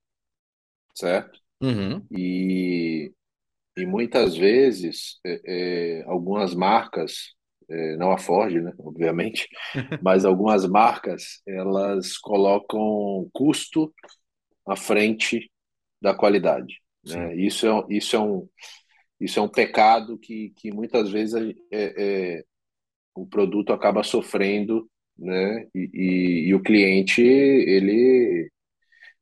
certo? 0.95 1.39
Uhum. 1.61 2.05
E, 2.11 3.11
e 3.77 3.85
muitas 3.85 4.35
vezes 4.35 5.19
é, 5.25 5.41
é, 5.45 6.03
algumas 6.03 6.53
marcas, 6.53 7.33
é, 7.69 7.95
não 7.97 8.11
a 8.11 8.17
Ford, 8.17 8.53
né, 8.53 8.73
obviamente, 8.79 9.47
mas 10.01 10.25
algumas 10.25 10.67
marcas 10.67 11.41
elas 11.47 12.17
colocam 12.17 13.29
custo 13.31 13.93
à 14.67 14.75
frente 14.75 15.51
da 16.01 16.13
qualidade. 16.13 16.81
Né? 17.05 17.35
Isso, 17.35 17.67
é, 17.67 17.85
isso, 17.89 18.15
é 18.15 18.19
um, 18.19 18.49
isso 19.19 19.39
é 19.39 19.41
um 19.41 19.49
pecado 19.49 20.17
que, 20.17 20.51
que 20.55 20.71
muitas 20.71 21.09
vezes 21.09 21.55
é, 21.71 22.37
é, 22.41 22.43
o 23.15 23.25
produto 23.27 23.73
acaba 23.73 24.03
sofrendo 24.03 24.89
né? 25.21 25.67
E, 25.75 25.89
e, 25.93 26.49
e, 26.49 26.55
o 26.55 26.61
cliente 26.61 27.21
ele 27.21 28.50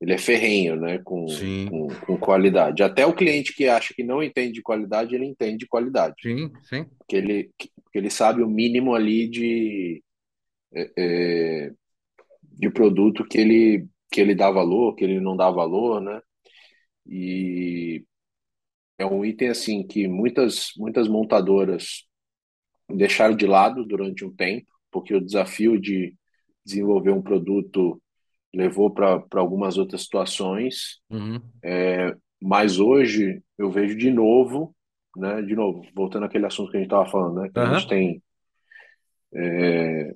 ele 0.02 0.14
é 0.14 0.18
ferrenho, 0.18 0.78
né, 0.78 1.00
com, 1.00 1.26
com, 1.70 1.88
com, 2.06 2.18
qualidade. 2.18 2.82
Até 2.82 3.06
o 3.06 3.14
cliente 3.14 3.54
que 3.54 3.68
acha 3.68 3.94
que 3.94 4.04
não 4.04 4.24
entende 4.24 4.54
de 4.54 4.62
qualidade, 4.62 5.14
ele 5.14 5.26
entende 5.26 5.58
de 5.58 5.68
qualidade. 5.68 6.16
Sim, 6.22 6.52
sim. 6.64 6.86
Porque 6.98 7.18
ele, 7.18 7.52
porque 7.84 7.98
ele 7.98 8.10
sabe 8.10 8.42
o 8.42 8.48
mínimo 8.48 8.96
ali 8.96 9.28
de, 9.28 10.02
é, 10.74 10.92
é, 10.98 11.72
de 12.44 12.70
produto 12.70 13.26
que 13.26 13.38
ele, 13.38 13.88
que 14.10 14.22
ele 14.22 14.34
dá 14.34 14.50
valor, 14.50 14.96
que 14.96 15.04
ele 15.04 15.20
não 15.20 15.36
dá 15.36 15.50
valor, 15.52 16.00
né? 16.00 16.22
E 17.06 18.06
é 18.98 19.06
um 19.06 19.26
item 19.26 19.50
assim 19.50 19.86
que 19.86 20.08
muitas, 20.08 20.72
muitas 20.78 21.10
montadoras 21.10 22.06
deixaram 22.90 23.36
de 23.36 23.46
lado 23.46 23.86
durante 23.86 24.24
um 24.24 24.34
tempo, 24.34 24.68
porque 24.90 25.14
o 25.14 25.24
desafio 25.24 25.80
de 25.80 26.16
desenvolver 26.66 27.12
um 27.12 27.22
produto 27.22 28.02
levou 28.54 28.92
para 28.92 29.24
algumas 29.34 29.78
outras 29.78 30.04
situações. 30.04 31.00
Uhum. 31.10 31.42
É, 31.64 32.16
mas 32.42 32.80
hoje 32.80 33.42
eu 33.58 33.70
vejo 33.70 33.98
de 33.98 34.10
novo, 34.12 34.76
né? 35.16 35.42
De 35.42 35.56
novo, 35.56 35.84
voltando 35.96 36.26
àquele 36.26 36.46
assunto 36.46 36.72
que 36.72 36.78
a 36.78 36.80
gente 36.80 36.88
estava 36.88 37.10
falando, 37.10 37.42
né? 37.42 37.50
Que 37.50 37.60
uhum. 37.60 37.66
a 37.66 37.74
gente 37.74 37.88
tem 37.88 38.24
é, 39.34 40.14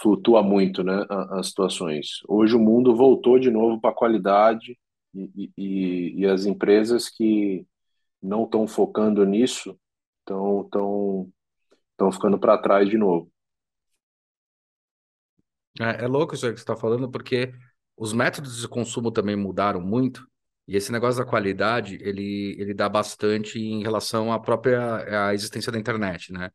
flutua 0.00 0.42
muito, 0.42 0.82
né? 0.82 1.04
As 1.30 1.48
situações. 1.48 2.20
Hoje 2.28 2.54
o 2.54 2.60
mundo 2.60 2.94
voltou 2.94 3.38
de 3.38 3.50
novo 3.50 3.80
para 3.80 3.90
a 3.90 3.94
qualidade 3.94 4.78
e, 5.14 5.50
e, 5.56 6.14
e, 6.20 6.26
as 6.26 6.44
empresas 6.44 7.08
que 7.08 7.64
não 8.22 8.44
estão 8.44 8.66
focando 8.66 9.24
nisso 9.24 9.78
estão 10.20 10.68
tão, 10.70 11.28
tão 11.96 12.10
ficando 12.10 12.38
para 12.38 12.58
trás 12.58 12.88
de 12.88 12.98
novo. 12.98 13.30
É, 15.80 16.04
é 16.04 16.06
louco 16.06 16.34
isso 16.34 16.46
aí 16.46 16.52
que 16.52 16.58
você 16.58 16.62
está 16.62 16.76
falando, 16.76 17.10
porque 17.10 17.52
os 17.96 18.12
métodos 18.12 18.60
de 18.60 18.68
consumo 18.68 19.10
também 19.10 19.36
mudaram 19.36 19.80
muito, 19.80 20.26
e 20.66 20.76
esse 20.76 20.90
negócio 20.92 21.22
da 21.22 21.28
qualidade, 21.28 21.98
ele, 22.00 22.56
ele 22.58 22.72
dá 22.74 22.88
bastante 22.88 23.58
em 23.58 23.82
relação 23.82 24.32
à 24.32 24.38
própria 24.40 25.28
à 25.28 25.34
existência 25.34 25.70
da 25.70 25.78
internet, 25.78 26.32
né? 26.32 26.50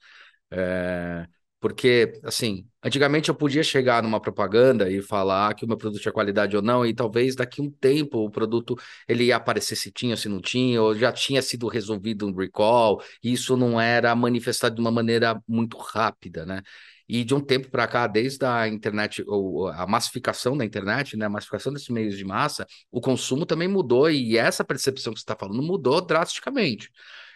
É, 0.52 1.28
porque, 1.60 2.14
assim, 2.24 2.68
antigamente 2.84 3.30
eu 3.30 3.36
podia 3.36 3.64
chegar 3.64 4.04
numa 4.04 4.22
propaganda 4.22 4.90
e 4.92 5.02
falar 5.02 5.54
que 5.56 5.66
o 5.66 5.68
meu 5.68 5.78
produto 5.78 6.02
tinha 6.02 6.14
qualidade 6.14 6.56
ou 6.58 6.62
não, 6.64 6.86
e 6.86 6.94
talvez 6.94 7.36
daqui 7.36 7.62
um 7.62 7.72
tempo 7.72 8.20
o 8.26 8.32
produto 8.32 8.76
ele 9.08 9.26
ia 9.26 9.38
aparecer 9.38 9.76
se 9.78 9.92
tinha, 9.92 10.18
se 10.18 10.30
não 10.30 10.42
tinha, 10.42 10.82
ou 10.82 10.96
já 10.96 11.12
tinha 11.12 11.42
sido 11.42 11.68
resolvido 11.68 12.28
um 12.28 12.36
recall, 12.36 13.02
e 13.24 13.34
isso 13.34 13.58
não 13.58 13.80
era 13.82 14.16
manifestado 14.16 14.76
de 14.76 14.82
uma 14.82 14.92
maneira 14.92 15.42
muito 15.48 15.78
rápida, 15.78 16.46
né? 16.46 16.62
E 17.10 17.24
de 17.24 17.34
um 17.34 17.42
tempo 17.42 17.72
para 17.72 17.88
cá, 17.88 18.06
desde 18.06 18.46
a 18.46 18.68
internet, 18.68 19.24
ou 19.26 19.68
a 19.68 19.88
massificação 19.88 20.56
da 20.56 20.64
internet, 20.64 21.18
né, 21.18 21.26
a 21.26 21.30
massificação 21.30 21.74
desses 21.74 21.90
meios 21.90 22.16
de 22.16 22.24
massa, 22.24 22.68
o 22.92 23.02
consumo 23.02 23.48
também 23.48 23.68
mudou 23.68 24.12
e 24.12 24.38
essa 24.38 24.64
percepção 24.64 25.12
que 25.12 25.20
você 25.20 25.24
está 25.24 25.36
falando 25.36 25.64
mudou 25.64 26.00
drasticamente. 26.02 26.92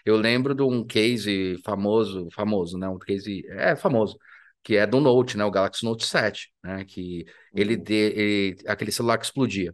Eu 0.06 0.16
lembro 0.18 0.54
de 0.54 0.62
um 0.62 0.86
case 0.86 1.58
famoso, 1.64 2.30
famoso, 2.32 2.78
né, 2.78 2.88
um 2.88 3.00
case 3.00 3.44
é 3.50 3.76
famoso, 3.76 4.18
que 4.64 4.76
é 4.78 4.86
do 4.86 5.00
Note, 5.02 5.38
né, 5.38 5.44
o 5.44 5.52
Galaxy 5.52 5.84
Note 5.84 6.06
7, 6.06 6.54
né, 6.64 6.86
que 6.86 7.26
ele, 7.56 7.76
uhum. 7.76 7.84
de, 7.84 7.94
ele 7.94 8.58
aquele 8.68 8.92
celular 8.92 9.18
que 9.18 9.26
explodia. 9.26 9.74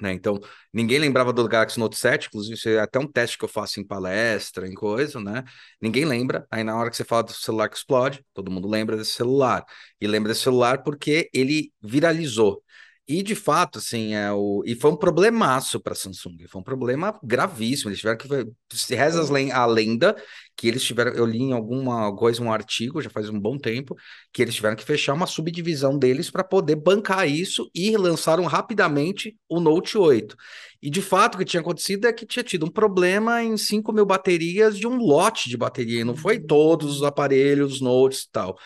Né? 0.00 0.12
Então, 0.12 0.38
ninguém 0.72 0.98
lembrava 0.98 1.32
do 1.32 1.46
Galaxy 1.48 1.78
Note 1.78 1.96
7, 1.96 2.28
inclusive 2.28 2.54
isso 2.54 2.68
é 2.68 2.78
até 2.78 2.98
um 2.98 3.06
teste 3.10 3.36
que 3.36 3.44
eu 3.44 3.48
faço 3.48 3.80
em 3.80 3.84
palestra, 3.86 4.68
em 4.68 4.74
coisa, 4.74 5.20
né? 5.20 5.42
Ninguém 5.80 6.04
lembra. 6.04 6.46
Aí 6.50 6.62
na 6.62 6.76
hora 6.76 6.88
que 6.90 6.96
você 6.96 7.04
fala 7.04 7.24
do 7.24 7.32
celular 7.32 7.68
que 7.68 7.76
explode, 7.76 8.24
todo 8.32 8.50
mundo 8.50 8.68
lembra 8.68 8.96
desse 8.96 9.12
celular. 9.12 9.64
E 10.00 10.06
lembra 10.06 10.30
desse 10.32 10.42
celular 10.42 10.82
porque 10.84 11.28
ele 11.32 11.72
viralizou. 11.82 12.62
E 13.08 13.22
de 13.22 13.34
fato, 13.34 13.78
assim, 13.78 14.14
é 14.14 14.30
o... 14.30 14.62
e 14.66 14.74
foi 14.74 14.90
um 14.90 14.96
problemaço 14.96 15.80
para 15.80 15.94
a 15.94 15.96
Samsung, 15.96 16.46
foi 16.46 16.60
um 16.60 16.64
problema 16.64 17.18
gravíssimo. 17.22 17.88
Eles 17.88 18.00
tiveram 18.00 18.18
que. 18.18 18.28
Se 18.76 18.94
reza 18.94 19.22
a 19.54 19.66
lenda 19.66 20.14
que 20.54 20.68
eles 20.68 20.84
tiveram. 20.84 21.12
Eu 21.12 21.24
li 21.24 21.38
em 21.38 21.52
alguma 21.54 22.14
coisa, 22.14 22.42
um 22.42 22.52
artigo, 22.52 23.00
já 23.00 23.08
faz 23.08 23.30
um 23.30 23.40
bom 23.40 23.56
tempo, 23.56 23.96
que 24.30 24.42
eles 24.42 24.54
tiveram 24.54 24.76
que 24.76 24.84
fechar 24.84 25.14
uma 25.14 25.26
subdivisão 25.26 25.98
deles 25.98 26.30
para 26.30 26.44
poder 26.44 26.76
bancar 26.76 27.26
isso 27.26 27.70
e 27.74 27.96
lançaram 27.96 28.44
rapidamente 28.44 29.34
o 29.48 29.58
Note 29.58 29.96
8. 29.96 30.36
E 30.82 30.90
de 30.90 31.00
fato, 31.00 31.36
o 31.36 31.38
que 31.38 31.46
tinha 31.46 31.62
acontecido 31.62 32.06
é 32.06 32.12
que 32.12 32.26
tinha 32.26 32.42
tido 32.42 32.66
um 32.66 32.70
problema 32.70 33.42
em 33.42 33.56
5 33.56 33.90
mil 33.90 34.04
baterias 34.04 34.76
de 34.76 34.86
um 34.86 34.98
lote 34.98 35.48
de 35.48 35.56
bateria, 35.56 36.00
e 36.02 36.04
não 36.04 36.14
foi 36.14 36.38
todos 36.38 36.96
os 36.96 37.02
aparelhos, 37.02 37.80
notes 37.80 38.24
e 38.24 38.30
tal 38.30 38.58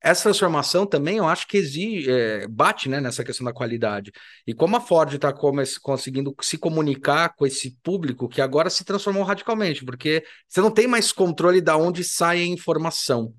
essa 0.00 0.24
transformação 0.24 0.86
também 0.86 1.16
eu 1.16 1.26
acho 1.26 1.46
que 1.46 1.56
exige, 1.56 2.10
é, 2.10 2.46
bate 2.46 2.88
né, 2.88 3.00
nessa 3.00 3.24
questão 3.24 3.44
da 3.44 3.52
qualidade. 3.52 4.12
E 4.46 4.54
como 4.54 4.76
a 4.76 4.80
Ford 4.80 5.12
está 5.12 5.32
conseguindo 5.82 6.34
se 6.40 6.56
comunicar 6.56 7.34
com 7.34 7.44
esse 7.44 7.76
público 7.82 8.28
que 8.28 8.40
agora 8.40 8.70
se 8.70 8.84
transformou 8.84 9.24
radicalmente, 9.24 9.84
porque 9.84 10.24
você 10.48 10.60
não 10.60 10.70
tem 10.70 10.86
mais 10.86 11.10
controle 11.10 11.60
de 11.60 11.72
onde 11.72 12.04
sai 12.04 12.40
a 12.40 12.46
informação. 12.46 13.34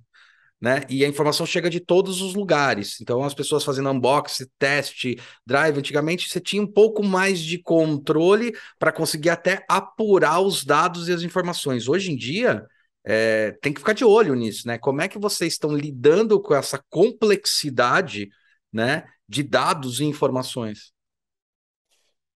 Né? 0.61 0.83
E 0.89 1.05
a 1.05 1.07
informação 1.07 1.45
chega 1.45 1.69
de 1.69 1.79
todos 1.79 2.21
os 2.21 2.33
lugares. 2.35 2.99
Então, 2.99 3.23
as 3.23 3.33
pessoas 3.33 3.63
fazendo 3.63 3.89
unboxing, 3.91 4.45
teste, 4.57 5.17
drive, 5.45 5.77
antigamente 5.77 6.27
você 6.27 6.41
tinha 6.41 6.61
um 6.61 6.67
pouco 6.67 7.01
mais 7.01 7.39
de 7.39 7.57
controle 7.59 8.53
para 8.77 8.91
conseguir 8.91 9.29
até 9.29 9.63
apurar 9.69 10.41
os 10.41 10.65
dados 10.65 11.07
e 11.07 11.13
as 11.13 11.21
informações. 11.21 11.87
Hoje 11.87 12.11
em 12.11 12.17
dia, 12.17 12.67
é, 13.03 13.51
tem 13.61 13.73
que 13.73 13.79
ficar 13.79 13.93
de 13.93 14.03
olho 14.03 14.35
nisso, 14.35 14.67
né? 14.67 14.77
Como 14.77 15.01
é 15.01 15.07
que 15.07 15.17
vocês 15.17 15.53
estão 15.53 15.75
lidando 15.75 16.41
com 16.41 16.53
essa 16.53 16.83
complexidade, 16.89 18.29
né, 18.71 19.05
de 19.27 19.41
dados 19.41 19.99
e 19.99 20.05
informações? 20.05 20.93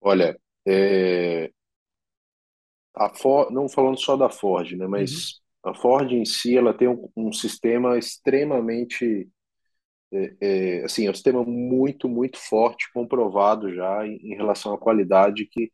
Olha, 0.00 0.38
é... 0.66 1.50
a 2.94 3.08
Ford, 3.14 3.52
não 3.52 3.68
falando 3.68 3.98
só 4.00 4.16
da 4.16 4.28
Ford, 4.28 4.72
né, 4.72 4.86
mas 4.86 5.40
uhum. 5.64 5.70
a 5.70 5.74
Ford 5.74 6.10
em 6.12 6.24
si, 6.24 6.56
ela 6.56 6.74
tem 6.74 6.88
um, 6.88 7.08
um 7.16 7.32
sistema 7.32 7.96
extremamente, 7.96 9.28
é, 10.12 10.36
é, 10.40 10.84
assim, 10.84 11.06
é 11.06 11.10
um 11.10 11.14
sistema 11.14 11.44
muito, 11.44 12.08
muito 12.08 12.38
forte, 12.38 12.92
comprovado 12.92 13.72
já 13.74 14.06
em, 14.06 14.16
em 14.16 14.34
relação 14.34 14.74
à 14.74 14.78
qualidade, 14.78 15.46
que 15.46 15.70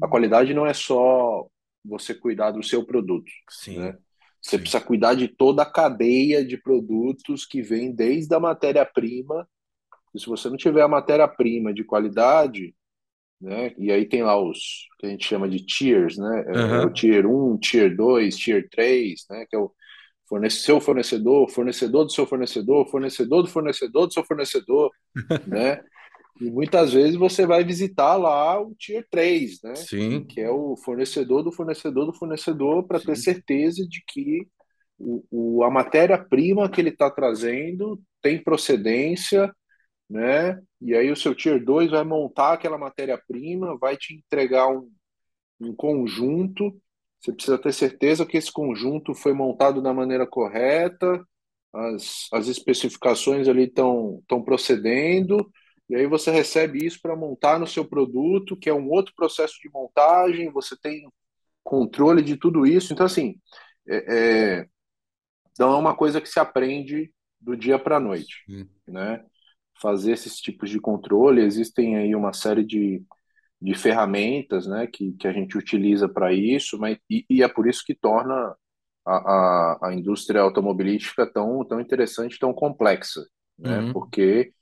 a 0.00 0.06
uhum. 0.06 0.10
qualidade 0.10 0.54
não 0.54 0.66
é 0.66 0.74
só 0.74 1.46
você 1.84 2.14
cuidar 2.14 2.50
do 2.50 2.62
seu 2.62 2.84
produto, 2.84 3.30
Sim. 3.48 3.78
né? 3.78 3.98
Você 4.46 4.58
precisa 4.58 4.80
cuidar 4.80 5.14
de 5.14 5.26
toda 5.26 5.62
a 5.62 5.66
cadeia 5.66 6.44
de 6.44 6.56
produtos 6.56 7.44
que 7.44 7.60
vem 7.60 7.92
desde 7.92 8.32
a 8.32 8.38
matéria-prima. 8.38 9.48
E 10.14 10.20
se 10.20 10.26
você 10.26 10.48
não 10.48 10.56
tiver 10.56 10.82
a 10.82 10.88
matéria-prima 10.88 11.74
de 11.74 11.82
qualidade, 11.82 12.72
né? 13.40 13.74
E 13.76 13.90
aí 13.90 14.06
tem 14.06 14.22
lá 14.22 14.40
os 14.40 14.86
que 15.00 15.06
a 15.06 15.10
gente 15.10 15.26
chama 15.26 15.48
de 15.48 15.58
tiers, 15.66 16.16
né? 16.16 16.44
É 16.46 16.86
o 16.86 16.90
tier 16.90 17.26
um 17.26 17.58
tier 17.58 17.94
dois 17.96 18.36
tier 18.36 18.68
três 18.70 19.26
né? 19.28 19.44
Que 19.50 19.56
é 19.56 19.58
o 19.58 19.72
fornece- 20.28 20.60
seu 20.62 20.80
fornecedor, 20.80 21.50
fornecedor 21.50 22.04
do 22.04 22.12
seu 22.12 22.26
fornecedor, 22.26 22.88
fornecedor 22.88 23.42
do 23.42 23.48
fornecedor 23.48 24.06
do 24.06 24.12
seu 24.12 24.24
fornecedor, 24.24 24.92
né? 25.46 25.82
E 26.40 26.50
muitas 26.50 26.92
vezes 26.92 27.16
você 27.16 27.46
vai 27.46 27.64
visitar 27.64 28.16
lá 28.16 28.60
o 28.60 28.74
Tier 28.74 29.06
três 29.10 29.60
né? 29.62 29.72
Que, 29.72 29.78
Sim, 29.78 30.24
que 30.24 30.40
é 30.40 30.50
o 30.50 30.76
fornecedor 30.76 31.42
do 31.42 31.50
fornecedor 31.50 32.06
do 32.06 32.12
fornecedor 32.12 32.86
para 32.86 33.00
ter 33.00 33.16
certeza 33.16 33.86
de 33.88 34.02
que 34.06 34.46
o, 34.98 35.24
o, 35.30 35.64
a 35.64 35.70
matéria-prima 35.70 36.70
que 36.70 36.80
ele 36.80 36.90
está 36.90 37.10
trazendo 37.10 38.00
tem 38.20 38.42
procedência, 38.42 39.52
né? 40.08 40.60
E 40.80 40.94
aí 40.94 41.10
o 41.10 41.16
seu 41.16 41.34
Tier 41.34 41.62
2 41.62 41.90
vai 41.90 42.04
montar 42.04 42.52
aquela 42.52 42.78
matéria-prima, 42.78 43.78
vai 43.78 43.96
te 43.96 44.14
entregar 44.14 44.68
um, 44.68 44.90
um 45.60 45.74
conjunto. 45.74 46.76
Você 47.20 47.32
precisa 47.32 47.58
ter 47.58 47.72
certeza 47.72 48.26
que 48.26 48.36
esse 48.36 48.52
conjunto 48.52 49.14
foi 49.14 49.32
montado 49.32 49.82
da 49.82 49.92
maneira 49.92 50.26
correta, 50.26 51.22
as, 51.72 52.28
as 52.32 52.46
especificações 52.48 53.48
ali 53.48 53.64
estão 53.64 54.18
estão 54.20 54.42
procedendo, 54.42 55.50
e 55.88 55.94
aí 55.94 56.06
você 56.06 56.30
recebe 56.30 56.84
isso 56.84 57.00
para 57.00 57.16
montar 57.16 57.58
no 57.58 57.66
seu 57.66 57.84
produto, 57.84 58.56
que 58.56 58.68
é 58.68 58.74
um 58.74 58.90
outro 58.90 59.14
processo 59.14 59.54
de 59.62 59.70
montagem, 59.70 60.50
você 60.50 60.76
tem 60.76 61.08
controle 61.62 62.22
de 62.22 62.36
tudo 62.36 62.66
isso. 62.66 62.92
Então, 62.92 63.06
assim, 63.06 63.36
é, 63.88 64.16
é, 64.58 64.66
não 65.58 65.74
é 65.74 65.76
uma 65.76 65.96
coisa 65.96 66.20
que 66.20 66.28
se 66.28 66.40
aprende 66.40 67.12
do 67.40 67.56
dia 67.56 67.78
para 67.78 67.96
a 67.96 68.00
noite, 68.00 68.42
sim. 68.46 68.68
né? 68.88 69.24
Fazer 69.80 70.12
esses 70.12 70.36
tipos 70.36 70.70
de 70.70 70.80
controle, 70.80 71.42
existem 71.42 71.96
aí 71.96 72.14
uma 72.14 72.32
série 72.32 72.64
de, 72.64 73.04
de 73.60 73.74
ferramentas, 73.74 74.66
né, 74.66 74.86
que, 74.86 75.12
que 75.12 75.28
a 75.28 75.32
gente 75.32 75.56
utiliza 75.56 76.08
para 76.08 76.32
isso, 76.32 76.78
mas, 76.78 76.98
e, 77.10 77.26
e 77.28 77.42
é 77.42 77.48
por 77.48 77.68
isso 77.68 77.84
que 77.84 77.94
torna 77.94 78.56
a, 79.04 79.16
a, 79.16 79.78
a 79.88 79.94
indústria 79.94 80.40
automobilística 80.40 81.30
tão, 81.30 81.62
tão 81.64 81.78
interessante, 81.78 82.38
tão 82.38 82.54
complexa, 82.54 83.24
né? 83.58 83.80
Uhum. 83.80 83.92
Porque 83.92 84.52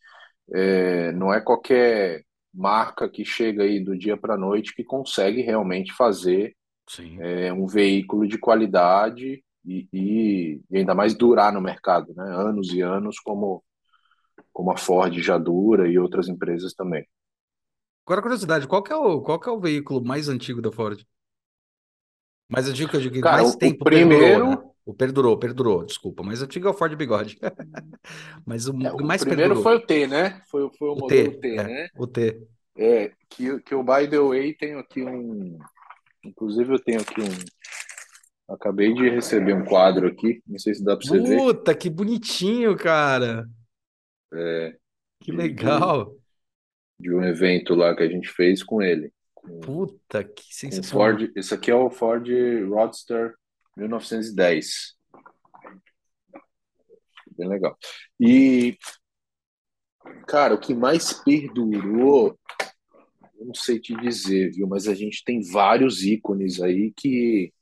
é, 0.53 1.13
não 1.13 1.33
é 1.33 1.41
qualquer 1.41 2.25
marca 2.53 3.09
que 3.09 3.25
chega 3.25 3.65
aí 3.65 3.81
do 3.81 3.97
dia 3.97 4.17
para 4.17 4.35
a 4.35 4.39
noite 4.39 4.75
que 4.75 4.85
consegue 4.85 5.43
realmente 5.43 5.93
fazer 5.93 6.55
é, 7.21 7.53
um 7.53 7.67
veículo 7.67 8.27
de 8.29 8.39
qualidade 8.39 9.43
e, 9.65 9.89
e, 9.93 10.61
e 10.71 10.79
ainda 10.79 10.95
mais 10.95 11.15
durar 11.15 11.53
no 11.53 11.61
mercado, 11.61 12.13
né? 12.15 12.25
Anos 12.25 12.73
e 12.73 12.81
anos, 12.81 13.19
como, 13.19 13.65
como 14.53 14.71
a 14.71 14.77
Ford 14.77 15.15
já 15.19 15.39
dura 15.39 15.89
e 15.89 15.99
outras 15.99 16.29
empresas 16.29 16.75
também. 16.75 17.07
Agora, 18.07 18.21
curiosidade, 18.21 18.69
qual 18.69 18.85
é 18.89 18.95
o, 18.95 19.23
qual 19.23 19.41
é 19.45 19.51
o 19.51 19.61
veículo 19.61 20.05
mais 20.05 20.29
antigo 20.29 20.61
da 20.61 20.71
Ford? 20.71 21.03
Mais 22.49 22.69
antigo 22.69 22.91
que 22.91 22.97
eu 22.97 23.01
digo, 23.01 23.21
Cara, 23.21 23.39
mais 23.39 23.53
o, 23.53 23.57
o 23.57 23.59
tempo 23.59 23.85
perdurou, 23.85 24.51
né? 24.51 24.74
O 24.87 24.95
perdurou, 24.95 25.39
perdurou, 25.39 25.85
desculpa. 25.85 26.23
Mais 26.23 26.43
antigo 26.43 26.69
é 26.69 26.71
o 26.71 26.75
Ford 26.75 26.95
Bigode. 26.97 27.39
Mas 28.47 28.69
o 28.69 28.73
é, 28.83 28.93
o 28.93 29.03
mais 29.03 29.25
primeiro 29.25 29.55
perdurou? 29.55 29.63
foi 29.63 29.77
o 29.77 29.81
T, 29.87 30.07
né? 30.07 30.43
Foi, 30.51 30.71
foi 30.79 30.89
o 30.91 30.95
O 30.95 30.97
modelo 30.97 31.33
T, 31.33 31.41
T, 31.41 31.57
é, 31.57 31.63
né? 31.65 31.89
o 31.97 32.07
T. 32.07 32.47
É, 32.77 33.13
que, 33.31 33.61
que 33.63 33.75
o 33.75 33.83
by 33.85 34.09
the 34.09 34.19
way 34.19 34.55
tenho 34.55 34.79
aqui 34.81 35.03
um, 35.03 35.59
inclusive 36.25 36.73
eu 36.75 36.83
tenho 36.83 37.01
aqui 37.01 37.21
um, 37.21 37.29
acabei 38.49 38.93
de 38.95 39.09
receber 39.09 39.55
um 39.55 39.65
quadro 39.65 40.07
aqui, 40.09 40.43
não 40.47 40.59
sei 40.59 40.75
se 40.75 40.85
dá 40.85 40.97
para 40.97 41.07
você 41.07 41.21
ver, 41.21 41.37
Puta, 41.39 41.75
que 41.75 41.91
bonitinho, 41.91 42.77
cara. 42.77 43.47
é, 44.33 44.77
Que 45.21 45.33
de, 45.33 45.37
legal. 45.37 46.17
de 46.99 47.13
um 47.15 47.23
evento 47.25 47.75
lá 47.75 47.95
que 47.95 48.03
a 48.03 48.09
gente 48.09 48.29
fez 48.29 48.63
com 48.63 48.83
ele, 48.83 49.13
com, 49.35 49.61
Puta, 49.61 50.25
que 50.25 50.55
sensacional. 50.55 51.19
Ford. 51.19 51.33
Esse 51.37 51.55
aqui 51.55 51.71
é 51.71 51.75
o 51.75 51.91
Ford 51.91 52.27
Roadster 52.69 53.35
1910, 53.77 54.95
bem 57.37 57.49
legal. 57.49 57.77
E, 58.21 58.77
cara, 60.27 60.55
o 60.55 60.61
que 60.61 60.75
mais 60.75 61.13
perdurou, 61.13 62.39
eu 63.39 63.47
não 63.47 63.55
sei 63.55 63.81
te 63.81 63.95
dizer, 63.97 64.53
viu? 64.53 64.67
Mas 64.67 64.87
a 64.89 64.95
gente 64.95 65.23
tem 65.25 65.41
vários 65.43 66.03
ícones 66.03 66.61
aí 66.61 66.93
que 66.97 67.53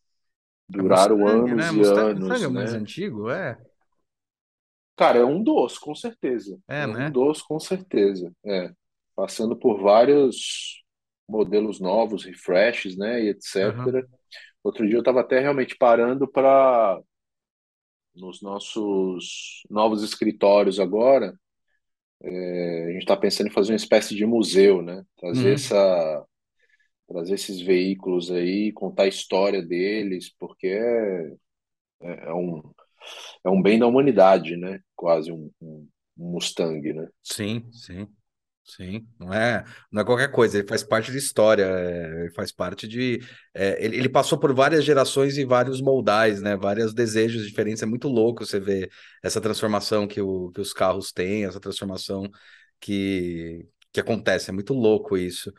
duraram 0.69 1.19
Mustang, 1.19 1.55
né? 1.55 1.65
anos 1.65 1.73
e 1.73 1.77
Mustang, 1.77 2.15
Mustang 2.15 2.43
é 2.43 2.45
anos, 2.45 2.45
o 2.47 2.53
mais 2.53 2.73
né? 2.73 2.79
antigo? 2.79 3.31
É, 3.31 3.59
Cara, 4.97 5.19
é 5.19 5.25
um 5.25 5.43
dos, 5.43 5.79
com 5.79 5.95
certeza. 5.95 6.59
é, 6.69 6.83
É 6.83 6.87
um 6.87 6.93
né? 6.93 7.11
dos, 7.11 7.43
com 7.43 7.59
certeza. 7.59 8.33
É. 8.45 8.73
Passando 9.15 9.57
por 9.57 9.81
vários 9.83 10.83
modelos 11.29 11.81
novos, 11.81 12.25
refreshes, 12.25 12.97
né, 12.97 13.23
e 13.25 13.29
etc. 13.29 13.57
Outro 14.65 14.87
dia 14.87 14.97
eu 14.97 15.01
estava 15.01 15.21
até 15.21 15.41
realmente 15.41 15.77
parando 15.77 16.27
para 16.29 17.01
nos 18.15 18.43
nossos 18.43 19.63
novos 19.71 20.03
escritórios 20.03 20.79
agora, 20.79 21.35
é, 22.23 22.87
a 22.89 22.93
gente 22.93 23.03
está 23.03 23.17
pensando 23.17 23.49
em 23.49 23.53
fazer 23.53 23.73
uma 23.73 23.77
espécie 23.77 24.15
de 24.15 24.27
museu, 24.27 24.83
né? 24.83 25.05
Trazer 25.19 25.55
Uhum. 25.55 25.55
essa, 25.55 26.27
trazer 27.09 27.35
esses 27.35 27.61
veículos 27.61 28.31
aí, 28.31 28.73
contar 28.73 29.05
a 29.05 29.09
história 29.09 29.63
deles, 29.63 30.35
porque 30.39 30.69
é, 30.69 31.33
é 32.29 32.33
um, 32.35 32.63
é 33.45 33.51
um 33.51 33.63
bem 33.63 33.79
da 33.79 33.87
humanidade, 33.87 34.57
né? 34.57 34.81
Quase 34.97 35.33
um, 35.33 35.51
um, 35.61 35.89
um 36.19 36.33
Mustang, 36.33 36.93
né? 36.93 37.09
Sim, 37.23 37.69
sim, 37.73 38.07
sim. 38.65 39.07
Não 39.19 39.33
é, 39.33 39.65
não 39.91 40.03
é 40.03 40.05
qualquer 40.05 40.31
coisa, 40.31 40.59
ele 40.59 40.67
faz 40.67 40.83
parte 40.83 41.11
de 41.11 41.19
história, 41.19 41.65
é, 41.65 42.31
faz 42.35 42.53
parte 42.53 42.87
de. 42.89 43.21
é, 43.55 43.85
ele, 43.85 43.97
ele 43.99 44.09
passou 44.09 44.39
por 44.39 44.55
várias 44.55 44.85
gerações 44.85 45.37
e 45.37 45.45
vários 45.45 45.81
moldais, 45.81 46.41
né? 46.41 46.57
Vários 46.57 46.95
desejos 46.95 47.45
diferentes. 47.47 47.83
É 47.83 47.87
muito 47.87 48.09
louco 48.09 48.45
você 48.45 48.59
ver 48.61 48.91
essa 49.23 49.41
transformação 49.41 50.07
que, 50.07 50.21
o, 50.21 50.51
que 50.53 50.61
os 50.61 50.73
carros 50.73 51.13
têm, 51.13 51.45
essa 51.45 51.61
transformação 51.61 52.31
que, 52.81 53.67
que 53.93 54.01
acontece. 54.01 54.51
É 54.51 54.53
muito 54.53 54.75
louco 54.75 55.17
isso. 55.17 55.53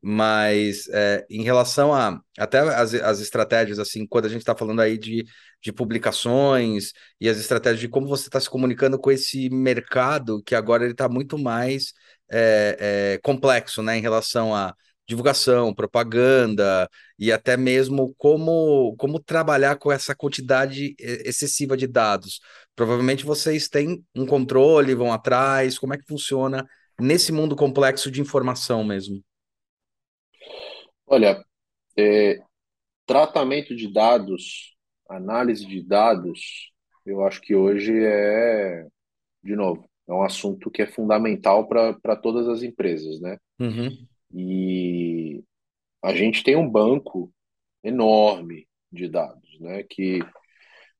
Mas 0.00 0.88
é, 0.90 1.26
em 1.28 1.42
relação 1.42 1.92
a 1.92 2.20
até 2.38 2.60
as, 2.60 2.94
as 2.94 3.20
estratégias, 3.20 3.78
assim, 3.80 4.06
quando 4.06 4.26
a 4.26 4.28
gente 4.28 4.40
está 4.40 4.54
falando 4.54 4.80
aí 4.80 4.96
de, 4.96 5.24
de 5.60 5.72
publicações 5.72 6.92
e 7.20 7.28
as 7.28 7.38
estratégias 7.38 7.80
de 7.80 7.88
como 7.88 8.06
você 8.06 8.28
está 8.28 8.38
se 8.40 8.48
comunicando 8.48 8.98
com 8.98 9.10
esse 9.10 9.50
mercado, 9.50 10.40
que 10.44 10.54
agora 10.54 10.84
ele 10.84 10.92
está 10.92 11.08
muito 11.08 11.36
mais 11.36 11.92
é, 12.30 13.14
é, 13.14 13.18
complexo, 13.22 13.82
né, 13.82 13.98
em 13.98 14.00
relação 14.00 14.54
a 14.54 14.74
divulgação, 15.08 15.74
propaganda 15.74 16.88
e 17.18 17.32
até 17.32 17.56
mesmo 17.56 18.14
como, 18.18 18.94
como 18.98 19.18
trabalhar 19.18 19.76
com 19.76 19.90
essa 19.90 20.14
quantidade 20.14 20.94
eh, 21.00 21.22
excessiva 21.24 21.78
de 21.78 21.86
dados. 21.86 22.40
Provavelmente 22.76 23.24
vocês 23.24 23.68
têm 23.68 24.04
um 24.14 24.26
controle, 24.26 24.94
vão 24.94 25.10
atrás, 25.10 25.78
como 25.78 25.94
é 25.94 25.98
que 25.98 26.06
funciona 26.06 26.68
nesse 27.00 27.32
mundo 27.32 27.56
complexo 27.56 28.10
de 28.10 28.20
informação 28.20 28.84
mesmo? 28.84 29.24
Olha, 31.06 31.42
é, 31.96 32.38
tratamento 33.06 33.74
de 33.74 33.90
dados, 33.90 34.76
análise 35.08 35.64
de 35.64 35.82
dados, 35.82 36.70
eu 37.06 37.24
acho 37.24 37.40
que 37.40 37.54
hoje 37.54 37.94
é, 38.04 38.84
de 39.42 39.56
novo, 39.56 39.88
é 40.08 40.12
um 40.12 40.22
assunto 40.22 40.70
que 40.70 40.82
é 40.82 40.86
fundamental 40.86 41.68
para 41.68 42.16
todas 42.16 42.48
as 42.48 42.62
empresas, 42.62 43.20
né? 43.20 43.36
Uhum. 43.60 43.90
E 44.32 45.42
a 46.02 46.14
gente 46.14 46.42
tem 46.42 46.56
um 46.56 46.68
banco 46.68 47.30
enorme 47.84 48.66
de 48.90 49.08
dados, 49.08 49.60
né? 49.60 49.82
Que, 49.88 50.20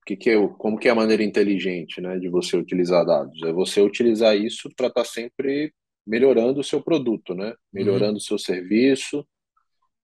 que, 0.07 0.17
que 0.17 0.31
é, 0.31 0.49
como 0.59 0.79
que 0.79 0.89
é 0.89 0.91
a 0.91 0.95
maneira 0.95 1.23
inteligente, 1.23 2.01
né, 2.01 2.19
de 2.19 2.29
você 2.29 2.57
utilizar 2.57 3.05
dados? 3.05 3.43
É 3.43 3.53
você 3.53 3.81
utilizar 3.81 4.37
isso 4.37 4.69
para 4.77 4.89
estar 4.89 5.05
sempre 5.05 5.73
melhorando 6.07 6.61
o 6.61 6.65
seu 6.65 6.83
produto, 6.83 7.35
né? 7.35 7.55
Melhorando 7.73 8.13
Uhum. 8.13 8.19
o 8.19 8.21
seu 8.21 8.39
serviço, 8.39 9.27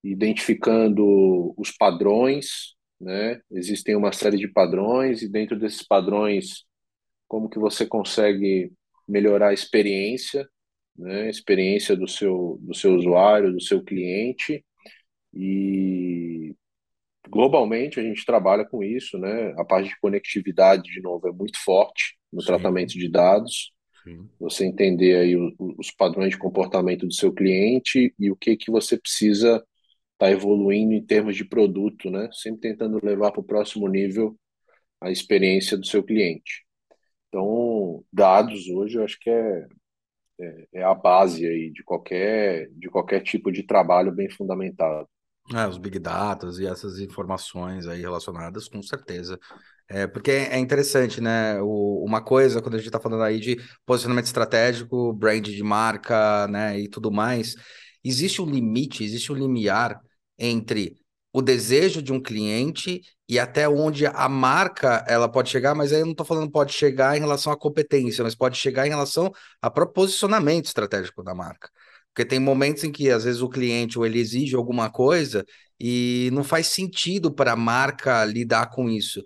identificando 0.02 1.55
os 1.59 1.70
padrões, 1.70 2.74
né? 3.00 3.40
Existem 3.50 3.96
uma 3.96 4.12
série 4.12 4.38
de 4.38 4.48
padrões 4.48 5.22
e 5.22 5.28
dentro 5.28 5.59
desses 5.59 5.82
padrões, 5.86 6.64
como 7.28 7.48
que 7.48 7.59
você 7.59 7.86
consegue 7.86 8.72
melhorar 9.09 9.48
a 9.50 9.55
experiência, 9.55 10.48
né? 10.96 11.22
A 11.24 11.30
experiência 11.30 11.96
do 11.96 12.09
seu 12.09 12.59
do 12.62 12.74
seu 12.74 12.94
usuário, 12.96 13.52
do 13.52 13.61
seu 13.62 13.82
cliente 13.84 14.64
e 15.34 16.55
globalmente 17.28 18.00
a 18.00 18.02
gente 18.02 18.24
trabalha 18.26 18.64
com 18.64 18.82
isso, 18.82 19.18
né? 19.18 19.52
A 19.59 19.64
parte 19.64 19.88
de 19.90 19.98
conectividade, 20.00 20.84
de 20.92 21.00
novo, 21.02 21.28
é 21.28 21.32
muito 21.32 21.59
forte 21.62 22.16
no 22.32 22.42
tratamento 22.44 22.90
Sim, 22.90 22.98
de 22.98 23.09
dados. 23.11 23.72
sim, 24.02 24.30
Você 24.38 24.66
entender 24.66 25.16
aí 25.16 25.36
o- 25.36 25.55
os 25.78 25.90
padrões 25.90 26.30
de 26.30 26.38
comportamento 26.38 27.07
do 27.07 27.12
seu 27.14 27.32
cliente 27.32 28.14
e 28.18 28.30
o 28.30 28.36
que 28.36 28.57
que 28.57 28.70
você 28.70 28.98
precisa 28.98 29.64
está 30.14 30.30
evoluindo 30.30 30.94
em 30.94 31.05
termos 31.05 31.36
de 31.36 31.44
produto, 31.44 32.11
né? 32.11 32.28
Sempre 32.32 32.62
tentando 32.70 33.00
levar 33.05 33.32
para 33.32 33.40
o 33.40 33.44
próximo 33.44 33.88
nível 33.88 34.36
a 35.00 35.11
experiência 35.11 35.76
do 35.78 35.86
seu 35.86 36.02
cliente. 36.05 36.64
Então, 37.35 38.05
dados 38.12 38.68
hoje 38.68 38.97
eu 38.97 39.03
acho 39.03 39.18
que 39.18 39.28
é, 39.28 39.66
é, 40.41 40.66
é 40.74 40.85
a 40.85 40.95
base 40.95 41.45
aí 41.45 41.72
de 41.72 41.82
qualquer, 41.82 42.70
de 42.70 42.89
qualquer 42.89 43.24
tipo 43.24 43.51
de 43.51 43.64
trabalho 43.64 44.12
bem 44.12 44.30
fundamentado. 44.30 45.09
É, 45.53 45.66
os 45.66 45.76
Big 45.76 45.99
Data 45.99 46.49
e 46.61 46.64
essas 46.64 47.01
informações 47.01 47.89
aí 47.89 48.01
relacionadas, 48.01 48.68
com 48.68 48.80
certeza. 48.80 49.37
É, 49.89 50.07
porque 50.07 50.30
é 50.30 50.57
interessante, 50.61 51.20
né? 51.20 51.61
O, 51.61 52.05
uma 52.07 52.22
coisa, 52.22 52.62
quando 52.62 52.74
a 52.74 52.78
gente 52.78 52.87
está 52.87 53.01
falando 53.01 53.24
aí 53.24 53.41
de 53.41 53.57
posicionamento 53.85 54.26
estratégico, 54.26 55.12
brand 55.12 55.45
de 55.45 55.62
marca, 55.64 56.47
né, 56.47 56.78
e 56.78 56.89
tudo 56.89 57.11
mais, 57.11 57.57
existe 58.05 58.41
um 58.41 58.47
limite, 58.47 59.03
existe 59.03 59.32
um 59.32 59.35
limiar 59.35 60.01
entre 60.39 60.95
o 61.32 61.43
desejo 61.43 62.01
de 62.01 62.12
um 62.12 62.22
cliente 62.22 63.03
e 63.29 63.39
até 63.39 63.68
onde 63.68 64.07
a 64.07 64.29
marca 64.29 65.05
ela 65.09 65.29
pode 65.29 65.51
chegar, 65.51 65.75
mas 65.75 65.93
aí 65.93 66.01
eu 66.01 66.05
não 66.05 66.12
estou 66.12 66.27
falando 66.27 66.51
pode 66.51 66.72
chegar 66.72 67.16
em 67.16 67.20
relação 67.20 67.53
à 67.53 67.57
competência, 67.57 68.22
mas 68.22 68.35
pode 68.35 68.57
chegar 68.59 68.87
em 68.87 68.91
relação 68.91 69.33
a 69.62 69.70
posicionamento 69.70 70.66
estratégico 70.66 71.22
da 71.22 71.35
marca. 71.35 71.70
Porque 72.14 72.25
tem 72.25 72.39
momentos 72.39 72.85
em 72.85 72.93
que, 72.93 73.11
às 73.11 73.25
vezes, 73.25 73.41
o 73.43 73.49
cliente 73.49 73.99
ou 73.99 74.07
ele 74.07 74.20
exige 74.20 74.55
alguma 74.55 74.91
coisa 74.91 75.45
e 75.81 76.31
não 76.33 76.45
faz 76.45 76.68
sentido 76.68 77.33
para 77.35 77.53
a 77.53 77.57
marca 77.57 78.25
lidar 78.25 78.70
com 78.70 78.89
isso. 78.89 79.25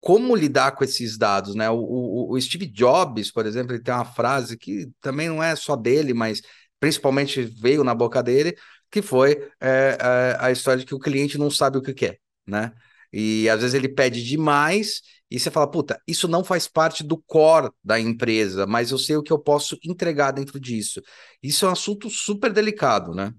Como 0.00 0.36
lidar 0.36 0.72
com 0.72 0.84
esses 0.84 1.16
dados, 1.16 1.54
né? 1.54 1.70
O, 1.70 1.76
o, 1.78 2.32
o, 2.34 2.40
Steve 2.40 2.66
Jobs, 2.66 3.30
por 3.32 3.46
exemplo, 3.46 3.72
ele 3.74 3.82
tem 3.82 3.94
uma 3.94 4.04
frase 4.04 4.58
que 4.58 4.88
também 5.00 5.28
não 5.28 5.42
é 5.42 5.56
só 5.56 5.76
dele, 5.76 6.12
mas 6.12 6.42
principalmente 6.78 7.42
veio 7.42 7.82
na 7.82 7.94
boca 7.94 8.22
dele, 8.22 8.54
que 8.90 9.00
foi 9.00 9.50
é, 9.60 9.96
a, 10.00 10.08
é, 10.08 10.36
a 10.40 10.52
história 10.52 10.80
de 10.80 10.86
que 10.86 10.94
o 10.94 10.98
cliente 10.98 11.38
não 11.38 11.50
sabe 11.50 11.78
o 11.78 11.82
que 11.82 11.94
quer, 11.94 12.18
né? 12.46 12.72
E 13.16 13.48
às 13.48 13.60
vezes 13.60 13.74
ele 13.74 13.88
pede 13.88 14.24
demais 14.24 15.00
e 15.30 15.38
você 15.38 15.50
fala, 15.50 15.70
puta, 15.70 16.00
isso 16.06 16.26
não 16.26 16.42
faz 16.42 16.66
parte 16.66 17.04
do 17.04 17.16
core 17.16 17.70
da 17.82 17.98
empresa, 17.98 18.66
mas 18.66 18.90
eu 18.90 18.98
sei 18.98 19.16
o 19.16 19.22
que 19.22 19.32
eu 19.32 19.38
posso 19.38 19.78
entregar 19.84 20.32
dentro 20.32 20.58
disso. 20.58 21.00
Isso 21.42 21.64
é 21.64 21.68
um 21.68 21.72
assunto 21.72 22.10
super 22.10 22.52
delicado, 22.52 23.14
né? 23.14 23.32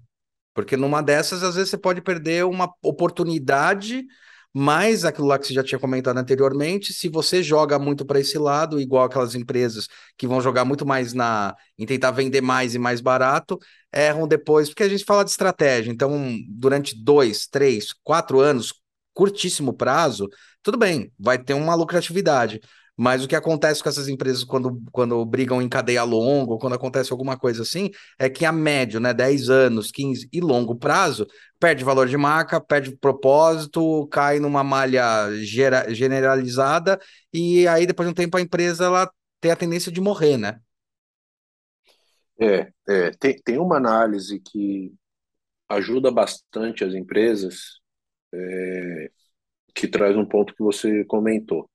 Porque 0.54 0.76
numa 0.76 1.02
dessas, 1.02 1.42
às 1.42 1.54
vezes, 1.56 1.70
você 1.70 1.76
pode 1.76 2.00
perder 2.00 2.46
uma 2.46 2.72
oportunidade, 2.82 4.04
mas 4.54 5.04
aquilo 5.04 5.26
lá 5.26 5.38
que 5.38 5.46
você 5.46 5.52
já 5.52 5.62
tinha 5.62 5.78
comentado 5.78 6.16
anteriormente, 6.16 6.94
se 6.94 7.10
você 7.10 7.42
joga 7.42 7.78
muito 7.78 8.06
para 8.06 8.18
esse 8.18 8.38
lado, 8.38 8.80
igual 8.80 9.04
aquelas 9.04 9.34
empresas 9.34 9.86
que 10.16 10.26
vão 10.26 10.40
jogar 10.40 10.64
muito 10.64 10.86
mais 10.86 11.12
na 11.12 11.54
em 11.78 11.84
tentar 11.84 12.10
vender 12.12 12.40
mais 12.40 12.74
e 12.74 12.78
mais 12.78 13.02
barato, 13.02 13.58
erram 13.92 14.26
depois, 14.26 14.70
porque 14.70 14.82
a 14.82 14.88
gente 14.88 15.04
fala 15.04 15.24
de 15.24 15.30
estratégia. 15.30 15.90
Então, 15.90 16.34
durante 16.48 16.96
dois, 16.98 17.46
três, 17.46 17.92
quatro 18.02 18.40
anos, 18.40 18.72
curtíssimo 19.16 19.72
prazo, 19.72 20.28
tudo 20.62 20.76
bem, 20.76 21.10
vai 21.18 21.38
ter 21.42 21.54
uma 21.54 21.74
lucratividade. 21.74 22.60
Mas 22.98 23.22
o 23.22 23.28
que 23.28 23.36
acontece 23.36 23.82
com 23.82 23.88
essas 23.88 24.08
empresas 24.08 24.42
quando, 24.42 24.82
quando 24.90 25.22
brigam 25.24 25.60
em 25.60 25.68
cadeia 25.68 26.02
longa, 26.02 26.56
quando 26.58 26.74
acontece 26.74 27.12
alguma 27.12 27.36
coisa 27.38 27.62
assim, 27.62 27.90
é 28.18 28.28
que 28.28 28.44
a 28.44 28.52
médio, 28.52 29.00
né, 29.00 29.12
10 29.12 29.50
anos, 29.50 29.90
15 29.90 30.28
e 30.32 30.40
longo 30.40 30.74
prazo, 30.74 31.26
perde 31.58 31.84
valor 31.84 32.08
de 32.08 32.16
marca, 32.16 32.60
perde 32.60 32.96
propósito, 32.96 34.06
cai 34.08 34.38
numa 34.38 34.64
malha 34.64 35.30
gera, 35.42 35.92
generalizada, 35.94 36.98
e 37.32 37.68
aí 37.68 37.86
depois 37.86 38.06
de 38.08 38.12
um 38.12 38.14
tempo 38.14 38.36
a 38.36 38.40
empresa 38.40 38.86
ela 38.86 39.10
tem 39.40 39.50
a 39.50 39.56
tendência 39.56 39.92
de 39.92 40.00
morrer, 40.00 40.38
né? 40.38 40.58
É, 42.40 42.70
é 42.88 43.10
tem, 43.18 43.36
tem 43.42 43.58
uma 43.58 43.76
análise 43.76 44.40
que 44.40 44.92
ajuda 45.68 46.10
bastante 46.10 46.84
as 46.84 46.94
empresas, 46.94 47.80
é, 48.36 49.10
que 49.74 49.88
traz 49.88 50.16
um 50.16 50.24
ponto 50.24 50.54
que 50.54 50.62
você 50.62 51.04
comentou. 51.04 51.68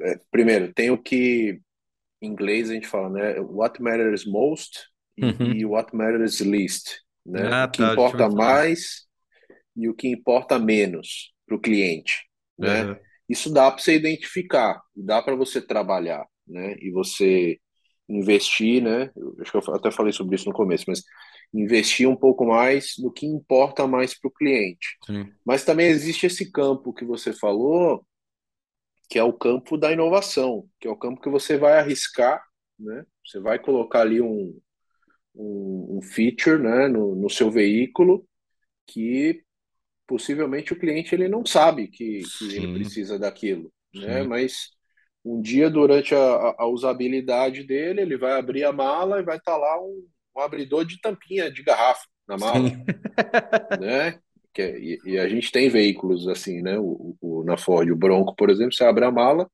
É, 0.00 0.18
primeiro, 0.30 0.72
tem 0.72 0.90
o 0.90 0.98
que 0.98 1.60
em 2.20 2.28
inglês 2.28 2.70
a 2.70 2.74
gente 2.74 2.86
fala, 2.86 3.10
né? 3.10 3.40
What 3.40 3.80
matters 3.82 4.24
most 4.24 4.78
e, 5.16 5.24
uhum. 5.24 5.52
e 5.52 5.64
what 5.64 5.94
matters 5.94 6.40
least, 6.40 7.00
né? 7.24 7.48
Ah, 7.52 7.64
o 7.66 7.70
que 7.70 7.78
tá, 7.78 7.92
importa 7.92 8.28
mais 8.28 9.06
e 9.76 9.88
o 9.88 9.94
que 9.94 10.08
importa 10.08 10.58
menos 10.58 11.32
para 11.46 11.56
o 11.56 11.60
cliente, 11.60 12.28
né? 12.58 12.84
Uhum. 12.84 12.96
Isso 13.28 13.52
dá 13.52 13.70
para 13.70 13.82
você 13.82 13.94
identificar, 13.94 14.80
dá 14.94 15.22
para 15.22 15.34
você 15.34 15.60
trabalhar, 15.60 16.26
né? 16.46 16.76
E 16.80 16.90
você 16.90 17.58
investir, 18.08 18.82
né? 18.82 19.10
Eu 19.16 19.36
acho 19.40 19.50
que 19.50 19.56
eu 19.56 19.74
até 19.74 19.90
falei 19.90 20.12
sobre 20.12 20.36
isso 20.36 20.48
no 20.48 20.54
começo, 20.54 20.84
mas 20.88 21.02
investir 21.54 22.08
um 22.08 22.16
pouco 22.16 22.44
mais 22.44 22.94
no 22.98 23.12
que 23.12 23.24
importa 23.24 23.86
mais 23.86 24.18
para 24.18 24.28
o 24.28 24.32
cliente. 24.32 24.98
Sim. 25.06 25.32
Mas 25.44 25.64
também 25.64 25.86
existe 25.86 26.26
esse 26.26 26.50
campo 26.50 26.92
que 26.92 27.04
você 27.04 27.32
falou, 27.32 28.04
que 29.08 29.18
é 29.18 29.22
o 29.22 29.32
campo 29.32 29.78
da 29.78 29.92
inovação, 29.92 30.68
que 30.80 30.88
é 30.88 30.90
o 30.90 30.96
campo 30.96 31.20
que 31.20 31.30
você 31.30 31.56
vai 31.56 31.78
arriscar, 31.78 32.42
né? 32.78 33.06
Você 33.24 33.38
vai 33.38 33.58
colocar 33.58 34.00
ali 34.00 34.20
um, 34.20 34.58
um, 35.34 35.98
um 35.98 36.02
feature, 36.02 36.60
né, 36.60 36.88
no, 36.88 37.14
no 37.14 37.30
seu 37.30 37.50
veículo 37.50 38.26
que 38.86 39.42
possivelmente 40.06 40.72
o 40.72 40.78
cliente 40.78 41.14
ele 41.14 41.28
não 41.28 41.46
sabe 41.46 41.88
que, 41.88 42.20
que 42.38 42.56
ele 42.56 42.74
precisa 42.74 43.18
daquilo, 43.18 43.72
né? 43.94 44.22
Mas 44.22 44.70
um 45.24 45.40
dia 45.40 45.70
durante 45.70 46.14
a, 46.14 46.54
a, 46.58 46.66
usabilidade 46.66 47.62
dele, 47.64 48.02
ele 48.02 48.16
vai 48.16 48.38
abrir 48.38 48.64
a 48.64 48.72
mala 48.72 49.20
e 49.20 49.24
vai 49.24 49.38
estar 49.38 49.52
tá 49.52 49.58
lá 49.58 49.80
um, 49.82 50.06
um, 50.36 50.40
abridor 50.40 50.84
de 50.84 51.00
tampinha 51.00 51.50
de 51.50 51.62
garrafa 51.62 52.04
na 52.26 52.36
mala, 52.36 52.70
né? 53.80 54.18
Que, 54.52 54.62
é, 54.62 54.78
e, 54.78 55.00
e, 55.04 55.18
a 55.18 55.28
gente 55.28 55.50
tem 55.50 55.68
veículos 55.68 56.28
assim, 56.28 56.62
né? 56.62 56.78
O, 56.78 57.16
o, 57.20 57.44
na 57.44 57.56
Ford, 57.56 57.90
o 57.90 57.96
Bronco, 57.96 58.34
por 58.36 58.50
exemplo, 58.50 58.72
você 58.72 58.84
abre 58.84 59.04
a 59.04 59.10
mala, 59.10 59.50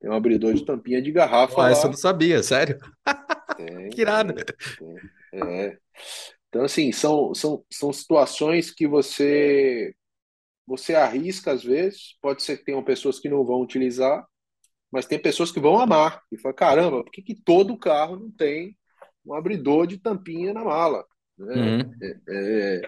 tem 0.00 0.10
um 0.10 0.14
abridor 0.14 0.54
de 0.54 0.64
tampinha 0.64 1.02
de 1.02 1.10
garrafa. 1.10 1.66
Ah, 1.66 1.72
isso 1.72 1.86
eu 1.86 1.90
não 1.90 1.96
sabia, 1.96 2.42
sério? 2.42 2.78
Tem, 3.56 3.90
que 3.90 4.00
irado. 4.00 4.34
é. 5.32 5.78
Então, 6.48 6.64
assim, 6.64 6.92
são, 6.92 7.34
são, 7.34 7.64
são 7.70 7.92
situações 7.92 8.70
que 8.70 8.86
você 8.86 9.94
você 10.66 10.94
arrisca 10.96 11.52
às 11.52 11.62
vezes, 11.62 12.16
pode 12.20 12.42
ser 12.42 12.58
que 12.58 12.64
tenham 12.64 12.82
pessoas 12.82 13.20
que 13.20 13.28
não 13.28 13.44
vão 13.44 13.60
utilizar, 13.60 14.26
mas 14.90 15.06
tem 15.06 15.18
pessoas 15.18 15.52
que 15.52 15.60
vão 15.60 15.78
amar 15.78 16.20
e 16.32 16.36
falam, 16.36 16.56
caramba, 16.56 17.04
por 17.04 17.12
que, 17.12 17.22
que 17.22 17.34
todo 17.34 17.78
carro 17.78 18.16
não 18.16 18.30
tem 18.30 18.76
um 19.26 19.34
abridor 19.34 19.86
de 19.86 19.98
tampinha 19.98 20.52
na 20.52 20.64
mala? 20.64 21.04
Né? 21.38 21.54
Uhum. 21.54 21.92
É, 22.02 22.16
é, 22.28 22.82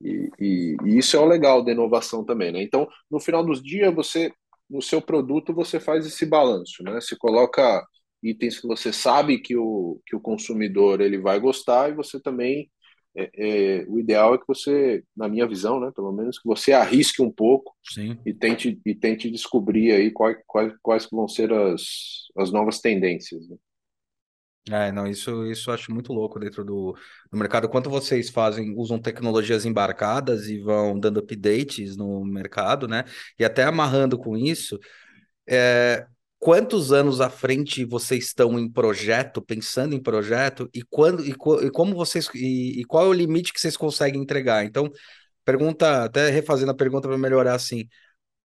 e, 0.00 0.30
e, 0.38 0.76
e, 0.84 0.98
isso 0.98 1.16
é 1.16 1.20
o 1.20 1.26
legal 1.26 1.62
da 1.62 1.72
inovação 1.72 2.24
também, 2.24 2.52
né? 2.52 2.62
Então, 2.62 2.88
no 3.10 3.18
final 3.18 3.44
dos 3.44 3.62
dias, 3.62 3.94
você, 3.94 4.32
no 4.70 4.80
seu 4.80 5.02
produto, 5.02 5.52
você 5.52 5.80
faz 5.80 6.06
esse 6.06 6.24
balanço, 6.24 6.82
né? 6.82 7.00
Você 7.00 7.16
coloca 7.16 7.84
itens 8.22 8.60
que 8.60 8.66
você 8.66 8.92
sabe 8.92 9.38
que 9.38 9.56
o, 9.56 10.00
que 10.06 10.16
o 10.16 10.20
consumidor 10.20 11.00
ele 11.00 11.18
vai 11.18 11.38
gostar 11.38 11.90
e 11.90 11.94
você 11.94 12.20
também 12.20 12.70
é, 13.16 13.30
é, 13.34 13.84
o 13.88 13.98
ideal 13.98 14.34
é 14.34 14.38
que 14.38 14.46
você, 14.46 15.02
na 15.16 15.28
minha 15.28 15.46
visão, 15.46 15.80
né, 15.80 15.90
pelo 15.94 16.12
menos, 16.12 16.38
que 16.38 16.46
você 16.46 16.72
arrisque 16.72 17.20
um 17.20 17.30
pouco 17.30 17.74
Sim. 17.82 18.16
e 18.24 18.32
tente 18.32 18.80
e 18.86 18.94
tente 18.94 19.28
descobrir 19.28 19.90
aí 19.92 20.12
quais, 20.12 20.36
quais, 20.46 20.72
quais 20.80 21.08
vão 21.10 21.26
ser 21.26 21.52
as, 21.52 22.28
as 22.36 22.52
novas 22.52 22.80
tendências. 22.80 23.48
Né? 23.48 23.56
É, 24.70 24.92
não, 24.92 25.06
isso, 25.06 25.46
isso 25.46 25.70
eu 25.70 25.74
acho 25.74 25.92
muito 25.92 26.12
louco 26.12 26.38
dentro 26.38 26.64
do, 26.64 26.94
do 27.30 27.38
mercado. 27.38 27.68
Quanto 27.68 27.88
vocês 27.88 28.28
fazem, 28.28 28.74
usam 28.76 28.98
tecnologias 28.98 29.64
embarcadas 29.64 30.48
e 30.48 30.58
vão 30.60 30.98
dando 30.98 31.20
updates 31.20 31.96
no 31.96 32.24
mercado, 32.24 32.86
né? 32.86 33.04
E 33.38 33.44
até 33.44 33.64
amarrando 33.64 34.18
com 34.18 34.36
isso, 34.36 34.78
é, 35.48 36.06
quantos 36.38 36.92
anos 36.92 37.20
à 37.20 37.30
frente 37.30 37.84
vocês 37.84 38.26
estão 38.26 38.58
em 38.58 38.70
projeto, 38.70 39.42
pensando 39.42 39.94
em 39.94 40.02
projeto, 40.02 40.68
e 40.74 40.82
quando 40.82 41.24
e, 41.24 41.30
e 41.30 41.70
como 41.70 41.94
vocês 41.94 42.28
e, 42.34 42.80
e, 42.80 42.84
qual 42.84 43.06
é 43.06 43.08
o 43.08 43.12
limite 43.12 43.52
que 43.52 43.60
vocês 43.60 43.76
conseguem 43.76 44.22
entregar? 44.22 44.64
Então, 44.64 44.90
pergunta, 45.44 46.04
até 46.04 46.28
refazendo 46.30 46.72
a 46.72 46.76
pergunta 46.76 47.08
para 47.08 47.18
melhorar 47.18 47.54
assim. 47.54 47.88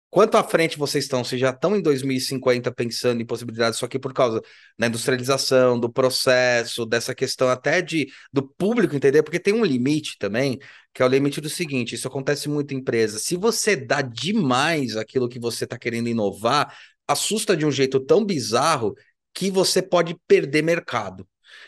Quanto 0.09 0.37
à 0.37 0.43
frente 0.43 0.77
vocês 0.77 1.03
estão? 1.05 1.23
Vocês 1.23 1.39
já 1.39 1.51
estão 1.51 1.75
em 1.75 1.81
2050 1.81 2.71
pensando 2.71 3.21
em 3.21 3.25
possibilidades, 3.25 3.77
só 3.77 3.87
que 3.87 3.99
por 3.99 4.11
causa 4.11 4.41
da 4.77 4.87
industrialização, 4.87 5.79
do 5.79 5.91
processo, 5.91 6.83
dessa 6.83 7.13
questão 7.13 7.47
até 7.47 7.79
de 7.79 8.11
do 8.33 8.41
público 8.41 8.95
entender, 8.95 9.21
porque 9.21 9.39
tem 9.39 9.53
um 9.53 9.63
limite 9.63 10.17
também, 10.17 10.57
que 10.93 11.03
é 11.03 11.05
o 11.05 11.07
limite 11.09 11.39
do 11.39 11.49
seguinte: 11.49 11.93
isso 11.93 12.07
acontece 12.07 12.49
muito 12.49 12.73
em 12.73 12.77
empresa. 12.77 13.19
Se 13.19 13.35
você 13.35 13.75
dá 13.75 14.01
demais 14.01 14.97
aquilo 14.97 15.29
que 15.29 15.39
você 15.39 15.65
está 15.65 15.77
querendo 15.77 16.09
inovar, 16.09 16.75
assusta 17.07 17.55
de 17.55 17.65
um 17.65 17.71
jeito 17.71 17.99
tão 17.99 18.25
bizarro 18.25 18.95
que 19.33 19.51
você 19.51 19.81
pode 19.81 20.17
perder 20.27 20.63
mercado. 20.63 21.27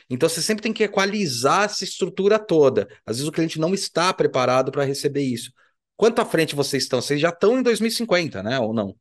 Então 0.09 0.27
você 0.27 0.41
sempre 0.41 0.63
tem 0.63 0.73
que 0.73 0.83
equalizar 0.83 1.65
essa 1.65 1.83
estrutura 1.83 2.39
toda. 2.39 2.87
Às 3.05 3.17
vezes 3.17 3.27
o 3.29 3.31
cliente 3.31 3.59
não 3.59 3.73
está 3.73 4.11
preparado 4.13 4.71
para 4.71 4.83
receber 4.83 5.21
isso. 5.21 5.51
Quanto 6.01 6.19
à 6.19 6.25
frente 6.25 6.55
vocês 6.55 6.81
estão? 6.81 6.99
Vocês 6.99 7.21
já 7.21 7.29
estão 7.29 7.59
em 7.59 7.61
2050, 7.61 8.41
né? 8.41 8.59
Ou 8.59 8.73
não? 8.73 8.95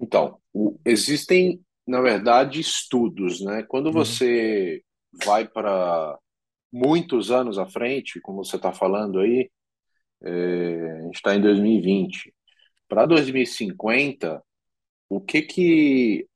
Então, 0.00 0.40
o, 0.52 0.76
existem, 0.84 1.64
na 1.86 2.00
verdade, 2.00 2.58
estudos, 2.58 3.40
né? 3.40 3.62
Quando 3.62 3.86
uhum. 3.86 3.92
você 3.92 4.82
vai 5.24 5.46
para 5.46 6.18
muitos 6.72 7.30
anos 7.30 7.56
à 7.56 7.66
frente, 7.66 8.20
como 8.20 8.44
você 8.44 8.56
está 8.56 8.72
falando 8.72 9.20
aí, 9.20 9.48
é, 10.24 10.98
a 10.98 11.02
gente 11.02 11.14
está 11.14 11.36
em 11.36 11.40
2020. 11.40 12.34
Para 12.88 13.06
2050, 13.06 14.42
o 15.08 15.20
que 15.20 15.40
que 15.42 16.26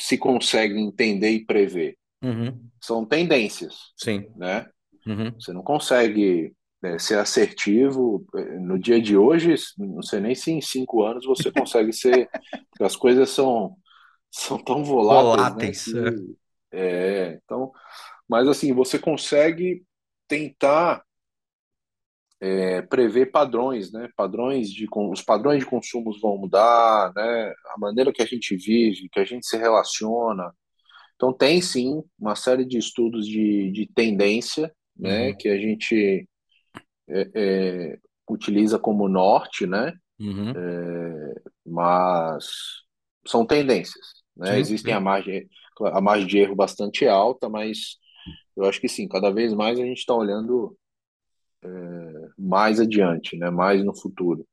se 0.00 0.16
consegue 0.16 0.80
entender 0.80 1.28
e 1.28 1.44
prever? 1.44 1.98
Uhum. 2.22 2.58
São 2.80 3.04
tendências, 3.04 3.92
Sim. 3.98 4.30
né? 4.34 4.66
Uhum. 5.06 5.30
Você 5.38 5.52
não 5.52 5.62
consegue 5.62 6.55
é, 6.82 6.98
ser 6.98 7.18
assertivo 7.18 8.26
é, 8.34 8.58
no 8.58 8.78
dia 8.78 9.00
de 9.00 9.16
hoje, 9.16 9.54
não 9.78 10.02
sei 10.02 10.20
nem 10.20 10.34
se 10.34 10.52
em 10.52 10.60
cinco 10.60 11.02
anos 11.02 11.24
você 11.24 11.50
consegue 11.50 11.92
ser, 11.92 12.28
as 12.80 12.96
coisas 12.96 13.30
são, 13.30 13.76
são 14.30 14.58
tão 14.58 14.84
voláteis, 14.84 15.86
né? 15.88 16.02
Voláteis. 16.02 16.24
Que, 16.24 16.36
é, 16.72 17.40
então, 17.44 17.72
mas 18.28 18.48
assim, 18.48 18.72
você 18.72 18.98
consegue 18.98 19.84
tentar 20.28 21.02
é, 22.40 22.82
prever 22.82 23.30
padrões, 23.30 23.92
né? 23.92 24.08
Padrões 24.16 24.70
de 24.70 24.86
os 24.92 25.22
padrões 25.22 25.60
de 25.60 25.66
consumos 25.66 26.20
vão 26.20 26.36
mudar, 26.36 27.12
né? 27.14 27.54
A 27.74 27.78
maneira 27.78 28.12
que 28.12 28.22
a 28.22 28.26
gente 28.26 28.54
vive, 28.56 29.08
que 29.10 29.20
a 29.20 29.24
gente 29.24 29.46
se 29.46 29.56
relaciona. 29.56 30.52
Então 31.14 31.32
tem 31.32 31.62
sim 31.62 32.02
uma 32.18 32.36
série 32.36 32.64
de 32.64 32.76
estudos 32.76 33.26
de, 33.26 33.70
de 33.72 33.86
tendência, 33.94 34.70
né? 34.94 35.28
Uhum. 35.28 35.36
Que 35.38 35.48
a 35.48 35.58
gente 35.58 36.28
é, 37.08 37.30
é, 37.34 37.98
utiliza 38.28 38.78
como 38.78 39.08
norte, 39.08 39.66
né? 39.66 39.92
Uhum. 40.18 40.50
É, 40.50 41.34
mas 41.64 42.46
são 43.26 43.46
tendências, 43.46 44.06
né? 44.36 44.54
Sim, 44.54 44.60
Existem 44.60 44.92
sim. 44.92 44.96
a 44.96 45.00
margem 45.00 45.48
a 45.92 46.00
margem 46.00 46.26
de 46.26 46.38
erro 46.38 46.56
bastante 46.56 47.06
alta, 47.06 47.50
mas 47.50 47.98
eu 48.56 48.64
acho 48.64 48.80
que 48.80 48.88
sim, 48.88 49.06
cada 49.06 49.30
vez 49.30 49.52
mais 49.52 49.78
a 49.78 49.82
gente 49.82 49.98
está 49.98 50.14
olhando 50.14 50.76
mais 52.38 52.80
adiante, 52.80 53.36
né? 53.36 53.50
Mais 53.50 53.84
no 53.84 53.94
futuro. 53.96 54.46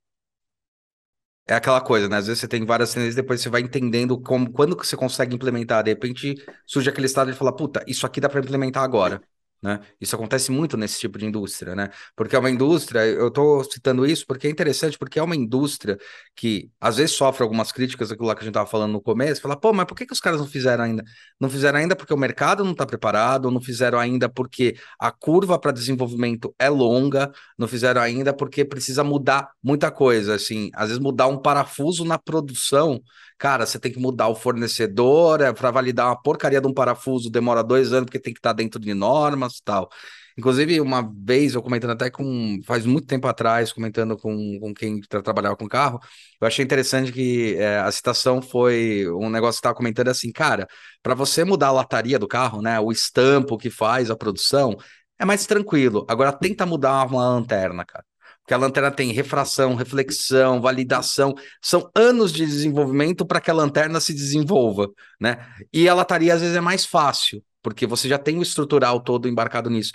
É 1.46 1.56
aquela 1.56 1.82
coisa, 1.82 2.08
né? 2.08 2.18
Às 2.18 2.28
vezes 2.28 2.40
você 2.40 2.48
tem 2.48 2.66
várias 2.66 2.94
tendências, 2.94 3.16
depois 3.16 3.42
você 3.42 3.50
vai 3.50 3.62
entendendo 3.62 4.20
como, 4.20 4.50
quando 4.52 4.78
que 4.78 4.88
você 4.88 4.96
consegue 4.96 5.36
implementar. 5.36 5.84
De 5.84 5.92
repente 5.92 6.36
surge 6.66 6.90
aquele 6.90 7.06
estado 7.06 7.32
de 7.32 7.38
falar, 7.38 7.52
puta, 7.52 7.84
isso 7.86 8.06
aqui 8.06 8.22
dá 8.22 8.30
para 8.30 8.40
implementar 8.40 8.84
agora. 8.84 9.22
Né? 9.64 9.80
Isso 10.00 10.14
acontece 10.14 10.52
muito 10.52 10.76
nesse 10.76 11.00
tipo 11.00 11.18
de 11.18 11.26
indústria, 11.26 11.74
né? 11.74 11.90
Porque 12.18 12.36
é 12.36 12.40
uma 12.40 12.50
indústria, 12.52 13.06
eu 13.06 13.30
estou 13.30 13.64
citando 13.64 14.06
isso 14.06 14.28
porque 14.28 14.46
é 14.46 14.50
interessante, 14.50 14.98
porque 14.98 15.18
é 15.18 15.24
uma 15.24 15.38
indústria 15.38 15.98
que 16.36 16.70
às 16.82 16.98
vezes 16.98 17.16
sofre 17.16 17.44
algumas 17.44 17.72
críticas, 17.72 18.12
aquilo 18.12 18.28
lá 18.28 18.36
que 18.36 18.42
a 18.42 18.44
gente 18.44 18.52
estava 18.52 18.70
falando 18.70 18.92
no 18.92 19.02
começo, 19.02 19.42
fala, 19.42 19.56
pô, 19.56 19.72
mas 19.72 19.86
por 19.86 19.96
que, 19.96 20.06
que 20.06 20.12
os 20.12 20.20
caras 20.20 20.42
não 20.42 20.48
fizeram 20.48 20.84
ainda? 20.84 21.02
Não 21.40 21.50
fizeram 21.50 21.80
ainda 21.80 21.96
porque 21.96 22.14
o 22.14 22.18
mercado 22.18 22.66
não 22.66 22.74
está 22.74 22.86
preparado, 22.86 23.50
não 23.50 23.62
fizeram 23.62 23.98
ainda 23.98 24.28
porque 24.28 24.76
a 25.00 25.10
curva 25.12 25.58
para 25.58 25.72
desenvolvimento 25.72 26.54
é 26.60 26.68
longa, 26.68 27.32
não 27.58 27.68
fizeram 27.68 28.02
ainda 28.02 28.34
porque 28.34 28.66
precisa 28.66 29.02
mudar 29.02 29.50
muita 29.64 29.90
coisa, 29.90 30.36
assim, 30.36 30.72
às 30.74 30.90
vezes 30.90 31.02
mudar 31.02 31.28
um 31.28 31.38
parafuso 31.42 32.04
na 32.04 32.18
produção 32.20 33.02
Cara, 33.44 33.66
você 33.66 33.78
tem 33.78 33.92
que 33.92 34.00
mudar 34.00 34.30
o 34.30 34.36
fornecedor, 34.36 35.42
é, 35.42 35.52
para 35.52 35.70
validar 35.70 36.08
uma 36.08 36.16
porcaria 36.22 36.62
de 36.62 36.68
um 36.68 36.74
parafuso 36.74 37.30
demora 37.30 37.62
dois 37.62 37.92
anos 37.92 38.06
porque 38.06 38.18
tem 38.18 38.34
que 38.34 38.40
estar 38.40 38.54
dentro 38.54 38.80
de 38.80 38.94
normas 38.94 39.58
e 39.58 39.64
tal. 39.66 39.90
Inclusive, 40.38 40.80
uma 40.80 41.12
vez 41.14 41.54
eu 41.54 41.62
comentando 41.62 41.92
até 41.92 42.10
com, 42.10 42.62
faz 42.66 42.86
muito 42.86 43.06
tempo 43.06 43.28
atrás, 43.28 43.74
comentando 43.74 44.18
com, 44.18 44.58
com 44.62 44.74
quem 44.74 45.02
tra 45.02 45.22
trabalhava 45.22 45.58
com 45.58 45.68
carro, 45.68 46.00
eu 46.40 46.48
achei 46.48 46.64
interessante 46.64 47.12
que 47.12 47.56
é, 47.58 47.80
a 47.80 47.92
citação 47.92 48.42
foi 48.42 49.06
um 49.10 49.30
negócio 49.30 49.58
que 49.60 49.60
estava 49.60 49.76
comentando 49.76 50.08
assim, 50.08 50.32
cara, 50.32 50.66
para 51.02 51.14
você 51.14 51.44
mudar 51.44 51.68
a 51.68 51.72
lataria 51.74 52.18
do 52.18 52.30
carro, 52.30 52.62
né, 52.62 52.80
o 52.80 52.94
estampo 52.94 53.58
que 53.58 53.70
faz 53.70 54.10
a 54.10 54.16
produção, 54.16 54.78
é 55.20 55.26
mais 55.26 55.46
tranquilo. 55.46 56.06
Agora 56.10 56.32
tenta 56.32 56.66
mudar 56.66 57.06
uma 57.08 57.28
lanterna, 57.28 57.84
cara. 57.86 58.06
Porque 58.44 58.54
a 58.54 58.58
lanterna 58.58 58.92
tem 58.92 59.12
refração, 59.14 59.74
reflexão, 59.74 60.62
validação. 60.62 61.34
São 61.62 61.90
anos 61.96 62.34
de 62.34 62.46
desenvolvimento 62.46 63.26
para 63.26 63.40
que 63.40 63.50
a 63.50 63.54
lanterna 63.54 64.02
se 64.02 64.14
desenvolva, 64.14 64.90
né? 65.20 65.38
E 65.72 65.88
a 65.88 65.94
lataria 65.94 66.34
às 66.34 66.42
vezes 66.42 66.56
é 66.56 66.62
mais 66.62 66.86
fácil, 66.86 67.42
porque 67.62 67.88
você 67.88 68.10
já 68.10 68.18
tem 68.18 68.38
o 68.38 68.42
estrutural 68.42 69.00
todo 69.02 69.30
embarcado 69.30 69.70
nisso. 69.70 69.94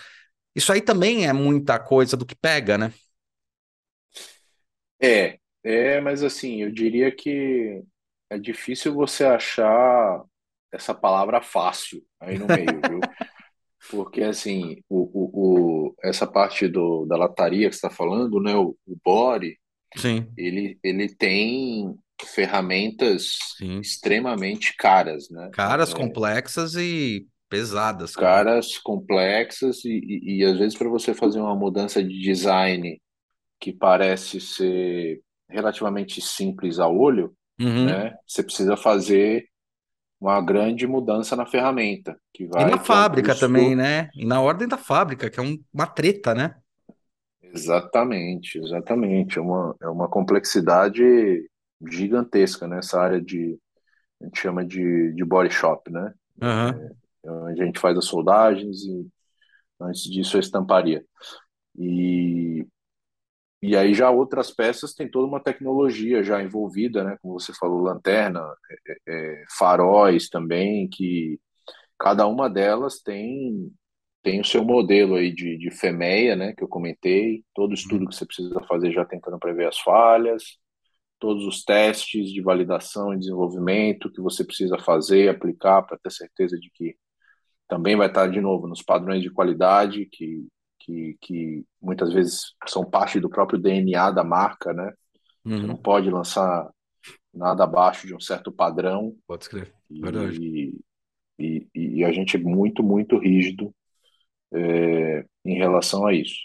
Isso 0.55 0.72
aí 0.72 0.80
também 0.80 1.26
é 1.26 1.32
muita 1.32 1.78
coisa 1.78 2.16
do 2.16 2.24
que 2.24 2.34
pega, 2.34 2.78
né? 2.78 2.92
É, 5.01 5.38
é, 5.62 6.01
mas 6.01 6.22
assim, 6.22 6.62
eu 6.62 6.72
diria 6.72 7.14
que 7.14 7.82
é 8.30 8.38
difícil 8.38 8.94
você 8.94 9.24
achar 9.24 10.24
essa 10.72 10.94
palavra 10.94 11.40
fácil 11.42 12.03
aí 12.18 12.38
no 12.38 12.46
meio, 12.46 12.80
viu? 12.88 13.01
Porque, 13.91 14.22
assim, 14.22 14.82
o, 14.89 14.99
o, 14.99 15.30
o, 15.89 15.95
essa 16.03 16.26
parte 16.26 16.68
do, 16.68 17.07
da 17.07 17.16
lataria 17.16 17.68
que 17.68 17.74
você 17.74 17.86
está 17.86 17.91
falando, 17.91 18.41
né, 18.41 18.55
o, 18.55 18.76
o 18.86 18.97
body, 19.05 19.59
Sim, 19.97 20.26
ele, 20.36 20.78
ele 20.82 21.09
tem 21.09 21.95
ferramentas 22.22 23.39
sim. 23.57 23.80
extremamente 23.80 24.74
caras, 24.76 25.30
né? 25.30 25.51
Caras 25.53 25.95
complexas 25.95 26.74
e 26.74 27.26
pesadas, 27.49 28.14
cara. 28.14 28.45
Caras, 28.45 28.76
complexas 28.78 29.84
e, 29.84 29.99
e, 30.05 30.39
e 30.41 30.45
às 30.45 30.59
vezes 30.59 30.76
para 30.76 30.89
você 30.89 31.14
fazer 31.14 31.41
uma 31.41 31.57
mudança 31.57 32.03
de 32.05 32.20
design 32.20 33.01
que 33.59 33.72
parece 33.72 34.41
ser 34.41 35.22
relativamente 35.49 36.20
simples 36.20 36.78
a 36.78 36.89
olho, 36.89 37.32
Uhum. 37.61 37.86
né? 37.86 38.14
Você 38.26 38.43
precisa 38.43 38.76
fazer 38.76 39.49
uma 40.20 40.40
grande 40.42 40.86
mudança 40.86 41.36
na 41.36 41.46
ferramenta, 41.46 42.18
que 42.32 42.46
E 42.56 42.64
na 42.64 42.76
vai 42.76 42.80
ter 42.80 42.98
um 42.98 43.04
fábrica 43.04 43.34
também, 43.34 43.74
né? 43.76 44.10
E 44.14 44.24
na 44.26 44.40
ordem 44.40 44.66
da 44.68 44.76
fábrica, 44.76 45.30
que 45.30 45.38
é 45.40 45.42
um- 45.42 45.62
uma 45.72 45.86
treta, 45.86 46.34
né? 46.34 46.56
Exatamente, 47.42 48.58
exatamente. 48.58 49.38
É 49.38 49.40
uma, 49.42 49.74
é 49.82 49.88
uma 49.88 50.08
complexidade 50.08 51.02
gigantesca 51.90 52.66
nessa 52.66 53.00
área 53.00 53.20
de, 53.20 53.58
a 54.20 54.26
gente 54.26 54.40
chama 54.40 54.64
de, 54.66 55.12
de 55.14 55.24
body 55.24 55.52
shop, 55.52 55.90
né? 55.92 56.14
Aham. 56.42 56.88
É 57.24 57.30
onde 57.30 57.62
a 57.62 57.66
gente 57.66 57.80
faz 57.80 57.96
as 57.98 58.06
soldagens 58.06 58.82
e 58.84 59.06
antes 59.80 60.04
disso 60.04 60.36
a 60.36 60.40
estamparia. 60.40 61.04
E, 61.78 62.66
e 63.62 63.76
aí 63.76 63.94
já 63.94 64.11
outras 64.11 64.50
peças 64.50 64.94
têm 64.94 65.11
toda 65.11 65.26
uma 65.26 65.42
tecnologia 65.42 66.22
já 66.22 66.42
envolvida, 66.42 67.04
né? 67.04 67.16
Como 67.22 67.38
você 67.38 67.52
falou, 67.54 67.80
lanterna, 67.82 68.40
é, 68.88 68.96
é, 69.09 69.44
faróis 69.59 70.28
também, 70.28 70.88
que 70.88 71.40
cada 71.98 72.26
uma 72.26 72.48
delas 72.50 73.00
tem 73.02 73.72
tem 74.22 74.40
o 74.40 74.44
seu 74.44 74.64
modelo 74.64 75.14
aí 75.16 75.32
de, 75.32 75.56
de 75.59 75.70
FEMEA, 75.70 76.36
né, 76.36 76.52
que 76.54 76.62
eu 76.62 76.68
comentei, 76.68 77.44
todo 77.54 77.72
estudo 77.74 78.02
Uhum. 78.02 78.09
que 78.09 78.14
você 78.16 78.26
precisa 78.26 78.61
fazer 78.68 78.92
já 78.92 79.04
tentando 79.04 79.38
prever 79.38 79.66
as 79.68 79.78
falhas, 79.78 80.59
todos 81.18 81.46
os 81.46 81.64
testes 81.64 82.30
de 82.32 82.42
validação 82.42 83.14
e 83.14 83.18
desenvolvimento 83.18 84.12
que 84.12 84.20
você 84.20 84.44
precisa 84.44 84.78
fazer, 84.78 85.28
aplicar 85.28 85.82
para 85.82 85.98
ter 85.98 86.12
certeza 86.12 86.59
de 86.59 86.70
que 86.74 86.96
também 87.68 87.96
vai 87.96 88.09
estar 88.09 88.28
de 88.28 88.40
novo 88.40 88.66
nos 88.66 88.82
padrões 88.82 89.22
de 89.22 89.30
qualidade 89.30 90.06
que, 90.06 90.46
que, 90.89 91.18
que 91.20 91.66
muitas 91.80 92.12
vezes 92.12 92.55
são 92.66 92.84
parte 92.89 93.20
do 93.20 93.28
próprio 93.30 93.59
DNA 93.61 94.11
da 94.11 94.24
marca, 94.24 94.72
né? 94.72 94.93
Você 95.55 95.66
não 95.66 95.76
Uhum. 95.76 95.78
pode 95.78 96.11
lançar 96.11 96.70
nada 97.34 97.64
abaixo 97.64 98.07
de 98.07 98.14
um 98.14 98.20
certo 98.20 98.53
padrão 98.53 99.16
Pode 99.26 99.45
escrever. 99.45 99.74
Verdade. 100.01 100.41
e, 100.41 100.78
e, 101.39 101.68
e 101.74 102.05
a 102.05 102.12
gente 102.12 102.36
é 102.36 102.41
muito, 102.41 102.82
muito 102.82 103.18
rígido 103.18 103.74
é, 104.53 105.26
em 105.45 105.57
relação 105.59 106.07
a 106.07 106.14
isso. 106.14 106.36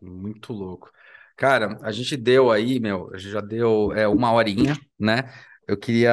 Muito 0.00 0.52
louco. 0.52 0.90
Cara, 1.36 1.78
a 1.82 1.90
gente 1.92 2.16
deu 2.16 2.50
aí, 2.52 2.78
meu, 2.78 3.12
a 3.14 3.18
gente 3.18 3.30
já 3.32 3.40
deu 3.40 3.92
é, 3.92 4.06
uma 4.06 4.32
horinha, 4.32 4.74
né? 4.98 5.22
Eu 5.66 5.76
queria, 5.78 6.12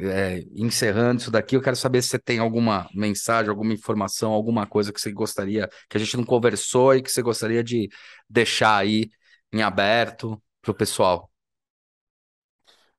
é, 0.00 0.40
encerrando 0.54 1.20
isso 1.20 1.30
daqui, 1.30 1.56
eu 1.56 1.62
quero 1.62 1.76
saber 1.76 2.02
se 2.02 2.10
você 2.10 2.18
tem 2.18 2.38
alguma 2.38 2.88
mensagem, 2.94 3.50
alguma 3.50 3.72
informação, 3.72 4.32
alguma 4.32 4.66
coisa 4.66 4.92
que 4.92 5.00
você 5.00 5.12
gostaria, 5.12 5.68
que 5.88 5.96
a 5.96 6.00
gente 6.00 6.16
não 6.16 6.24
conversou 6.24 6.94
e 6.94 7.02
que 7.02 7.10
você 7.10 7.22
gostaria 7.22 7.62
de 7.64 7.88
deixar 8.28 8.76
aí 8.76 9.10
em 9.52 9.62
aberto 9.62 10.40
para 10.62 10.70
o 10.70 10.74
pessoal. 10.74 11.30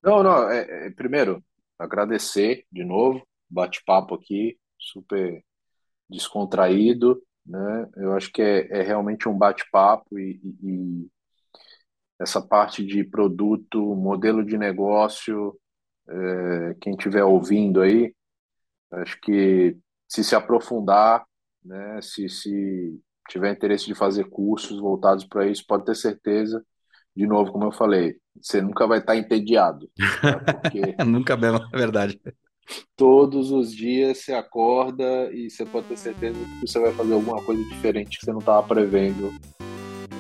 Não, 0.02 0.24
não, 0.24 0.50
é, 0.50 0.88
é, 0.88 0.92
primeiro, 0.92 1.44
agradecer 1.78 2.66
de 2.72 2.84
novo, 2.86 3.26
bate-papo 3.50 4.16
aqui, 4.16 4.58
super 4.78 5.44
descontraído, 6.10 7.22
né? 7.46 7.90
Eu 7.98 8.14
acho 8.16 8.32
que 8.32 8.42
é, 8.42 8.80
é 8.80 8.84
realmente 8.84 9.30
um 9.30 9.38
bate-papo 9.38 10.20
e, 10.20 10.42
e- 10.64 10.70
e 11.06 11.12
essa 12.20 12.42
parte 12.42 12.86
de 12.86 13.04
produto, 13.04 13.96
modelo 13.96 14.44
de 14.44 14.58
negócio, 14.58 15.58
é, 16.10 16.76
quem 16.82 16.94
estiver 16.94 17.24
ouvindo 17.24 17.82
aí, 17.82 18.14
acho 18.92 19.20
que 19.22 19.78
se 20.08 20.24
se 20.24 20.36
aprofundar, 20.36 21.26
né? 21.64 22.00
Se, 22.02 22.28
se 22.30 23.00
tiver 23.30 23.52
interesse 23.52 23.86
de 23.86 23.94
fazer 23.94 24.26
cursos 24.26 24.80
voltados 24.80 25.24
para 25.26 25.48
isso, 25.48 25.66
pode 25.68 25.86
ter 25.86 25.96
certeza, 25.96 26.64
de 27.16 27.28
novo, 27.28 27.52
como 27.52 27.66
eu 27.66 27.72
falei, 27.72 28.18
você 28.42 28.62
nunca 28.62 28.88
vai 28.88 29.00
estar 29.00 29.16
entediado, 29.16 29.90
tá? 30.22 30.40
Porque 30.40 30.96
Nunca 31.06 31.38
mesmo, 31.38 31.60
é 31.74 31.78
verdade. 31.78 32.20
todos 32.96 33.52
os 33.52 33.72
dias 33.74 34.20
você 34.20 34.34
acorda 34.34 35.32
e 35.32 35.50
você 35.50 35.66
pode 35.66 35.88
ter 35.88 35.98
certeza 35.98 36.40
que 36.40 36.68
você 36.68 36.80
vai 36.80 36.92
fazer 36.94 37.14
alguma 37.14 37.44
coisa 37.44 37.64
diferente 37.66 38.18
que 38.18 38.26
você 38.26 38.32
não 38.32 38.40
estava 38.40 38.68
prevendo 38.68 39.32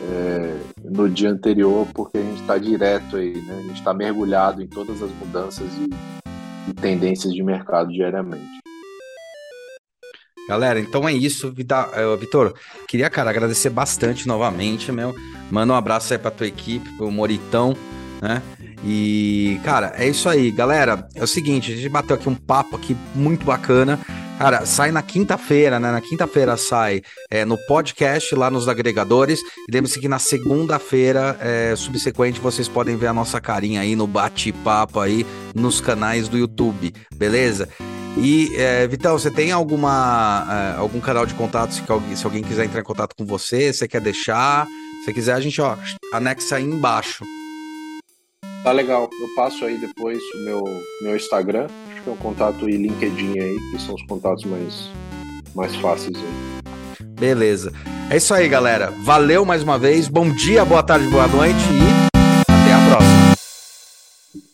é, 0.01 0.57
no 0.83 1.09
dia 1.09 1.29
anterior, 1.29 1.87
porque 1.93 2.17
a 2.17 2.21
gente 2.21 2.41
está 2.41 2.57
direto 2.57 3.17
aí, 3.17 3.33
né? 3.41 3.57
A 3.59 3.61
gente 3.63 3.79
está 3.79 3.93
mergulhado 3.93 4.61
em 4.61 4.67
todas 4.67 5.01
as 5.01 5.11
mudanças 5.11 5.67
e, 5.77 5.89
e 6.69 6.73
tendências 6.73 7.33
de 7.33 7.43
mercado 7.43 7.91
diariamente. 7.91 8.59
Galera, 10.47 10.79
então 10.79 11.07
é 11.07 11.13
isso, 11.13 11.49
uh, 11.49 12.17
Vitor. 12.17 12.55
Queria, 12.87 13.07
cara, 13.07 13.29
agradecer 13.29 13.69
bastante 13.69 14.27
novamente, 14.27 14.91
meu. 14.91 15.13
Manda 15.51 15.73
um 15.73 15.75
abraço 15.75 16.11
aí 16.11 16.17
pra 16.17 16.31
tua 16.31 16.47
equipe, 16.47 16.89
pro 16.97 17.11
Moritão, 17.11 17.75
né? 18.19 18.41
E, 18.83 19.59
cara, 19.63 19.93
é 19.95 20.07
isso 20.07 20.27
aí, 20.27 20.49
galera. 20.49 21.07
É 21.13 21.23
o 21.23 21.27
seguinte, 21.27 21.71
a 21.71 21.75
gente 21.75 21.89
bateu 21.89 22.15
aqui 22.15 22.27
um 22.27 22.33
papo 22.33 22.75
aqui 22.75 22.97
muito 23.13 23.45
bacana. 23.45 23.99
Cara, 24.39 24.65
sai 24.65 24.89
na 24.89 25.01
quinta-feira, 25.01 25.81
né? 25.81 25.91
Na 25.91 25.99
quinta-feira 25.99 26.55
sai 26.55 27.01
é, 27.29 27.43
no 27.43 27.57
podcast 27.67 28.33
lá 28.33 28.49
nos 28.49 28.69
agregadores. 28.69 29.41
E 29.67 29.69
lembre-se 29.69 29.99
que 29.99 30.07
na 30.07 30.17
segunda-feira 30.17 31.37
é, 31.41 31.75
subsequente 31.75 32.39
vocês 32.39 32.69
podem 32.69 32.95
ver 32.95 33.07
a 33.07 33.13
nossa 33.13 33.41
carinha 33.41 33.81
aí 33.81 33.97
no 33.97 34.07
bate-papo 34.07 35.01
aí 35.01 35.25
nos 35.53 35.81
canais 35.81 36.29
do 36.29 36.37
YouTube, 36.37 36.93
beleza? 37.13 37.67
E, 38.17 38.55
é, 38.55 38.87
Vitão, 38.87 39.19
você 39.19 39.29
tem 39.29 39.51
alguma, 39.51 40.47
é, 40.49 40.79
algum 40.79 41.01
canal 41.01 41.25
de 41.25 41.33
contato 41.33 41.73
se, 41.73 41.83
alguém, 41.85 42.15
se 42.15 42.23
alguém 42.23 42.41
quiser 42.41 42.63
entrar 42.63 42.79
em 42.79 42.85
contato 42.85 43.17
com 43.17 43.25
você, 43.25 43.73
você 43.73 43.89
quer 43.89 43.99
deixar? 43.99 44.65
Se 45.03 45.11
quiser, 45.11 45.33
a 45.33 45.41
gente 45.41 45.59
ó, 45.59 45.75
anexa 46.13 46.55
aí 46.55 46.63
embaixo. 46.63 47.25
Tá 48.63 48.71
legal. 48.71 49.09
Eu 49.21 49.35
passo 49.35 49.65
aí 49.65 49.77
depois 49.77 50.17
o 50.35 50.45
meu, 50.45 50.63
meu 51.01 51.15
Instagram. 51.17 51.67
Acho 51.99 52.03
que 52.03 52.09
é 52.09 52.13
um 52.13 52.17
contato 52.17 52.69
e 52.69 52.77
LinkedIn 52.77 53.39
aí, 53.39 53.59
que 53.71 53.81
são 53.81 53.93
os 53.93 54.01
contatos 54.03 54.45
mais, 54.45 54.89
mais 55.53 55.75
fáceis 55.75 56.15
aí. 56.15 57.05
Beleza. 57.19 57.73
É 58.09 58.15
isso 58.15 58.33
aí, 58.33 58.47
galera. 58.47 58.93
Valeu 59.03 59.43
mais 59.43 59.63
uma 59.63 59.77
vez. 59.77 60.07
Bom 60.07 60.31
dia, 60.31 60.63
boa 60.63 60.81
tarde, 60.81 61.07
boa 61.07 61.27
noite 61.27 61.59
e. 61.59 62.18